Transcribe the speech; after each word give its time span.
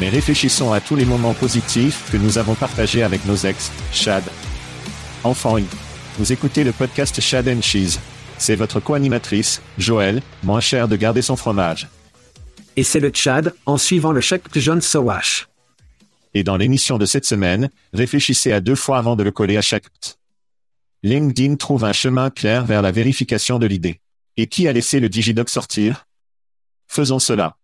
Mais 0.00 0.08
réfléchissons 0.08 0.72
à 0.72 0.80
tous 0.80 0.94
les 0.94 1.04
moments 1.04 1.34
positifs 1.34 2.08
que 2.12 2.16
nous 2.16 2.38
avons 2.38 2.54
partagés 2.54 3.02
avec 3.02 3.24
nos 3.26 3.36
ex, 3.36 3.72
Chad, 3.92 4.22
Enfant 5.24 5.56
Vous 6.18 6.32
écoutez 6.32 6.62
le 6.62 6.70
podcast 6.70 7.20
Shad 7.20 7.48
and 7.48 7.62
Cheese. 7.62 7.98
C'est 8.38 8.54
votre 8.54 8.78
co-animatrice, 8.78 9.60
Joël, 9.76 10.22
moins 10.44 10.60
cher 10.60 10.86
de 10.86 10.94
garder 10.94 11.22
son 11.22 11.34
fromage. 11.34 11.88
Et 12.76 12.84
c'est 12.84 13.00
le 13.00 13.10
Tchad, 13.10 13.54
en 13.66 13.76
suivant 13.76 14.12
le 14.12 14.20
chèque 14.20 14.52
de 14.52 14.60
John 14.60 14.80
Sowash. 14.80 15.48
Et 16.32 16.44
dans 16.44 16.56
l'émission 16.56 16.98
de 16.98 17.06
cette 17.06 17.24
semaine, 17.24 17.68
réfléchissez 17.92 18.52
à 18.52 18.60
deux 18.60 18.76
fois 18.76 18.98
avant 18.98 19.16
de 19.16 19.24
le 19.24 19.32
coller 19.32 19.56
à 19.56 19.62
chaque 19.62 19.86
LinkedIn 21.02 21.56
trouve 21.56 21.84
un 21.84 21.92
chemin 21.92 22.30
clair 22.30 22.64
vers 22.64 22.82
la 22.82 22.92
vérification 22.92 23.58
de 23.58 23.66
l'idée. 23.66 24.00
Et 24.36 24.46
qui 24.46 24.68
a 24.68 24.72
laissé 24.72 25.00
le 25.00 25.08
Digidoc 25.08 25.48
sortir? 25.48 26.06
Faisons 26.86 27.18
cela. 27.18 27.56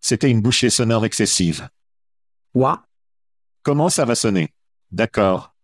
C'était 0.00 0.30
une 0.30 0.40
bouchée 0.40 0.70
sonore 0.70 1.04
excessive. 1.04 1.68
Quoi 2.52 2.84
Comment 3.62 3.88
ça 3.88 4.04
va 4.04 4.14
sonner? 4.14 4.50
D'accord. 4.90 5.54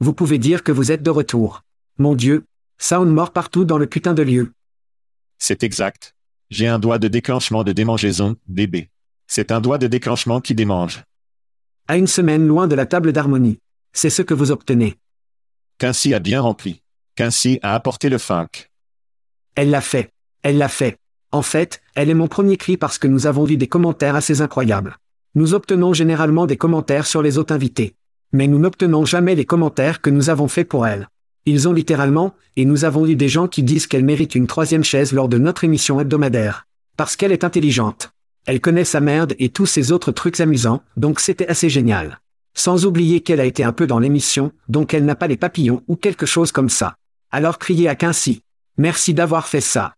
Vous 0.00 0.12
pouvez 0.12 0.38
dire 0.38 0.62
que 0.62 0.72
vous 0.72 0.92
êtes 0.92 1.02
de 1.02 1.10
retour. 1.10 1.62
Mon 1.98 2.14
Dieu, 2.14 2.44
sound 2.78 3.08
mort 3.08 3.32
partout 3.32 3.64
dans 3.64 3.78
le 3.78 3.86
putain 3.86 4.14
de 4.14 4.22
lieu. 4.22 4.52
C'est 5.38 5.62
exact. 5.62 6.14
J'ai 6.50 6.68
un 6.68 6.78
doigt 6.78 6.98
de 6.98 7.08
déclenchement 7.08 7.64
de 7.64 7.72
démangeaison, 7.72 8.36
bébé. 8.46 8.90
C'est 9.26 9.52
un 9.52 9.60
doigt 9.60 9.78
de 9.78 9.86
déclenchement 9.86 10.40
qui 10.40 10.54
démange. 10.54 11.04
À 11.88 11.96
une 11.96 12.06
semaine 12.06 12.46
loin 12.46 12.68
de 12.68 12.74
la 12.74 12.86
table 12.86 13.12
d'harmonie. 13.12 13.58
C'est 13.92 14.10
ce 14.10 14.22
que 14.22 14.34
vous 14.34 14.50
obtenez. 14.50 14.98
Quincy 15.78 16.14
a 16.14 16.18
bien 16.18 16.40
rempli. 16.40 16.82
Quincy 17.14 17.58
a 17.62 17.74
apporté 17.74 18.08
le 18.08 18.18
funk. 18.18 18.48
Elle 19.54 19.70
l'a 19.70 19.80
fait. 19.80 20.10
Elle 20.42 20.58
l'a 20.58 20.68
fait. 20.68 20.98
En 21.32 21.42
fait, 21.42 21.82
elle 21.94 22.10
est 22.10 22.14
mon 22.14 22.28
premier 22.28 22.56
cri 22.56 22.76
parce 22.76 22.98
que 22.98 23.08
nous 23.08 23.26
avons 23.26 23.44
vu 23.44 23.56
des 23.56 23.66
commentaires 23.66 24.14
assez 24.14 24.40
incroyables. 24.40 24.96
Nous 25.34 25.54
obtenons 25.54 25.92
généralement 25.92 26.46
des 26.46 26.56
commentaires 26.56 27.06
sur 27.06 27.22
les 27.22 27.38
autres 27.38 27.54
invités 27.54 27.96
mais 28.32 28.46
nous 28.46 28.58
n'obtenons 28.58 29.04
jamais 29.04 29.34
les 29.34 29.44
commentaires 29.44 30.00
que 30.00 30.10
nous 30.10 30.30
avons 30.30 30.48
faits 30.48 30.68
pour 30.68 30.86
elle. 30.86 31.08
Ils 31.44 31.68
ont 31.68 31.72
littéralement, 31.72 32.34
et 32.56 32.64
nous 32.64 32.84
avons 32.84 33.06
eu 33.06 33.16
des 33.16 33.28
gens 33.28 33.48
qui 33.48 33.62
disent 33.62 33.86
qu'elle 33.86 34.04
mérite 34.04 34.34
une 34.34 34.46
troisième 34.46 34.84
chaise 34.84 35.12
lors 35.12 35.28
de 35.28 35.38
notre 35.38 35.64
émission 35.64 36.00
hebdomadaire. 36.00 36.66
Parce 36.96 37.16
qu'elle 37.16 37.32
est 37.32 37.44
intelligente. 37.44 38.12
Elle 38.46 38.60
connaît 38.60 38.84
sa 38.84 39.00
merde 39.00 39.34
et 39.38 39.50
tous 39.50 39.66
ces 39.66 39.92
autres 39.92 40.12
trucs 40.12 40.40
amusants, 40.40 40.82
donc 40.96 41.20
c'était 41.20 41.48
assez 41.48 41.68
génial. 41.68 42.20
Sans 42.54 42.86
oublier 42.86 43.20
qu'elle 43.20 43.40
a 43.40 43.44
été 43.44 43.64
un 43.64 43.72
peu 43.72 43.86
dans 43.86 43.98
l'émission, 43.98 44.52
donc 44.68 44.94
elle 44.94 45.04
n'a 45.04 45.14
pas 45.14 45.26
les 45.26 45.36
papillons 45.36 45.82
ou 45.88 45.96
quelque 45.96 46.26
chose 46.26 46.52
comme 46.52 46.68
ça. 46.68 46.96
Alors 47.30 47.58
criez 47.58 47.88
à 47.88 47.94
Quincy. 47.94 48.42
Merci 48.78 49.14
d'avoir 49.14 49.46
fait 49.46 49.60
ça. 49.60 49.94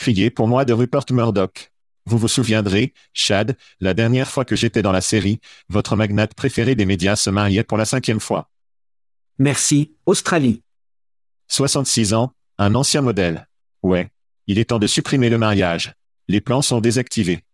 Criez 0.00 0.30
pour 0.30 0.48
moi 0.48 0.64
de 0.64 0.72
Rupert 0.72 1.04
Murdoch. 1.10 1.72
Vous 2.06 2.16
vous 2.16 2.26
souviendrez, 2.26 2.94
Chad, 3.12 3.54
la 3.80 3.92
dernière 3.92 4.30
fois 4.30 4.46
que 4.46 4.56
j'étais 4.56 4.80
dans 4.80 4.92
la 4.92 5.02
série, 5.02 5.40
votre 5.68 5.94
magnate 5.94 6.32
préféré 6.32 6.74
des 6.74 6.86
médias 6.86 7.16
se 7.16 7.28
mariait 7.28 7.64
pour 7.64 7.76
la 7.76 7.84
cinquième 7.84 8.18
fois. 8.18 8.48
Merci, 9.38 9.92
Australie. 10.06 10.62
66 11.48 12.14
ans, 12.14 12.32
un 12.56 12.74
ancien 12.76 13.02
modèle. 13.02 13.46
Ouais. 13.82 14.08
Il 14.46 14.58
est 14.58 14.70
temps 14.70 14.78
de 14.78 14.86
supprimer 14.86 15.28
le 15.28 15.36
mariage. 15.36 15.92
Les 16.28 16.40
plans 16.40 16.62
sont 16.62 16.80
désactivés. 16.80 17.44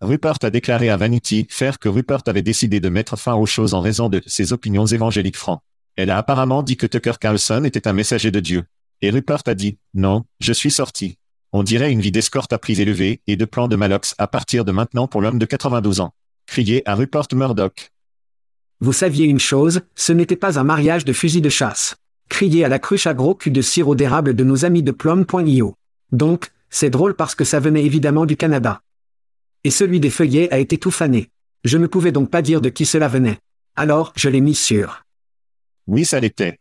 Rupert 0.00 0.38
a 0.42 0.50
déclaré 0.50 0.90
à 0.90 0.96
Vanity 0.96 1.46
Fair 1.50 1.78
que 1.78 1.88
Rupert 1.88 2.22
avait 2.26 2.42
décidé 2.42 2.80
de 2.80 2.88
mettre 2.88 3.14
fin 3.14 3.36
aux 3.36 3.46
choses 3.46 3.74
en 3.74 3.80
raison 3.80 4.08
de 4.08 4.20
ses 4.26 4.52
opinions 4.52 4.86
évangéliques 4.86 5.36
francs. 5.36 5.62
Elle 5.94 6.10
a 6.10 6.18
apparemment 6.18 6.64
dit 6.64 6.76
que 6.76 6.88
Tucker 6.88 7.14
Carlson 7.20 7.62
était 7.62 7.86
un 7.86 7.92
messager 7.92 8.32
de 8.32 8.40
Dieu. 8.40 8.64
Et 9.02 9.10
Rupert 9.10 9.42
a 9.46 9.54
dit, 9.54 9.78
non, 9.94 10.24
je 10.40 10.52
suis 10.52 10.72
sorti. 10.72 11.16
On 11.52 11.64
dirait 11.64 11.90
une 11.90 12.00
vie 12.00 12.12
d'escorte 12.12 12.52
à 12.52 12.58
prix 12.58 12.80
élevé 12.80 13.22
et 13.26 13.36
de 13.36 13.44
plan 13.44 13.66
de 13.66 13.74
Malox 13.74 14.14
à 14.18 14.28
partir 14.28 14.64
de 14.64 14.70
maintenant 14.70 15.08
pour 15.08 15.20
l'homme 15.20 15.38
de 15.38 15.46
92 15.46 16.00
ans. 16.00 16.14
Crié 16.46 16.88
à 16.88 16.94
Rupert 16.94 17.26
Murdoch. 17.34 17.90
Vous 18.80 18.92
saviez 18.92 19.26
une 19.26 19.40
chose, 19.40 19.82
ce 19.96 20.12
n'était 20.12 20.36
pas 20.36 20.60
un 20.60 20.62
mariage 20.62 21.04
de 21.04 21.12
fusil 21.12 21.40
de 21.40 21.48
chasse. 21.48 21.96
Crié 22.28 22.64
à 22.64 22.68
la 22.68 22.78
cruche 22.78 23.08
à 23.08 23.14
gros 23.14 23.34
cul 23.34 23.50
de 23.50 23.62
sirop 23.62 23.96
d'érable 23.96 24.34
de 24.34 24.44
nos 24.44 24.64
amis 24.64 24.84
de 24.84 24.92
Plum.io. 24.92 25.74
Donc, 26.12 26.52
c'est 26.70 26.88
drôle 26.88 27.14
parce 27.14 27.34
que 27.34 27.44
ça 27.44 27.58
venait 27.58 27.84
évidemment 27.84 28.26
du 28.26 28.36
Canada. 28.36 28.80
Et 29.64 29.70
celui 29.70 29.98
des 29.98 30.10
feuillets 30.10 30.52
a 30.52 30.58
été 30.60 30.78
tout 30.78 30.92
fané. 30.92 31.30
Je 31.64 31.78
ne 31.78 31.88
pouvais 31.88 32.12
donc 32.12 32.30
pas 32.30 32.42
dire 32.42 32.60
de 32.60 32.68
qui 32.68 32.86
cela 32.86 33.08
venait. 33.08 33.38
Alors, 33.74 34.12
je 34.14 34.28
l'ai 34.28 34.40
mis 34.40 34.54
sur. 34.54 35.04
Oui, 35.88 36.04
ça 36.04 36.20
l'était 36.20 36.58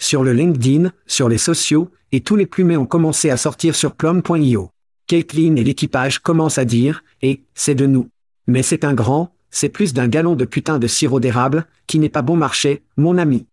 sur 0.00 0.24
le 0.24 0.32
LinkedIn, 0.32 0.90
sur 1.06 1.28
les 1.28 1.38
sociaux, 1.38 1.92
et 2.10 2.22
tous 2.22 2.34
les 2.34 2.46
plumets 2.46 2.76
ont 2.76 2.86
commencé 2.86 3.30
à 3.30 3.36
sortir 3.36 3.76
sur 3.76 3.94
plum.io. 3.94 4.70
Caitlin 5.06 5.54
et 5.56 5.62
l'équipage 5.62 6.18
commencent 6.18 6.58
à 6.58 6.64
dire, 6.64 7.04
et, 7.22 7.44
c'est 7.54 7.76
de 7.76 7.86
nous. 7.86 8.08
Mais 8.48 8.62
c'est 8.64 8.84
un 8.84 8.94
grand, 8.94 9.32
c'est 9.50 9.68
plus 9.68 9.92
d'un 9.92 10.08
gallon 10.08 10.34
de 10.34 10.44
putain 10.44 10.78
de 10.78 10.86
sirop 10.88 11.20
d'érable, 11.20 11.66
qui 11.86 11.98
n'est 11.98 12.08
pas 12.08 12.22
bon 12.22 12.36
marché, 12.36 12.82
mon 12.96 13.18
ami. 13.18 13.46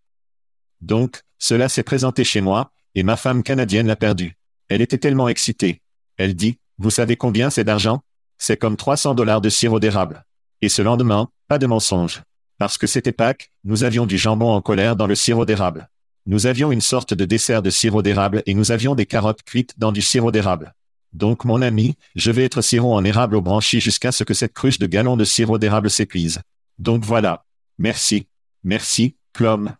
Donc, 0.81 1.21
cela 1.37 1.69
s'est 1.69 1.83
présenté 1.83 2.23
chez 2.23 2.41
moi, 2.41 2.71
et 2.95 3.03
ma 3.03 3.17
femme 3.17 3.43
canadienne 3.43 3.87
l'a 3.87 3.95
perdu. 3.95 4.37
Elle 4.69 4.81
était 4.81 4.97
tellement 4.97 5.27
excitée. 5.27 5.81
Elle 6.17 6.33
dit, 6.33 6.57
vous 6.77 6.89
savez 6.89 7.15
combien 7.15 7.49
c'est 7.49 7.63
d'argent? 7.63 8.01
C'est 8.37 8.57
comme 8.57 8.77
300 8.77 9.15
dollars 9.15 9.41
de 9.41 9.49
sirop 9.49 9.79
d'érable. 9.79 10.25
Et 10.61 10.69
ce 10.69 10.81
lendemain, 10.81 11.29
pas 11.47 11.57
de 11.57 11.67
mensonge. 11.67 12.21
Parce 12.57 12.77
que 12.77 12.87
c'était 12.87 13.11
Pâques, 13.11 13.51
nous 13.63 13.83
avions 13.83 14.05
du 14.05 14.17
jambon 14.17 14.49
en 14.51 14.61
colère 14.61 14.95
dans 14.95 15.07
le 15.07 15.15
sirop 15.15 15.45
d'érable. 15.45 15.89
Nous 16.27 16.45
avions 16.45 16.73
une 16.73 16.81
sorte 16.81 17.13
de 17.13 17.23
dessert 17.23 17.61
de 17.61 17.69
sirop 17.69 18.01
d'érable 18.01 18.43
et 18.45 18.53
nous 18.53 18.73
avions 18.73 18.95
des 18.95 19.05
carottes 19.05 19.43
cuites 19.43 19.79
dans 19.79 19.93
du 19.93 20.01
sirop 20.01 20.29
d'érable. 20.29 20.75
Donc 21.13 21.45
mon 21.45 21.61
ami, 21.61 21.95
je 22.15 22.31
vais 22.31 22.43
être 22.43 22.61
sirop 22.61 22.93
en 22.93 23.05
érable 23.05 23.37
au 23.37 23.41
branchi 23.41 23.79
jusqu'à 23.79 24.11
ce 24.11 24.25
que 24.25 24.33
cette 24.33 24.51
cruche 24.51 24.77
de 24.77 24.87
gallons 24.87 25.15
de 25.15 25.23
sirop 25.23 25.57
d'érable 25.57 25.89
s'épuise. 25.89 26.41
Donc 26.79 27.05
voilà. 27.05 27.45
Merci. 27.77 28.27
Merci, 28.65 29.15
Plum. 29.31 29.73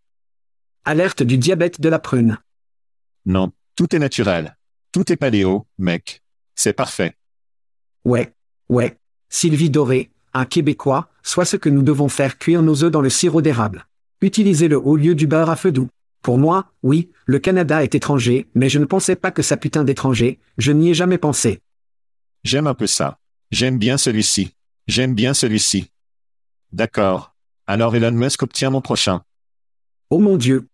Alerte 0.86 1.22
du 1.22 1.38
diabète 1.38 1.82
de 1.82 1.90
la 1.90 2.00
prune. 2.00 2.38
Non, 3.26 3.52
tout 3.76 3.94
est 3.94 4.00
naturel. 4.00 4.58
Tout 4.94 5.12
est 5.12 5.18
paléo, 5.18 5.68
mec. 5.78 6.24
C'est 6.56 6.72
parfait. 6.72 7.18
Ouais, 8.06 8.34
ouais. 8.70 8.98
Sylvie 9.28 9.70
Doré, 9.70 10.12
un 10.34 10.46
Québécois, 10.46 11.10
soit 11.24 11.44
ce 11.44 11.58
que 11.58 11.68
nous 11.68 11.84
devons 11.84 12.08
faire 12.08 12.38
cuire 12.38 12.62
nos 12.62 12.86
œufs 12.86 12.92
dans 12.92 13.02
le 13.02 13.10
sirop 13.10 13.42
d'érable. 13.42 13.86
Utilisez-le 14.22 14.80
au 14.80 14.96
lieu 14.96 15.14
du 15.14 15.28
beurre 15.28 15.50
à 15.50 15.58
feu 15.58 15.74
doux. 15.74 15.90
Pour 16.28 16.38
moi, 16.38 16.74
oui, 16.84 17.10
le 17.26 17.40
Canada 17.40 17.82
est 17.86 17.96
étranger, 17.96 18.48
mais 18.54 18.68
je 18.68 18.80
ne 18.80 18.84
pensais 18.84 19.16
pas 19.16 19.32
que 19.32 19.42
ça 19.42 19.56
putain 19.56 19.86
d'étranger, 19.86 20.42
je 20.58 20.74
n'y 20.74 20.90
ai 20.90 20.94
jamais 20.94 21.18
pensé. 21.18 21.62
J'aime 22.44 22.68
un 22.68 22.74
peu 22.74 22.86
ça. 22.86 23.18
J'aime 23.50 23.78
bien 23.78 23.98
celui-ci. 23.98 24.52
J'aime 24.88 25.16
bien 25.16 25.34
celui-ci. 25.34 25.90
D'accord. 26.74 27.34
Alors 27.66 27.96
Elon 27.96 28.12
Musk 28.12 28.44
obtient 28.44 28.72
mon 28.72 28.82
prochain. 28.82 29.22
Oh 30.10 30.20
mon 30.20 30.36
Dieu. 30.36 30.68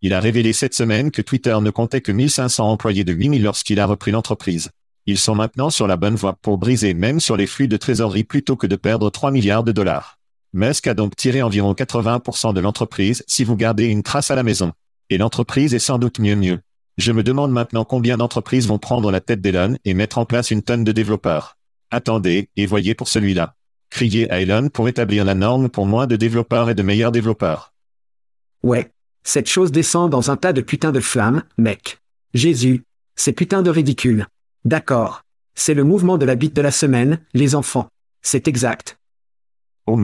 Il 0.00 0.14
a 0.14 0.20
révélé 0.20 0.54
cette 0.54 0.72
semaine 0.72 1.10
que 1.10 1.20
Twitter 1.20 1.58
ne 1.60 1.68
comptait 1.68 2.00
que 2.00 2.10
1500 2.10 2.66
employés 2.66 3.04
de 3.04 3.12
8000 3.12 3.42
lorsqu'il 3.42 3.80
a 3.80 3.84
repris 3.86 4.12
l'entreprise. 4.12 4.70
Ils 5.04 5.18
sont 5.18 5.34
maintenant 5.34 5.68
sur 5.68 5.88
la 5.88 5.98
bonne 5.98 6.16
voie 6.16 6.38
pour 6.40 6.56
briser 6.56 6.94
même 6.94 7.20
sur 7.20 7.36
les 7.36 7.46
flux 7.46 7.68
de 7.68 7.76
trésorerie 7.76 8.24
plutôt 8.24 8.56
que 8.56 8.66
de 8.66 8.76
perdre 8.76 9.10
3 9.10 9.30
milliards 9.30 9.62
de 9.62 9.72
dollars. 9.72 10.19
Musk 10.52 10.88
a 10.88 10.94
donc 10.94 11.14
tiré 11.14 11.42
environ 11.42 11.72
80% 11.74 12.54
de 12.54 12.60
l'entreprise 12.60 13.22
si 13.28 13.44
vous 13.44 13.56
gardez 13.56 13.86
une 13.86 14.02
trace 14.02 14.30
à 14.30 14.34
la 14.34 14.42
maison. 14.42 14.72
Et 15.08 15.18
l'entreprise 15.18 15.74
est 15.74 15.78
sans 15.78 15.98
doute 15.98 16.18
mieux 16.18 16.34
mieux. 16.34 16.60
Je 16.98 17.12
me 17.12 17.22
demande 17.22 17.52
maintenant 17.52 17.84
combien 17.84 18.16
d'entreprises 18.16 18.66
vont 18.66 18.78
prendre 18.78 19.10
la 19.10 19.20
tête 19.20 19.40
d'Elon 19.40 19.76
et 19.84 19.94
mettre 19.94 20.18
en 20.18 20.26
place 20.26 20.50
une 20.50 20.62
tonne 20.62 20.84
de 20.84 20.92
développeurs. 20.92 21.56
Attendez, 21.90 22.50
et 22.56 22.66
voyez 22.66 22.94
pour 22.94 23.08
celui-là. 23.08 23.54
Criez 23.90 24.30
à 24.30 24.40
Elon 24.40 24.68
pour 24.68 24.88
établir 24.88 25.24
la 25.24 25.34
norme 25.34 25.68
pour 25.68 25.86
moins 25.86 26.06
de 26.06 26.16
développeurs 26.16 26.70
et 26.70 26.74
de 26.74 26.82
meilleurs 26.82 27.12
développeurs. 27.12 27.72
Ouais. 28.62 28.90
Cette 29.22 29.48
chose 29.48 29.72
descend 29.72 30.10
dans 30.10 30.30
un 30.30 30.36
tas 30.36 30.52
de 30.52 30.60
putain 30.60 30.92
de 30.92 31.00
flammes, 31.00 31.42
mec. 31.58 31.98
Jésus. 32.34 32.84
C'est 33.16 33.32
putain 33.32 33.62
de 33.62 33.70
ridicule. 33.70 34.26
D'accord. 34.64 35.22
C'est 35.54 35.74
le 35.74 35.84
mouvement 35.84 36.18
de 36.18 36.24
la 36.24 36.36
bite 36.36 36.54
de 36.54 36.62
la 36.62 36.70
semaine, 36.70 37.20
les 37.34 37.54
enfants. 37.54 37.88
C'est 38.22 38.48
exact. 38.48 38.99
Oh. 39.90 39.98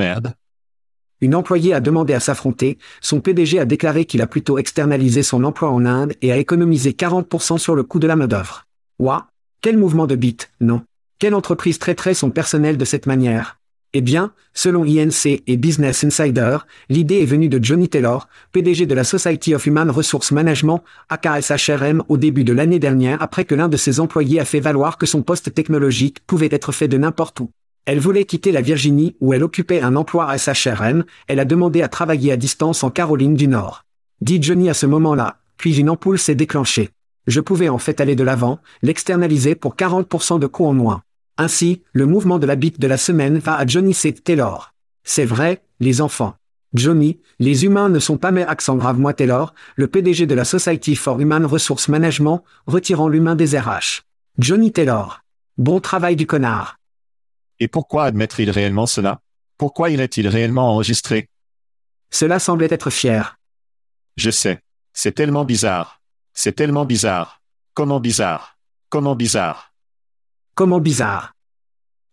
Une 1.20 1.34
employée 1.36 1.72
a 1.72 1.80
demandé 1.80 2.12
à 2.12 2.20
s'affronter, 2.20 2.76
son 3.00 3.20
PDG 3.20 3.60
a 3.60 3.64
déclaré 3.64 4.04
qu'il 4.04 4.20
a 4.20 4.26
plutôt 4.26 4.58
externalisé 4.58 5.22
son 5.22 5.44
emploi 5.44 5.70
en 5.70 5.86
Inde 5.86 6.14
et 6.22 6.32
a 6.32 6.36
économisé 6.36 6.90
40% 6.90 7.58
sur 7.58 7.76
le 7.76 7.84
coût 7.84 8.00
de 8.00 8.06
la 8.06 8.16
main-d'œuvre. 8.16 8.66
Ouah 8.98 9.28
Quel 9.60 9.78
mouvement 9.78 10.06
de 10.06 10.16
bite, 10.16 10.50
non 10.60 10.82
Quelle 11.20 11.34
entreprise 11.34 11.78
traiterait 11.78 12.14
son 12.14 12.30
personnel 12.30 12.76
de 12.76 12.84
cette 12.84 13.06
manière 13.06 13.60
Eh 13.94 14.00
bien, 14.00 14.32
selon 14.54 14.84
INC 14.84 15.42
et 15.46 15.56
Business 15.56 16.02
Insider, 16.02 16.58
l'idée 16.88 17.22
est 17.22 17.26
venue 17.26 17.48
de 17.48 17.64
Johnny 17.64 17.88
Taylor, 17.88 18.28
PDG 18.50 18.86
de 18.86 18.94
la 18.94 19.04
Society 19.04 19.54
of 19.54 19.66
Human 19.66 19.90
Resource 19.90 20.32
Management, 20.32 20.82
AKSHRM, 21.08 22.02
au 22.08 22.16
début 22.16 22.44
de 22.44 22.52
l'année 22.52 22.80
dernière 22.80 23.22
après 23.22 23.44
que 23.44 23.54
l'un 23.54 23.68
de 23.68 23.76
ses 23.76 24.00
employés 24.00 24.40
a 24.40 24.44
fait 24.44 24.60
valoir 24.60 24.98
que 24.98 25.06
son 25.06 25.22
poste 25.22 25.54
technologique 25.54 26.18
pouvait 26.26 26.48
être 26.50 26.72
fait 26.72 26.88
de 26.88 26.98
n'importe 26.98 27.38
où. 27.38 27.50
Elle 27.86 28.00
voulait 28.00 28.24
quitter 28.24 28.50
la 28.50 28.62
Virginie 28.62 29.14
où 29.20 29.32
elle 29.32 29.44
occupait 29.44 29.80
un 29.80 29.94
emploi 29.94 30.28
à 30.28 30.36
SHRM, 30.36 31.04
elle 31.28 31.38
a 31.38 31.44
demandé 31.44 31.82
à 31.82 31.88
travailler 31.88 32.32
à 32.32 32.36
distance 32.36 32.82
en 32.82 32.90
Caroline 32.90 33.36
du 33.36 33.46
Nord. 33.46 33.84
Dit 34.20 34.42
Johnny 34.42 34.68
à 34.68 34.74
ce 34.74 34.86
moment-là, 34.86 35.38
puis 35.56 35.78
une 35.78 35.88
ampoule 35.88 36.18
s'est 36.18 36.34
déclenchée. 36.34 36.90
Je 37.28 37.40
pouvais 37.40 37.68
en 37.68 37.78
fait 37.78 38.00
aller 38.00 38.16
de 38.16 38.24
l'avant, 38.24 38.58
l'externaliser 38.82 39.54
pour 39.54 39.76
40% 39.76 40.40
de 40.40 40.48
coûts 40.48 40.66
en 40.66 40.74
moins. 40.74 41.02
Ainsi, 41.38 41.82
le 41.92 42.06
mouvement 42.06 42.40
de 42.40 42.46
la 42.46 42.56
bite 42.56 42.80
de 42.80 42.88
la 42.88 42.96
semaine 42.96 43.38
va 43.38 43.54
à 43.54 43.66
Johnny 43.66 43.94
C. 43.94 44.12
Taylor. 44.12 44.74
C'est 45.04 45.24
vrai, 45.24 45.62
les 45.78 46.00
enfants. 46.00 46.34
Johnny, 46.74 47.20
les 47.38 47.64
humains 47.64 47.88
ne 47.88 48.00
sont 48.00 48.18
pas 48.18 48.32
mes 48.32 48.42
accents 48.42 48.76
grave 48.76 48.98
moi 48.98 49.14
Taylor, 49.14 49.54
le 49.76 49.86
PDG 49.86 50.26
de 50.26 50.34
la 50.34 50.44
Society 50.44 50.96
for 50.96 51.20
Human 51.20 51.46
Resource 51.46 51.88
Management, 51.88 52.42
retirant 52.66 53.08
l'humain 53.08 53.36
des 53.36 53.56
RH. 53.56 54.02
Johnny 54.40 54.72
Taylor. 54.72 55.20
Bon 55.56 55.78
travail 55.78 56.16
du 56.16 56.26
connard. 56.26 56.78
Et 57.60 57.68
pourquoi 57.68 58.04
admettrait-il 58.04 58.50
réellement 58.50 58.86
cela? 58.86 59.20
Pourquoi 59.58 59.90
irait-il 59.90 60.28
réellement 60.28 60.70
enregistrer? 60.70 61.28
Cela 62.10 62.38
semblait 62.38 62.68
être 62.70 62.90
fier. 62.90 63.38
Je 64.16 64.30
sais. 64.30 64.60
C'est 64.92 65.12
tellement 65.12 65.44
bizarre. 65.44 66.00
C'est 66.34 66.52
tellement 66.52 66.84
bizarre. 66.84 67.42
Comment 67.74 68.00
bizarre? 68.00 68.58
Comment 68.88 69.16
bizarre? 69.16 69.74
Comment 70.54 70.80
bizarre. 70.80 71.34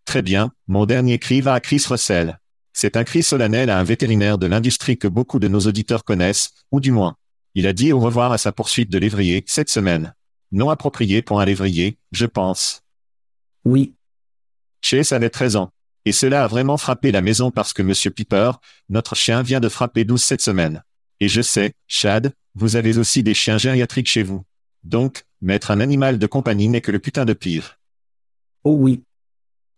Très 0.05 0.21
bien, 0.21 0.51
mon 0.67 0.85
dernier 0.85 1.19
cri 1.19 1.41
va 1.41 1.53
à 1.53 1.59
Chris 1.59 1.83
Russell. 1.87 2.39
C'est 2.73 2.97
un 2.97 3.03
cri 3.03 3.23
solennel 3.23 3.69
à 3.69 3.79
un 3.79 3.83
vétérinaire 3.83 4.37
de 4.37 4.47
l'industrie 4.47 4.97
que 4.97 5.07
beaucoup 5.07 5.39
de 5.39 5.47
nos 5.47 5.61
auditeurs 5.61 6.03
connaissent, 6.03 6.51
ou 6.71 6.79
du 6.79 6.91
moins. 6.91 7.15
Il 7.55 7.67
a 7.67 7.73
dit 7.73 7.93
au 7.93 7.99
revoir 7.99 8.31
à 8.31 8.37
sa 8.37 8.51
poursuite 8.51 8.89
de 8.89 8.97
lévrier 8.97 9.43
cette 9.47 9.69
semaine. 9.69 10.13
Non 10.51 10.69
approprié 10.69 11.21
pour 11.21 11.39
un 11.39 11.45
lévrier, 11.45 11.99
je 12.11 12.25
pense. 12.25 12.81
Oui. 13.63 13.93
Chase 14.83 15.13
avait 15.13 15.29
13 15.29 15.55
ans. 15.55 15.71
Et 16.05 16.11
cela 16.11 16.43
a 16.43 16.47
vraiment 16.47 16.77
frappé 16.77 17.11
la 17.11 17.21
maison 17.21 17.49
parce 17.49 17.73
que 17.73 17.81
Monsieur 17.81 18.11
Piper, 18.11 18.51
notre 18.89 19.15
chien 19.15 19.41
vient 19.41 19.61
de 19.61 19.69
frapper 19.69 20.03
12 20.03 20.21
cette 20.21 20.41
semaine. 20.41 20.83
Et 21.21 21.29
je 21.29 21.41
sais, 21.41 21.73
Chad, 21.87 22.33
vous 22.55 22.75
avez 22.75 22.97
aussi 22.97 23.23
des 23.23 23.33
chiens 23.33 23.57
gériatriques 23.57 24.09
chez 24.09 24.23
vous. 24.23 24.43
Donc, 24.83 25.23
mettre 25.41 25.71
un 25.71 25.79
animal 25.79 26.19
de 26.19 26.27
compagnie 26.27 26.67
n'est 26.67 26.81
que 26.81 26.91
le 26.91 26.99
putain 26.99 27.23
de 27.23 27.31
pire. 27.31 27.79
Oh 28.65 28.75
oui. 28.77 29.03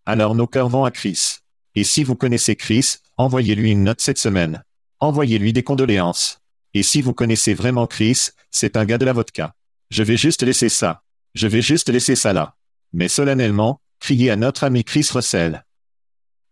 Alors 0.07 0.33
nos 0.33 0.47
cœurs 0.47 0.69
vont 0.69 0.85
à 0.85 0.91
Chris. 0.91 1.37
Et 1.75 1.83
si 1.83 2.03
vous 2.03 2.15
connaissez 2.15 2.55
Chris, 2.55 2.95
envoyez-lui 3.17 3.71
une 3.71 3.83
note 3.83 4.01
cette 4.01 4.17
semaine. 4.17 4.63
Envoyez-lui 4.99 5.53
des 5.53 5.63
condoléances. 5.63 6.39
Et 6.73 6.81
si 6.81 7.01
vous 7.01 7.13
connaissez 7.13 7.53
vraiment 7.53 7.85
Chris, 7.85 8.29
c'est 8.49 8.77
un 8.77 8.85
gars 8.85 8.97
de 8.97 9.05
la 9.05 9.13
vodka. 9.13 9.53
Je 9.91 10.01
vais 10.01 10.17
juste 10.17 10.41
laisser 10.41 10.69
ça. 10.69 11.03
Je 11.35 11.47
vais 11.47 11.61
juste 11.61 11.89
laisser 11.89 12.15
ça 12.15 12.33
là. 12.33 12.55
Mais 12.93 13.07
solennellement, 13.07 13.81
criez 13.99 14.31
à 14.31 14.35
notre 14.35 14.63
ami 14.63 14.83
Chris 14.83 15.07
Russell. 15.11 15.63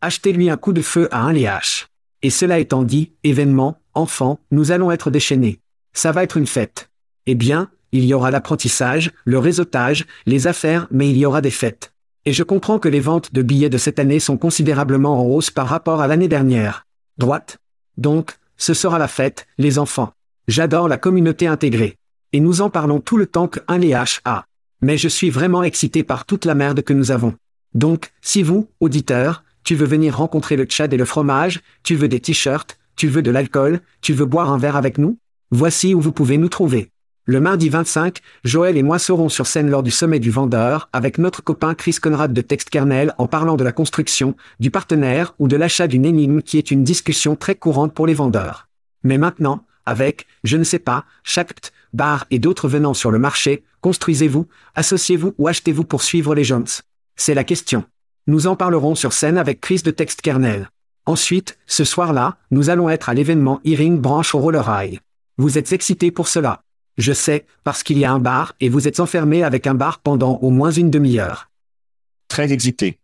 Achetez-lui 0.01 0.49
un 0.49 0.57
coup 0.57 0.73
de 0.73 0.81
feu 0.81 1.07
à 1.11 1.21
un 1.21 1.33
léache. 1.33 1.87
Et 2.21 2.29
cela 2.29 2.59
étant 2.59 2.83
dit, 2.83 3.13
événement, 3.23 3.79
enfant, 3.93 4.39
nous 4.51 4.71
allons 4.71 4.91
être 4.91 5.11
déchaînés. 5.11 5.59
Ça 5.93 6.11
va 6.11 6.23
être 6.23 6.37
une 6.37 6.47
fête. 6.47 6.89
Eh 7.25 7.35
bien, 7.35 7.69
il 7.91 8.05
y 8.05 8.13
aura 8.13 8.31
l'apprentissage, 8.31 9.11
le 9.23 9.39
réseautage, 9.39 10.05
les 10.25 10.47
affaires, 10.47 10.87
mais 10.89 11.09
il 11.09 11.17
y 11.17 11.25
aura 11.25 11.41
des 11.41 11.51
fêtes. 11.51 11.93
Et 12.25 12.33
je 12.33 12.43
comprends 12.43 12.79
que 12.79 12.89
les 12.89 12.99
ventes 12.99 13.33
de 13.33 13.41
billets 13.41 13.69
de 13.69 13.77
cette 13.77 13.99
année 13.99 14.19
sont 14.19 14.37
considérablement 14.37 15.19
en 15.19 15.25
hausse 15.25 15.51
par 15.51 15.67
rapport 15.67 16.01
à 16.01 16.07
l'année 16.07 16.27
dernière. 16.27 16.85
Droite. 17.17 17.57
Donc, 17.97 18.37
ce 18.57 18.73
sera 18.73 18.97
la 18.97 19.07
fête, 19.07 19.45
les 19.57 19.77
enfants. 19.77 20.13
J'adore 20.47 20.87
la 20.87 20.97
communauté 20.97 21.47
intégrée. 21.47 21.97
Et 22.31 22.39
nous 22.39 22.61
en 22.61 22.69
parlons 22.69 22.99
tout 22.99 23.17
le 23.17 23.27
temps 23.27 23.47
qu'un 23.47 23.77
LHA. 23.77 24.45
Mais 24.83 24.97
je 24.97 25.07
suis 25.07 25.29
vraiment 25.29 25.63
excité 25.63 26.03
par 26.03 26.25
toute 26.25 26.43
la 26.43 26.55
merde 26.55 26.81
que 26.81 26.91
nous 26.91 27.11
avons. 27.11 27.35
Donc, 27.73 28.11
si 28.21 28.43
vous, 28.43 28.67
auditeur, 28.81 29.45
tu 29.63 29.75
veux 29.75 29.85
venir 29.85 30.17
rencontrer 30.17 30.57
le 30.57 30.65
Tchad 30.65 30.93
et 30.93 30.97
le 30.97 31.05
fromage, 31.05 31.61
tu 31.83 31.95
veux 31.95 32.09
des 32.09 32.19
t-shirts, 32.19 32.77
tu 32.97 33.07
veux 33.07 33.21
de 33.21 33.31
l'alcool, 33.31 33.79
tu 34.01 34.11
veux 34.11 34.25
boire 34.25 34.51
un 34.51 34.57
verre 34.57 34.75
avec 34.75 34.97
nous, 34.97 35.17
voici 35.51 35.95
où 35.95 36.01
vous 36.01 36.11
pouvez 36.11 36.37
nous 36.37 36.49
trouver. 36.49 36.91
Le 37.25 37.39
mardi 37.39 37.69
25, 37.69 38.19
Joël 38.43 38.75
et 38.75 38.83
moi 38.83 38.99
serons 38.99 39.29
sur 39.29 39.47
scène 39.47 39.69
lors 39.69 39.83
du 39.83 39.91
sommet 39.91 40.19
du 40.19 40.31
vendeur 40.31 40.89
avec 40.91 41.17
notre 41.17 41.41
copain 41.41 41.75
Chris 41.75 41.95
Conrad 42.01 42.33
de 42.33 42.41
Textkernel 42.41 43.15
en 43.17 43.27
parlant 43.27 43.55
de 43.55 43.63
la 43.63 43.71
construction, 43.71 44.35
du 44.59 44.69
partenaire 44.69 45.33
ou 45.39 45.47
de 45.47 45.55
l'achat 45.55 45.87
d'une 45.87 46.03
énigme 46.03 46.41
qui 46.41 46.57
est 46.57 46.71
une 46.71 46.83
discussion 46.83 47.37
très 47.37 47.55
courante 47.55 47.93
pour 47.93 48.05
les 48.05 48.13
vendeurs. 48.13 48.67
Mais 49.05 49.17
maintenant, 49.17 49.65
avec, 49.85 50.27
je 50.43 50.57
ne 50.57 50.65
sais 50.65 50.79
pas, 50.79 51.05
chaque 51.23 51.53
bar 51.93 52.25
et 52.31 52.39
d'autres 52.39 52.67
venant 52.67 52.93
sur 52.93 53.11
le 53.11 53.19
marché, 53.19 53.63
construisez-vous, 53.81 54.47
associez-vous 54.75 55.35
ou 55.37 55.47
achetez-vous 55.47 55.83
pour 55.83 56.03
suivre 56.03 56.35
les 56.35 56.43
Jones. 56.43 56.67
C'est 57.15 57.33
la 57.33 57.43
question. 57.43 57.85
Nous 58.27 58.47
en 58.47 58.55
parlerons 58.55 58.95
sur 58.95 59.13
scène 59.13 59.37
avec 59.37 59.61
Chris 59.61 59.81
de 59.83 59.91
Textkernel. 59.91 60.69
Ensuite, 61.05 61.57
ce 61.67 61.83
soir-là, 61.83 62.37
nous 62.51 62.69
allons 62.69 62.89
être 62.89 63.09
à 63.09 63.13
l'événement 63.13 63.59
Earring 63.65 63.99
Branch 63.99 64.33
au 64.33 64.39
Roller 64.39 64.65
High. 64.67 64.99
Vous 65.37 65.57
êtes 65.57 65.73
excités 65.73 66.11
pour 66.11 66.27
cela. 66.27 66.61
Je 66.97 67.11
sais, 67.11 67.45
parce 67.63 67.83
qu'il 67.83 67.97
y 67.97 68.05
a 68.05 68.11
un 68.11 68.19
bar 68.19 68.53
et 68.59 68.69
vous 68.69 68.87
êtes 68.87 68.99
enfermé 68.99 69.43
avec 69.43 69.67
un 69.67 69.73
bar 69.73 69.99
pendant 69.99 70.37
au 70.37 70.49
moins 70.49 70.71
une 70.71 70.91
demi-heure. 70.91 71.49
Très 72.29 72.51
excité. 72.53 72.99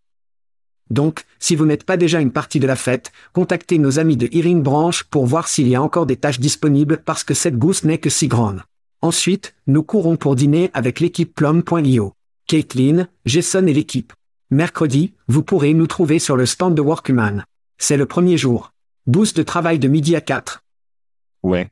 Donc, 0.89 1.25
si 1.39 1.55
vous 1.55 1.65
n'êtes 1.65 1.83
pas 1.83 1.97
déjà 1.97 2.19
une 2.19 2.31
partie 2.31 2.59
de 2.59 2.67
la 2.67 2.75
fête, 2.75 3.11
contactez 3.33 3.77
nos 3.77 3.99
amis 3.99 4.17
de 4.17 4.29
Earring 4.31 4.63
Branch 4.63 5.03
pour 5.03 5.25
voir 5.25 5.47
s'il 5.47 5.67
y 5.67 5.75
a 5.75 5.81
encore 5.81 6.05
des 6.05 6.17
tâches 6.17 6.39
disponibles 6.39 7.01
parce 7.03 7.23
que 7.23 7.33
cette 7.33 7.57
gousse 7.57 7.83
n'est 7.83 7.99
que 7.99 8.09
si 8.09 8.27
grande. 8.27 8.63
Ensuite, 9.01 9.55
nous 9.67 9.83
courons 9.83 10.17
pour 10.17 10.35
dîner 10.35 10.71
avec 10.73 10.99
l'équipe 10.99 11.33
Plum.io. 11.33 12.13
Caitlin, 12.47 13.07
Jason 13.25 13.65
et 13.67 13.73
l'équipe. 13.73 14.11
Mercredi, 14.49 15.13
vous 15.27 15.43
pourrez 15.43 15.73
nous 15.73 15.87
trouver 15.87 16.19
sur 16.19 16.35
le 16.35 16.45
stand 16.45 16.75
de 16.75 16.81
Workman. 16.81 17.45
C'est 17.77 17.97
le 17.97 18.05
premier 18.05 18.37
jour. 18.37 18.73
Boost 19.05 19.37
de 19.37 19.43
travail 19.43 19.79
de 19.79 19.87
midi 19.87 20.15
à 20.15 20.21
4. 20.21 20.63
Ouais, 21.43 21.69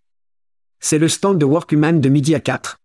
C'est 0.79 0.99
le 0.99 1.09
stand 1.09 1.37
de 1.37 1.45
Workman 1.45 1.99
de 1.99 2.09
midi 2.09 2.33
à 2.35 2.39
4. 2.39 2.79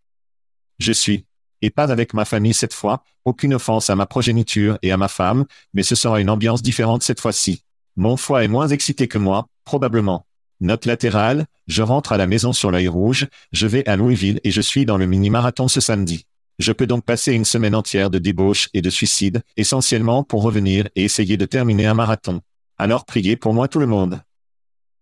je 0.78 0.92
suis. 0.92 1.24
Et 1.64 1.70
pas 1.70 1.92
avec 1.92 2.12
ma 2.12 2.24
famille 2.24 2.54
cette 2.54 2.74
fois, 2.74 3.04
aucune 3.24 3.54
offense 3.54 3.88
à 3.88 3.94
ma 3.94 4.06
progéniture 4.06 4.78
et 4.82 4.90
à 4.90 4.96
ma 4.96 5.06
femme, 5.06 5.44
mais 5.74 5.84
ce 5.84 5.94
sera 5.94 6.20
une 6.20 6.28
ambiance 6.28 6.60
différente 6.60 7.04
cette 7.04 7.20
fois-ci. 7.20 7.62
Mon 7.94 8.16
foie 8.16 8.42
est 8.42 8.48
moins 8.48 8.66
excité 8.66 9.06
que 9.06 9.18
moi, 9.18 9.46
probablement. 9.64 10.26
Note 10.62 10.86
latérale, 10.86 11.46
je 11.66 11.82
rentre 11.82 12.12
à 12.12 12.16
la 12.16 12.28
maison 12.28 12.52
sur 12.52 12.70
l'œil 12.70 12.86
rouge, 12.86 13.26
je 13.50 13.66
vais 13.66 13.84
à 13.88 13.96
Louisville 13.96 14.38
et 14.44 14.52
je 14.52 14.60
suis 14.60 14.86
dans 14.86 14.96
le 14.96 15.06
mini-marathon 15.06 15.66
ce 15.66 15.80
samedi. 15.80 16.24
Je 16.60 16.70
peux 16.70 16.86
donc 16.86 17.04
passer 17.04 17.32
une 17.32 17.44
semaine 17.44 17.74
entière 17.74 18.10
de 18.10 18.20
débauche 18.20 18.68
et 18.72 18.80
de 18.80 18.88
suicide, 18.88 19.42
essentiellement 19.56 20.22
pour 20.22 20.44
revenir 20.44 20.88
et 20.94 21.02
essayer 21.02 21.36
de 21.36 21.46
terminer 21.46 21.86
un 21.86 21.94
marathon. 21.94 22.42
Alors 22.78 23.04
priez 23.04 23.34
pour 23.34 23.54
moi 23.54 23.66
tout 23.66 23.80
le 23.80 23.88
monde. 23.88 24.20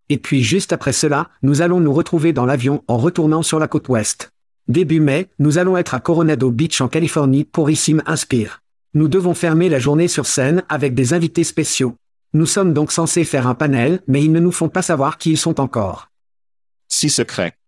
Et 0.09 0.17
puis 0.17 0.43
juste 0.43 0.73
après 0.73 0.95
cela, 0.95 1.29
nous 1.43 1.61
allons 1.61 1.81
nous 1.81 1.93
retrouver 1.93 2.33
dans 2.33 2.47
l'avion 2.47 2.83
en 2.89 2.97
retournant 2.97 3.43
sur 3.43 3.59
la 3.59 3.69
côte 3.69 3.91
ouest. 3.91 4.33
Début 4.67 5.01
mai, 5.01 5.29
nous 5.39 5.59
allons 5.59 5.77
être 5.77 5.93
à 5.93 6.01
Coronado 6.01 6.51
Beach 6.51 6.81
en 6.81 6.89
Californie 6.89 7.45
pour 7.45 7.69
Issim 7.69 8.01
Inspire. 8.07 8.63
Nous 8.95 9.09
devons 9.09 9.35
fermer 9.35 9.69
la 9.69 9.79
journée 9.79 10.09
sur 10.09 10.25
scène 10.25 10.63
avec 10.71 10.95
des 10.95 11.13
invités 11.13 11.45
spéciaux. 11.45 11.97
Nous 12.33 12.47
sommes 12.47 12.73
donc 12.73 12.93
censés 12.93 13.25
faire 13.25 13.49
un 13.49 13.55
panel, 13.57 14.03
mais 14.07 14.23
ils 14.23 14.31
ne 14.31 14.39
nous 14.39 14.53
font 14.53 14.69
pas 14.69 14.83
savoir 14.83 15.19
qui 15.19 15.33
ils 15.33 15.39
sont 15.39 15.61
encore. 15.61 16.11
Si 16.87 17.11
secret. 17.11 17.59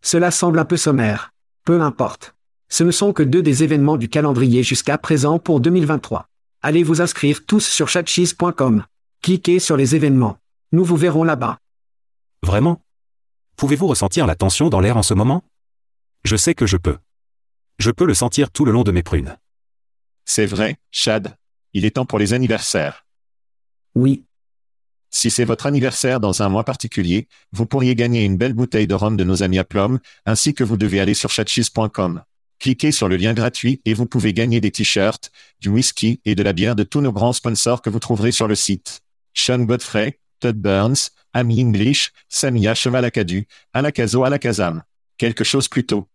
Cela 0.00 0.30
semble 0.30 0.60
un 0.60 0.64
peu 0.64 0.76
sommaire. 0.76 1.32
Peu 1.64 1.80
importe. 1.80 2.34
Ce 2.68 2.84
ne 2.84 2.92
sont 2.92 3.12
que 3.12 3.24
deux 3.24 3.42
des 3.42 3.64
événements 3.64 3.96
du 3.96 4.08
calendrier 4.08 4.62
jusqu'à 4.62 4.96
présent 4.96 5.40
pour 5.40 5.60
2023. 5.60 6.28
Allez 6.62 6.84
vous 6.84 7.00
inscrire 7.00 7.44
tous 7.44 7.66
sur 7.66 7.88
chatcheese.com. 7.88 8.84
Cliquez 9.22 9.58
sur 9.58 9.76
les 9.76 9.96
événements. 9.96 10.38
Nous 10.70 10.84
vous 10.84 10.96
verrons 10.96 11.24
là-bas. 11.24 11.58
Vraiment? 12.44 12.80
Pouvez-vous 13.56 13.88
ressentir 13.88 14.26
la 14.26 14.36
tension 14.36 14.68
dans 14.68 14.80
l'air 14.80 14.96
en 14.96 15.02
ce 15.02 15.14
moment? 15.14 15.42
Je 16.24 16.36
sais 16.36 16.54
que 16.54 16.66
je 16.66 16.76
peux. 16.76 16.98
Je 17.78 17.90
peux 17.90 18.06
le 18.06 18.14
sentir 18.14 18.52
tout 18.52 18.64
le 18.64 18.72
long 18.72 18.84
de 18.84 18.92
mes 18.92 19.02
prunes. 19.02 19.36
C'est 20.24 20.46
vrai, 20.46 20.76
Chad. 20.92 21.36
Il 21.72 21.84
est 21.84 21.96
temps 21.96 22.06
pour 22.06 22.18
les 22.18 22.34
anniversaires. 22.34 23.04
Oui. 23.94 24.24
Si 25.10 25.30
c'est 25.30 25.44
votre 25.44 25.66
anniversaire 25.66 26.20
dans 26.20 26.42
un 26.42 26.48
mois 26.48 26.64
particulier, 26.64 27.26
vous 27.52 27.66
pourriez 27.66 27.96
gagner 27.96 28.24
une 28.24 28.36
belle 28.36 28.52
bouteille 28.52 28.86
de 28.86 28.94
rhum 28.94 29.16
de 29.16 29.24
nos 29.24 29.42
amis 29.42 29.58
à 29.58 29.64
Plum, 29.64 29.98
ainsi 30.24 30.54
que 30.54 30.62
vous 30.62 30.76
devez 30.76 31.00
aller 31.00 31.14
sur 31.14 31.30
chatcheese.com. 31.30 32.22
Cliquez 32.60 32.92
sur 32.92 33.08
le 33.08 33.16
lien 33.16 33.34
gratuit 33.34 33.80
et 33.84 33.94
vous 33.94 34.06
pouvez 34.06 34.32
gagner 34.32 34.60
des 34.60 34.70
t-shirts, 34.70 35.32
du 35.60 35.70
whisky 35.70 36.20
et 36.24 36.34
de 36.34 36.42
la 36.42 36.52
bière 36.52 36.76
de 36.76 36.84
tous 36.84 37.00
nos 37.00 37.12
grands 37.12 37.32
sponsors 37.32 37.82
que 37.82 37.90
vous 37.90 37.98
trouverez 37.98 38.32
sur 38.32 38.46
le 38.46 38.54
site. 38.54 39.00
Sean 39.34 39.60
Godfrey, 39.60 40.20
Todd 40.40 40.56
Burns, 40.56 41.10
Amy 41.32 41.62
English, 41.62 42.12
Samia 42.28 42.74
Chevalacadu, 42.74 43.46
Alakazo 43.72 44.24
Alakazam. 44.24 44.82
Quelque 45.16 45.44
chose 45.44 45.68
plus 45.68 45.86
tôt. 45.86 46.08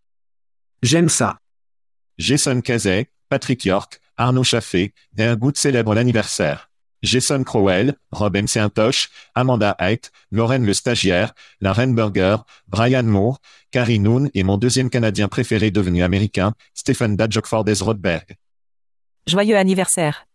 J'aime 0.83 1.09
ça. 1.09 1.39
Jason 2.17 2.61
Cazet, 2.61 3.09
Patrick 3.27 3.65
York, 3.65 3.99
Arnaud 4.17 4.43
Chaffé, 4.43 4.93
et 5.17 5.23
un 5.23 5.35
goût 5.35 5.51
célèbre 5.53 5.93
l'anniversaire. 5.95 6.69
Jason 7.05 7.43
Crowell, 7.43 7.95
Rob 8.11 8.35
M. 8.35 8.47
Saintoche, 8.47 9.09
Amanda 9.35 9.75
Haidt, 9.79 10.11
Lauren 10.31 10.65
le 10.65 10.73
stagiaire, 10.73 11.33
la 11.61 11.73
Burger, 11.73 12.37
Brian 12.67 13.03
Moore, 13.03 13.39
Carrie 13.71 13.99
Noon 13.99 14.29
et 14.33 14.43
mon 14.43 14.57
deuxième 14.57 14.89
Canadien 14.89 15.27
préféré 15.27 15.71
devenu 15.71 16.03
américain, 16.03 16.53
Stephen 16.73 17.15
Dadjokfordes 17.15 17.81
Rodberg. 17.81 18.35
Joyeux 19.27 19.57
anniversaire. 19.57 20.27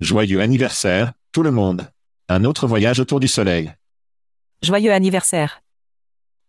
Joyeux 0.00 0.40
anniversaire, 0.40 1.12
tout 1.30 1.42
le 1.42 1.50
monde. 1.50 1.88
Un 2.28 2.44
autre 2.44 2.66
voyage 2.66 2.98
autour 2.98 3.20
du 3.20 3.28
soleil. 3.28 3.72
Joyeux 4.62 4.92
anniversaire. 4.92 5.62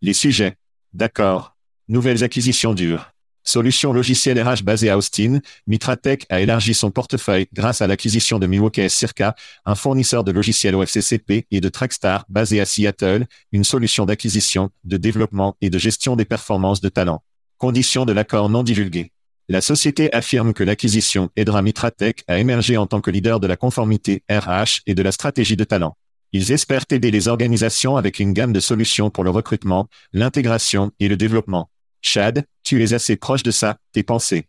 Les 0.00 0.12
sujets. 0.12 0.56
D'accord. 0.92 1.56
Nouvelles 1.88 2.24
acquisitions 2.24 2.74
dures. 2.74 3.13
Solution 3.46 3.92
logicielle 3.92 4.40
RH 4.42 4.62
basée 4.64 4.88
à 4.88 4.96
Austin, 4.96 5.40
Mitratech 5.66 6.24
a 6.30 6.40
élargi 6.40 6.72
son 6.72 6.90
portefeuille 6.90 7.46
grâce 7.52 7.82
à 7.82 7.86
l'acquisition 7.86 8.38
de 8.38 8.46
Milwaukee 8.46 8.88
Circa, 8.88 9.36
un 9.66 9.74
fournisseur 9.74 10.24
de 10.24 10.32
logiciels 10.32 10.74
OFCCP 10.74 11.46
et 11.50 11.60
de 11.60 11.68
Trackstar 11.68 12.24
basé 12.30 12.60
à 12.62 12.64
Seattle, 12.64 13.26
une 13.52 13.64
solution 13.64 14.06
d'acquisition, 14.06 14.70
de 14.84 14.96
développement 14.96 15.56
et 15.60 15.68
de 15.68 15.78
gestion 15.78 16.16
des 16.16 16.24
performances 16.24 16.80
de 16.80 16.88
talent. 16.88 17.22
Conditions 17.58 18.06
de 18.06 18.14
l'accord 18.14 18.48
non 18.48 18.62
divulgué. 18.62 19.12
La 19.50 19.60
société 19.60 20.10
affirme 20.14 20.54
que 20.54 20.64
l'acquisition 20.64 21.28
aidera 21.36 21.60
Mitratech 21.60 22.24
à 22.26 22.38
émerger 22.38 22.78
en 22.78 22.86
tant 22.86 23.02
que 23.02 23.10
leader 23.10 23.40
de 23.40 23.46
la 23.46 23.56
conformité 23.56 24.22
RH 24.30 24.80
et 24.86 24.94
de 24.94 25.02
la 25.02 25.12
stratégie 25.12 25.56
de 25.56 25.64
talent. 25.64 25.98
Ils 26.32 26.50
espèrent 26.50 26.86
aider 26.90 27.10
les 27.10 27.28
organisations 27.28 27.98
avec 27.98 28.20
une 28.20 28.32
gamme 28.32 28.54
de 28.54 28.60
solutions 28.60 29.10
pour 29.10 29.22
le 29.22 29.28
recrutement, 29.28 29.86
l'intégration 30.14 30.92
et 30.98 31.08
le 31.08 31.18
développement. 31.18 31.68
Chad, 32.00 32.44
tu 32.64 32.82
es 32.82 32.92
assez 32.92 33.16
proche 33.16 33.42
de 33.42 33.50
ça, 33.50 33.76
tes 33.92 34.02
pensées. 34.02 34.46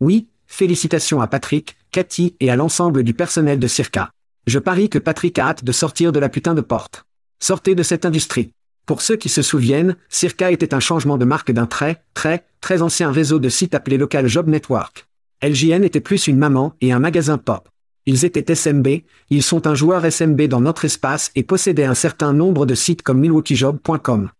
Oui, 0.00 0.28
félicitations 0.46 1.20
à 1.20 1.26
Patrick, 1.26 1.76
Cathy 1.90 2.36
et 2.40 2.50
à 2.50 2.56
l'ensemble 2.56 3.04
du 3.04 3.14
personnel 3.14 3.58
de 3.58 3.66
Circa. 3.66 4.10
Je 4.46 4.58
parie 4.58 4.88
que 4.88 4.98
Patrick 4.98 5.38
a 5.38 5.48
hâte 5.48 5.64
de 5.64 5.72
sortir 5.72 6.12
de 6.12 6.18
la 6.18 6.28
putain 6.28 6.54
de 6.54 6.60
porte. 6.60 7.04
Sortez 7.38 7.74
de 7.74 7.82
cette 7.82 8.04
industrie. 8.04 8.52
Pour 8.86 9.02
ceux 9.02 9.16
qui 9.16 9.28
se 9.28 9.42
souviennent, 9.42 9.96
Circa 10.08 10.50
était 10.50 10.74
un 10.74 10.80
changement 10.80 11.18
de 11.18 11.24
marque 11.24 11.52
d'un 11.52 11.66
très, 11.66 12.02
très, 12.14 12.44
très 12.60 12.82
ancien 12.82 13.12
réseau 13.12 13.38
de 13.38 13.48
sites 13.48 13.74
appelé 13.74 13.96
Local 13.96 14.26
Job 14.26 14.48
Network. 14.48 15.06
LJN 15.42 15.84
était 15.84 16.00
plus 16.00 16.26
une 16.26 16.36
maman 16.36 16.74
et 16.80 16.92
un 16.92 16.98
magasin 16.98 17.38
pop. 17.38 17.68
Ils 18.06 18.24
étaient 18.24 18.54
SMB, 18.54 18.88
ils 19.28 19.42
sont 19.42 19.66
un 19.66 19.74
joueur 19.74 20.10
SMB 20.10 20.42
dans 20.42 20.60
notre 20.60 20.84
espace 20.84 21.30
et 21.34 21.44
possédaient 21.44 21.84
un 21.84 21.94
certain 21.94 22.32
nombre 22.32 22.66
de 22.66 22.74
sites 22.74 23.02
comme 23.02 23.20
milwaukeejob.com. 23.20 24.30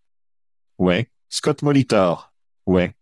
Ouais, 0.79 1.07
Scott 1.29 1.61
Molitor. 1.61 2.30
Ouais. 2.65 2.93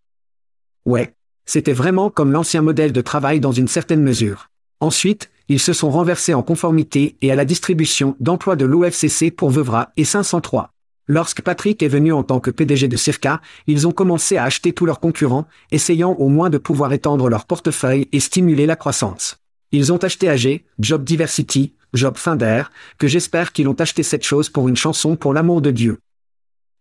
Ouais. 0.86 1.14
C'était 1.46 1.74
vraiment 1.74 2.10
comme 2.10 2.32
l'ancien 2.32 2.62
modèle 2.62 2.94
de 2.94 3.02
travail 3.02 3.40
dans 3.40 3.52
une 3.52 3.68
certaine 3.68 4.04
mesure. 4.04 4.50
Ensuite, 4.80 5.30
ils 5.48 5.60
se 5.60 5.74
sont 5.74 5.90
renversés 5.90 6.34
en 6.34 6.44
conformité 6.44 7.18
et 7.22 7.32
à 7.32 7.36
la 7.36 7.44
distribution 7.44 8.16
d'emplois 8.20 8.56
de 8.56 8.66
l'OFCC 8.66 9.32
pour 9.32 9.50
Veuvra 9.50 9.92
et 9.98 10.06
503. 10.06 10.72
Lorsque 11.08 11.42
Patrick 11.42 11.82
est 11.82 11.88
venu 11.88 12.14
en 12.14 12.22
tant 12.22 12.40
que 12.40 12.52
PDG 12.52 12.88
de 12.88 12.96
Circa, 12.96 13.42
ils 13.66 13.88
ont 13.88 13.92
commencé 13.92 14.38
à 14.38 14.44
acheter 14.44 14.74
tous 14.74 14.86
leurs 14.86 15.00
concurrents, 15.00 15.48
essayant 15.72 16.12
au 16.12 16.30
moins 16.30 16.52
de 16.52 16.60
pouvoir 16.60 16.94
étendre 16.94 17.30
leur 17.30 17.46
portefeuille 17.46 18.08
et 18.12 18.20
stimuler 18.20 18.68
la 18.68 18.76
croissance. 18.76 19.38
Ils 19.72 19.92
ont 19.92 19.98
acheté 19.98 20.30
AG, 20.30 20.64
Job 20.78 21.04
Diversity, 21.04 21.74
Job 21.94 22.16
Finder, 22.16 22.64
que 23.00 23.08
j'espère 23.08 23.54
qu'ils 23.54 23.68
ont 23.68 23.74
acheté 23.74 24.04
cette 24.04 24.24
chose 24.24 24.50
pour 24.50 24.68
une 24.68 24.78
chanson 24.78 25.16
pour 25.16 25.34
l'amour 25.34 25.62
de 25.62 25.72
Dieu. 25.72 26.00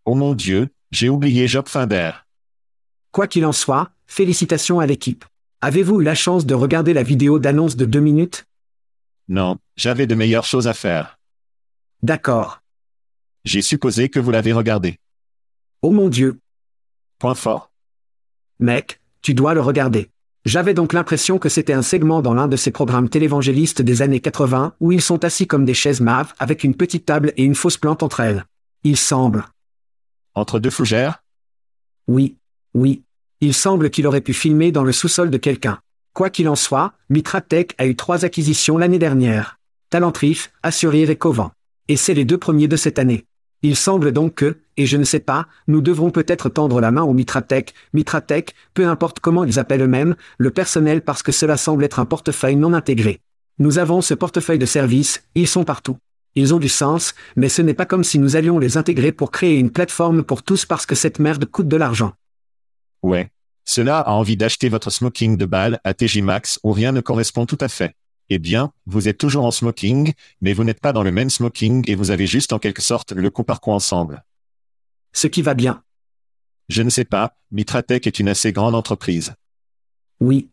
Oh 0.05 0.13
mon 0.13 0.35
Dieu, 0.35 0.69
j'ai 0.91 1.09
oublié 1.09 1.47
Job 1.47 1.67
Finder. 1.67 2.11
Quoi 3.11 3.27
qu'il 3.27 3.45
en 3.45 3.51
soit, 3.51 3.91
félicitations 4.05 4.79
à 4.79 4.85
l'équipe. 4.85 5.25
Avez-vous 5.61 6.01
eu 6.01 6.03
la 6.03 6.15
chance 6.15 6.45
de 6.45 6.53
regarder 6.53 6.93
la 6.93 7.03
vidéo 7.03 7.39
d'annonce 7.39 7.75
de 7.75 7.85
deux 7.85 7.99
minutes? 7.99 8.45
Non, 9.27 9.57
j'avais 9.75 10.07
de 10.07 10.15
meilleures 10.15 10.45
choses 10.45 10.67
à 10.67 10.73
faire. 10.73 11.19
D'accord. 12.03 12.61
J'ai 13.45 13.61
supposé 13.61 14.09
que 14.09 14.19
vous 14.19 14.31
l'avez 14.31 14.53
regardé. 14.53 14.99
Oh 15.81 15.91
mon 15.91 16.09
Dieu. 16.09 16.39
Point 17.17 17.35
fort. 17.35 17.71
Mec, 18.59 19.01
tu 19.21 19.33
dois 19.33 19.53
le 19.53 19.61
regarder. 19.61 20.09
J'avais 20.45 20.73
donc 20.73 20.93
l'impression 20.93 21.37
que 21.37 21.49
c'était 21.49 21.73
un 21.73 21.81
segment 21.81 22.21
dans 22.21 22.33
l'un 22.33 22.47
de 22.47 22.55
ces 22.55 22.71
programmes 22.71 23.09
télévangélistes 23.09 23.81
des 23.81 24.01
années 24.01 24.21
80 24.21 24.75
où 24.79 24.91
ils 24.91 25.01
sont 25.01 25.23
assis 25.25 25.47
comme 25.47 25.65
des 25.65 25.73
chaises 25.73 25.99
maves 25.99 26.33
avec 26.39 26.63
une 26.63 26.75
petite 26.75 27.05
table 27.05 27.33
et 27.37 27.43
une 27.43 27.55
fausse 27.55 27.77
plante 27.77 28.03
entre 28.03 28.21
elles. 28.21 28.45
Il 28.83 28.97
semble. 28.97 29.45
Entre 30.35 30.59
deux 30.59 30.69
fougères? 30.69 31.23
Oui, 32.07 32.37
oui. 32.73 33.03
Il 33.41 33.53
semble 33.53 33.89
qu'il 33.89 34.05
aurait 34.05 34.21
pu 34.21 34.33
filmer 34.33 34.71
dans 34.71 34.83
le 34.83 34.91
sous-sol 34.91 35.29
de 35.29 35.37
quelqu'un. 35.37 35.79
Quoi 36.13 36.29
qu'il 36.29 36.49
en 36.49 36.55
soit, 36.55 36.93
Mitratech 37.09 37.73
a 37.77 37.87
eu 37.87 37.95
trois 37.95 38.25
acquisitions 38.25 38.77
l'année 38.77 38.99
dernière. 38.99 39.57
Talentrif, 39.89 40.51
Assurir 40.61 41.09
et 41.09 41.15
Covent. 41.15 41.51
Et 41.87 41.95
c'est 41.95 42.13
les 42.13 42.25
deux 42.25 42.37
premiers 42.37 42.67
de 42.67 42.75
cette 42.75 42.99
année. 42.99 43.25
Il 43.61 43.75
semble 43.75 44.11
donc 44.11 44.35
que, 44.35 44.57
et 44.77 44.85
je 44.85 44.97
ne 44.97 45.03
sais 45.03 45.19
pas, 45.19 45.47
nous 45.67 45.81
devrons 45.81 46.11
peut-être 46.11 46.49
tendre 46.49 46.79
la 46.79 46.91
main 46.91 47.03
au 47.03 47.13
Mitratech, 47.13 47.73
Mitratech, 47.93 48.53
peu 48.73 48.87
importe 48.87 49.19
comment 49.19 49.43
ils 49.43 49.59
appellent 49.59 49.81
eux-mêmes, 49.81 50.15
le 50.37 50.51
personnel 50.51 51.01
parce 51.01 51.23
que 51.23 51.31
cela 51.31 51.57
semble 51.57 51.83
être 51.83 51.99
un 51.99 52.05
portefeuille 52.05 52.55
non 52.55 52.73
intégré. 52.73 53.19
Nous 53.57 53.77
avons 53.77 54.01
ce 54.01 54.13
portefeuille 54.13 54.59
de 54.59 54.65
services, 54.65 55.23
ils 55.35 55.47
sont 55.47 55.65
partout. 55.65 55.97
Ils 56.35 56.53
ont 56.53 56.59
du 56.59 56.69
sens, 56.69 57.15
mais 57.35 57.49
ce 57.49 57.61
n'est 57.61 57.73
pas 57.73 57.85
comme 57.85 58.03
si 58.03 58.19
nous 58.19 58.35
allions 58.35 58.59
les 58.59 58.77
intégrer 58.77 59.11
pour 59.11 59.31
créer 59.31 59.57
une 59.57 59.71
plateforme 59.71 60.23
pour 60.23 60.43
tous 60.43 60.65
parce 60.65 60.85
que 60.85 60.95
cette 60.95 61.19
merde 61.19 61.45
coûte 61.45 61.67
de 61.67 61.75
l'argent. 61.75 62.13
Ouais. 63.03 63.31
Cela 63.65 63.99
a 63.99 64.11
envie 64.11 64.37
d'acheter 64.37 64.69
votre 64.69 64.89
smoking 64.89 65.37
de 65.37 65.45
balle 65.45 65.79
à 65.83 65.93
TJ 65.93 66.21
Maxx 66.21 66.59
où 66.63 66.71
rien 66.71 66.91
ne 66.91 67.01
correspond 67.01 67.45
tout 67.45 67.57
à 67.61 67.67
fait. 67.67 67.95
Eh 68.29 68.39
bien, 68.39 68.71
vous 68.85 69.07
êtes 69.07 69.17
toujours 69.17 69.45
en 69.45 69.51
smoking, 69.51 70.13
mais 70.41 70.53
vous 70.53 70.63
n'êtes 70.63 70.79
pas 70.79 70.93
dans 70.93 71.03
le 71.03 71.11
même 71.11 71.29
smoking 71.29 71.83
et 71.89 71.95
vous 71.95 72.11
avez 72.11 72.27
juste 72.27 72.53
en 72.53 72.59
quelque 72.59 72.81
sorte 72.81 73.11
le 73.11 73.29
coup 73.29 73.43
par 73.43 73.59
coup 73.59 73.71
ensemble. 73.71 74.23
Ce 75.13 75.27
qui 75.27 75.41
va 75.41 75.55
bien. 75.55 75.83
Je 76.67 76.83
ne 76.83 76.89
sais 76.89 77.05
pas, 77.05 77.35
Mitratech 77.51 78.05
est 78.05 78.19
une 78.19 78.29
assez 78.29 78.53
grande 78.53 78.75
entreprise. 78.75 79.33
Oui. 80.19 80.49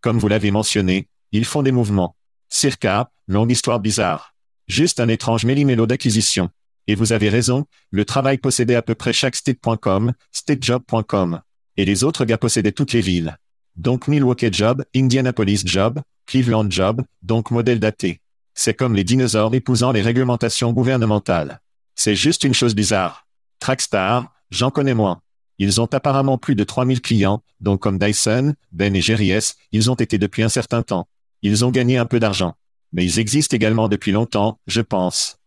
Comme 0.00 0.18
vous 0.18 0.28
l'avez 0.28 0.52
mentionné, 0.52 1.08
ils 1.32 1.44
font 1.44 1.62
des 1.62 1.72
mouvements. 1.72 2.16
Circa, 2.48 3.10
longue 3.26 3.50
histoire 3.50 3.80
bizarre. 3.80 4.34
Juste 4.68 5.00
un 5.00 5.08
étrange 5.08 5.44
méli-mélo 5.44 5.86
d'acquisition. 5.86 6.50
Et 6.86 6.94
vous 6.94 7.12
avez 7.12 7.28
raison, 7.28 7.66
le 7.90 8.04
travail 8.04 8.38
possédait 8.38 8.74
à 8.74 8.82
peu 8.82 8.94
près 8.94 9.12
chaque 9.12 9.34
state.com, 9.34 10.12
statejob.com. 10.30 11.40
Et 11.76 11.84
les 11.84 12.04
autres 12.04 12.24
gars 12.24 12.38
possédaient 12.38 12.72
toutes 12.72 12.92
les 12.92 13.00
villes. 13.00 13.36
Donc 13.76 14.06
Milwaukee 14.08 14.52
Job, 14.52 14.84
Indianapolis 14.94 15.62
Job, 15.64 16.00
Cleveland 16.26 16.70
Job, 16.70 17.02
donc 17.22 17.50
modèle 17.50 17.80
daté. 17.80 18.20
C'est 18.54 18.74
comme 18.74 18.94
les 18.94 19.04
dinosaures 19.04 19.54
épousant 19.54 19.90
les 19.90 20.02
réglementations 20.02 20.72
gouvernementales. 20.72 21.60
C'est 21.96 22.14
juste 22.14 22.44
une 22.44 22.54
chose 22.54 22.74
bizarre. 22.74 23.26
Trackstar, 23.58 24.32
j'en 24.50 24.70
connais 24.70 24.94
moins. 24.94 25.20
Ils 25.58 25.80
ont 25.80 25.86
apparemment 25.86 26.38
plus 26.38 26.54
de 26.54 26.64
3000 26.64 27.00
clients, 27.00 27.42
donc 27.60 27.80
comme 27.80 27.98
Dyson, 27.98 28.54
Ben 28.72 28.94
et 28.94 29.00
Jerry 29.00 29.30
S, 29.30 29.56
ils 29.72 29.90
ont 29.90 29.94
été 29.94 30.18
depuis 30.18 30.42
un 30.42 30.48
certain 30.48 30.82
temps. 30.82 31.08
Ils 31.42 31.64
ont 31.64 31.70
gagné 31.70 31.98
un 31.98 32.06
peu 32.06 32.20
d'argent. 32.20 32.54
Mais 32.92 33.04
ils 33.04 33.18
existent 33.18 33.56
également 33.56 33.88
depuis 33.88 34.12
longtemps, 34.12 34.60
je 34.66 34.80
pense. 34.80 35.38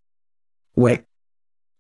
Ouais. 0.75 1.05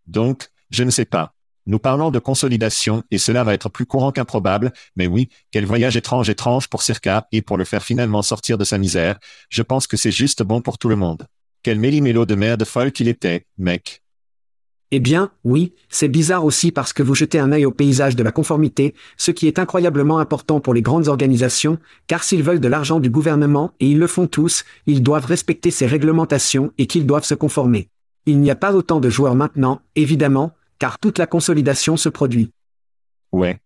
Donc, 0.07 0.49
je 0.69 0.83
ne 0.83 0.89
sais 0.89 1.05
pas. 1.05 1.33
Nous 1.67 1.79
parlons 1.79 2.11
de 2.11 2.19
consolidation 2.19 3.03
et 3.11 3.17
cela 3.17 3.43
va 3.43 3.53
être 3.53 3.67
plus 3.67 3.85
courant 3.85 4.13
qu'improbable, 4.13 4.71
mais 4.95 5.05
oui, 5.05 5.27
quel 5.51 5.65
voyage 5.65 5.97
étrange 5.97 6.29
étrange 6.29 6.69
pour 6.69 6.81
Circa 6.81 7.27
et 7.33 7.41
pour 7.41 7.57
le 7.57 7.65
faire 7.65 7.83
finalement 7.83 8.21
sortir 8.21 8.57
de 8.57 8.63
sa 8.63 8.77
misère, 8.77 9.19
je 9.49 9.61
pense 9.63 9.85
que 9.85 9.97
c'est 9.97 10.09
juste 10.09 10.43
bon 10.43 10.61
pour 10.61 10.77
tout 10.77 10.87
le 10.87 10.95
monde. 10.95 11.27
Quel 11.63 11.77
méli-mélo 11.77 12.25
de 12.25 12.35
merde 12.35 12.63
folle 12.63 12.93
qu'il 12.93 13.09
était, 13.09 13.45
mec. 13.57 14.01
Eh 14.91 15.01
bien, 15.01 15.31
oui, 15.43 15.73
c'est 15.89 16.07
bizarre 16.07 16.45
aussi 16.45 16.71
parce 16.71 16.93
que 16.93 17.03
vous 17.03 17.15
jetez 17.15 17.37
un 17.37 17.51
œil 17.51 17.65
au 17.65 17.71
paysage 17.71 18.15
de 18.15 18.23
la 18.23 18.31
conformité, 18.31 18.95
ce 19.17 19.31
qui 19.31 19.45
est 19.45 19.59
incroyablement 19.59 20.19
important 20.19 20.61
pour 20.61 20.73
les 20.73 20.81
grandes 20.81 21.09
organisations, 21.09 21.79
car 22.07 22.23
s'ils 22.23 22.43
veulent 22.43 22.61
de 22.61 22.69
l'argent 22.69 23.01
du 23.01 23.09
gouvernement, 23.09 23.73
et 23.81 23.87
ils 23.87 23.99
le 23.99 24.07
font 24.07 24.27
tous, 24.27 24.63
ils 24.85 25.03
doivent 25.03 25.25
respecter 25.25 25.71
ces 25.71 25.85
réglementations 25.85 26.71
et 26.77 26.87
qu'ils 26.87 27.05
doivent 27.05 27.25
se 27.25 27.35
conformer. 27.35 27.89
Il 28.25 28.39
n'y 28.39 28.51
a 28.51 28.55
pas 28.55 28.73
autant 28.73 29.01
de 29.01 29.09
joueurs 29.09 29.35
maintenant, 29.35 29.81
évidemment, 29.97 30.53
car 30.79 30.99
toute 30.99 31.17
la 31.17 31.27
consolidation 31.27 31.97
se 31.97 32.09
produit. 32.09 32.51
Ouais. 33.31 33.59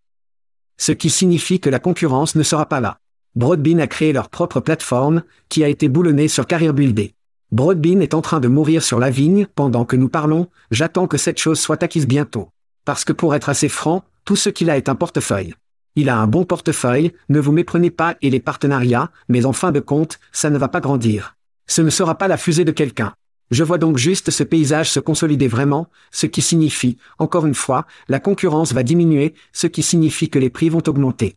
Ce 0.78 0.92
qui 0.92 1.10
signifie 1.10 1.60
que 1.60 1.70
la 1.70 1.78
concurrence 1.78 2.34
ne 2.34 2.42
sera 2.42 2.66
pas 2.66 2.80
là. 2.80 2.98
Broadbean 3.34 3.80
a 3.80 3.86
créé 3.86 4.12
leur 4.12 4.28
propre 4.28 4.60
plateforme, 4.60 5.22
qui 5.48 5.64
a 5.64 5.68
été 5.68 5.88
boulonnée 5.88 6.28
sur 6.28 6.46
CareerBuilder. 6.46 7.14
Broadbean 7.50 8.00
est 8.00 8.14
en 8.14 8.22
train 8.22 8.40
de 8.40 8.48
mourir 8.48 8.82
sur 8.82 8.98
la 8.98 9.10
vigne 9.10 9.46
pendant 9.54 9.84
que 9.84 9.96
nous 9.96 10.08
parlons, 10.08 10.48
j'attends 10.70 11.06
que 11.06 11.18
cette 11.18 11.38
chose 11.38 11.60
soit 11.60 11.82
acquise 11.82 12.06
bientôt. 12.06 12.48
Parce 12.84 13.04
que 13.04 13.12
pour 13.12 13.34
être 13.34 13.48
assez 13.48 13.68
franc, 13.68 14.04
tout 14.24 14.36
ce 14.36 14.48
qu'il 14.48 14.70
a 14.70 14.76
est 14.76 14.88
un 14.88 14.94
portefeuille. 14.94 15.54
Il 15.94 16.08
a 16.08 16.16
un 16.16 16.26
bon 16.26 16.44
portefeuille, 16.44 17.12
ne 17.28 17.40
vous 17.40 17.52
méprenez 17.52 17.90
pas 17.90 18.16
et 18.22 18.30
les 18.30 18.40
partenariats, 18.40 19.10
mais 19.28 19.44
en 19.44 19.52
fin 19.52 19.72
de 19.72 19.80
compte, 19.80 20.18
ça 20.32 20.48
ne 20.48 20.58
va 20.58 20.68
pas 20.68 20.80
grandir. 20.80 21.36
Ce 21.66 21.82
ne 21.82 21.90
sera 21.90 22.16
pas 22.16 22.28
la 22.28 22.38
fusée 22.38 22.64
de 22.64 22.72
quelqu'un. 22.72 23.12
Je 23.52 23.64
vois 23.64 23.76
donc 23.76 23.98
juste 23.98 24.30
ce 24.30 24.42
paysage 24.42 24.90
se 24.90 24.98
consolider 24.98 25.46
vraiment, 25.46 25.86
ce 26.10 26.24
qui 26.24 26.40
signifie, 26.40 26.96
encore 27.18 27.44
une 27.44 27.54
fois, 27.54 27.86
la 28.08 28.18
concurrence 28.18 28.72
va 28.72 28.82
diminuer, 28.82 29.34
ce 29.52 29.66
qui 29.66 29.82
signifie 29.82 30.30
que 30.30 30.38
les 30.38 30.48
prix 30.48 30.70
vont 30.70 30.82
augmenter. 30.86 31.36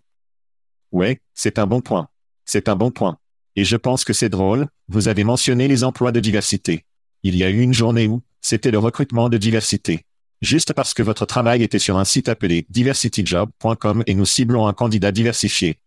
Ouais, 0.93 1.19
c'est 1.33 1.59
un 1.59 1.67
bon 1.67 1.81
point. 1.81 2.07
C'est 2.45 2.69
un 2.69 2.77
bon 2.77 2.89
point. 2.89 3.17
Et 3.57 3.65
je 3.65 3.75
pense 3.75 4.05
que 4.05 4.13
c'est 4.13 4.29
drôle, 4.29 4.67
vous 4.87 5.09
avez 5.09 5.25
mentionné 5.25 5.67
les 5.67 5.83
emplois 5.83 6.13
de 6.13 6.21
diversité. 6.21 6.85
Il 7.23 7.35
y 7.35 7.43
a 7.43 7.49
eu 7.49 7.59
une 7.59 7.73
journée 7.73 8.07
où, 8.07 8.21
c'était 8.39 8.71
le 8.71 8.79
recrutement 8.79 9.27
de 9.27 9.37
diversité. 9.37 10.05
Juste 10.41 10.71
parce 10.71 10.93
que 10.93 11.03
votre 11.03 11.25
travail 11.25 11.63
était 11.63 11.79
sur 11.79 11.97
un 11.97 12.05
site 12.05 12.29
appelé 12.29 12.65
diversityjob.com 12.69 14.03
et 14.07 14.13
nous 14.13 14.25
ciblons 14.25 14.67
un 14.67 14.73
candidat 14.73 15.11
diversifié. 15.11 15.79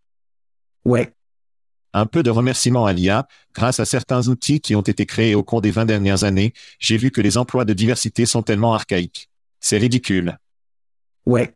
Ouais. 0.84 1.10
Un 1.94 2.06
peu 2.06 2.22
de 2.22 2.30
remerciement 2.30 2.86
à 2.86 2.92
l'IA, 2.92 3.26
grâce 3.54 3.80
à 3.80 3.84
certains 3.84 4.28
outils 4.28 4.60
qui 4.60 4.74
ont 4.76 4.82
été 4.82 5.06
créés 5.06 5.34
au 5.34 5.42
cours 5.42 5.62
des 5.62 5.70
20 5.70 5.86
dernières 5.86 6.24
années, 6.24 6.52
j'ai 6.78 6.96
vu 6.96 7.10
que 7.10 7.20
les 7.20 7.38
emplois 7.38 7.64
de 7.64 7.72
diversité 7.72 8.26
sont 8.26 8.42
tellement 8.42 8.74
archaïques. 8.74 9.30
C'est 9.60 9.78
ridicule. 9.78 10.38
Ouais. 11.26 11.54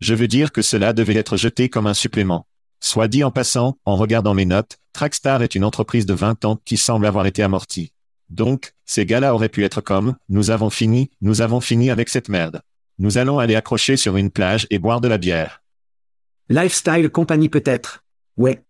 Je 0.00 0.14
veux 0.14 0.28
dire 0.28 0.52
que 0.52 0.62
cela 0.62 0.92
devait 0.92 1.16
être 1.16 1.36
jeté 1.36 1.68
comme 1.68 1.86
un 1.86 1.94
supplément. 1.94 2.46
Soit 2.80 3.08
dit 3.08 3.24
en 3.24 3.30
passant, 3.30 3.78
en 3.84 3.96
regardant 3.96 4.34
mes 4.34 4.44
notes, 4.44 4.78
Trackstar 4.92 5.42
est 5.42 5.54
une 5.54 5.64
entreprise 5.64 6.04
de 6.04 6.14
20 6.14 6.44
ans 6.44 6.60
qui 6.64 6.76
semble 6.76 7.06
avoir 7.06 7.26
été 7.26 7.42
amortie. 7.42 7.92
Donc, 8.28 8.72
ces 8.84 9.06
gars-là 9.06 9.34
auraient 9.34 9.48
pu 9.48 9.64
être 9.64 9.80
comme, 9.80 10.16
nous 10.28 10.50
avons 10.50 10.70
fini, 10.70 11.10
nous 11.20 11.40
avons 11.40 11.60
fini 11.60 11.90
avec 11.90 12.08
cette 12.08 12.28
merde. 12.28 12.62
Nous 12.98 13.18
allons 13.18 13.38
aller 13.38 13.54
accrocher 13.54 13.96
sur 13.96 14.16
une 14.16 14.30
plage 14.30 14.66
et 14.70 14.78
boire 14.78 15.00
de 15.00 15.08
la 15.08 15.18
bière. 15.18 15.62
Lifestyle 16.48 17.08
Company 17.10 17.48
peut-être. 17.48 18.04
Ouais. 18.36 18.62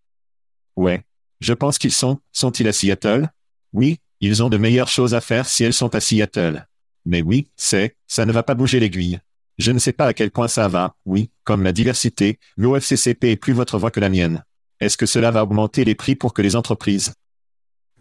Ouais. 0.75 1.03
Je 1.41 1.53
pense 1.53 1.77
qu'ils 1.77 1.91
sont, 1.91 2.19
sont-ils 2.31 2.67
à 2.67 2.73
Seattle? 2.73 3.29
Oui, 3.73 3.99
ils 4.21 4.41
ont 4.41 4.49
de 4.49 4.57
meilleures 4.57 4.87
choses 4.87 5.13
à 5.13 5.21
faire 5.21 5.45
si 5.45 5.63
elles 5.63 5.73
sont 5.73 5.93
à 5.95 5.99
Seattle. 5.99 6.67
Mais 7.05 7.21
oui, 7.21 7.47
c'est, 7.55 7.95
ça 8.07 8.25
ne 8.25 8.31
va 8.31 8.43
pas 8.43 8.55
bouger 8.55 8.79
l'aiguille. 8.79 9.19
Je 9.57 9.71
ne 9.71 9.79
sais 9.79 9.93
pas 9.93 10.07
à 10.07 10.13
quel 10.13 10.31
point 10.31 10.47
ça 10.47 10.67
va, 10.67 10.95
oui, 11.05 11.29
comme 11.43 11.63
la 11.63 11.71
diversité, 11.71 12.39
l'OFCCP 12.57 13.31
est 13.31 13.35
plus 13.35 13.53
votre 13.53 13.77
voix 13.77 13.91
que 13.91 13.99
la 13.99 14.09
mienne. 14.09 14.43
Est-ce 14.81 14.97
que 14.97 15.05
cela 15.05 15.31
va 15.31 15.43
augmenter 15.43 15.85
les 15.85 15.95
prix 15.95 16.15
pour 16.15 16.33
que 16.33 16.41
les 16.41 16.55
entreprises? 16.55 17.13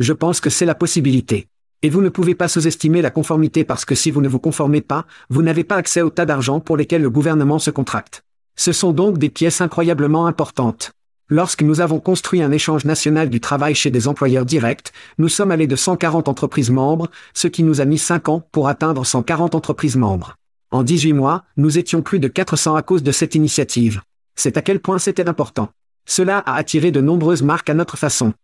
Je 0.00 0.12
pense 0.12 0.40
que 0.40 0.50
c'est 0.50 0.66
la 0.66 0.74
possibilité. 0.74 1.46
Et 1.82 1.90
vous 1.90 2.00
ne 2.00 2.08
pouvez 2.08 2.34
pas 2.34 2.48
sous-estimer 2.48 3.02
la 3.02 3.10
conformité 3.10 3.62
parce 3.62 3.84
que 3.84 3.94
si 3.94 4.10
vous 4.10 4.22
ne 4.22 4.28
vous 4.28 4.40
conformez 4.40 4.80
pas, 4.80 5.06
vous 5.28 5.42
n'avez 5.42 5.64
pas 5.64 5.76
accès 5.76 6.00
au 6.00 6.10
tas 6.10 6.26
d'argent 6.26 6.58
pour 6.58 6.76
lesquels 6.76 7.02
le 7.02 7.10
gouvernement 7.10 7.58
se 7.58 7.70
contracte. 7.70 8.24
Ce 8.56 8.72
sont 8.72 8.92
donc 8.92 9.18
des 9.18 9.28
pièces 9.28 9.60
incroyablement 9.60 10.26
importantes. 10.26 10.93
Lorsque 11.28 11.62
nous 11.62 11.80
avons 11.80 12.00
construit 12.00 12.42
un 12.42 12.52
échange 12.52 12.84
national 12.84 13.30
du 13.30 13.40
travail 13.40 13.74
chez 13.74 13.90
des 13.90 14.08
employeurs 14.08 14.44
directs, 14.44 14.92
nous 15.16 15.30
sommes 15.30 15.50
allés 15.50 15.66
de 15.66 15.76
140 15.76 16.28
entreprises 16.28 16.70
membres, 16.70 17.10
ce 17.32 17.48
qui 17.48 17.62
nous 17.62 17.80
a 17.80 17.86
mis 17.86 17.96
5 17.96 18.28
ans 18.28 18.46
pour 18.52 18.68
atteindre 18.68 19.06
140 19.06 19.54
entreprises 19.54 19.96
membres. 19.96 20.36
En 20.70 20.82
18 20.82 21.14
mois, 21.14 21.44
nous 21.56 21.78
étions 21.78 22.02
plus 22.02 22.18
de 22.18 22.28
400 22.28 22.74
à 22.76 22.82
cause 22.82 23.02
de 23.02 23.12
cette 23.12 23.34
initiative. 23.34 24.02
C'est 24.36 24.58
à 24.58 24.62
quel 24.62 24.80
point 24.80 24.98
c'était 24.98 25.28
important. 25.28 25.70
Cela 26.04 26.38
a 26.38 26.56
attiré 26.56 26.90
de 26.90 27.00
nombreuses 27.00 27.42
marques 27.42 27.70
à 27.70 27.74
notre 27.74 27.96
façon. 27.96 28.34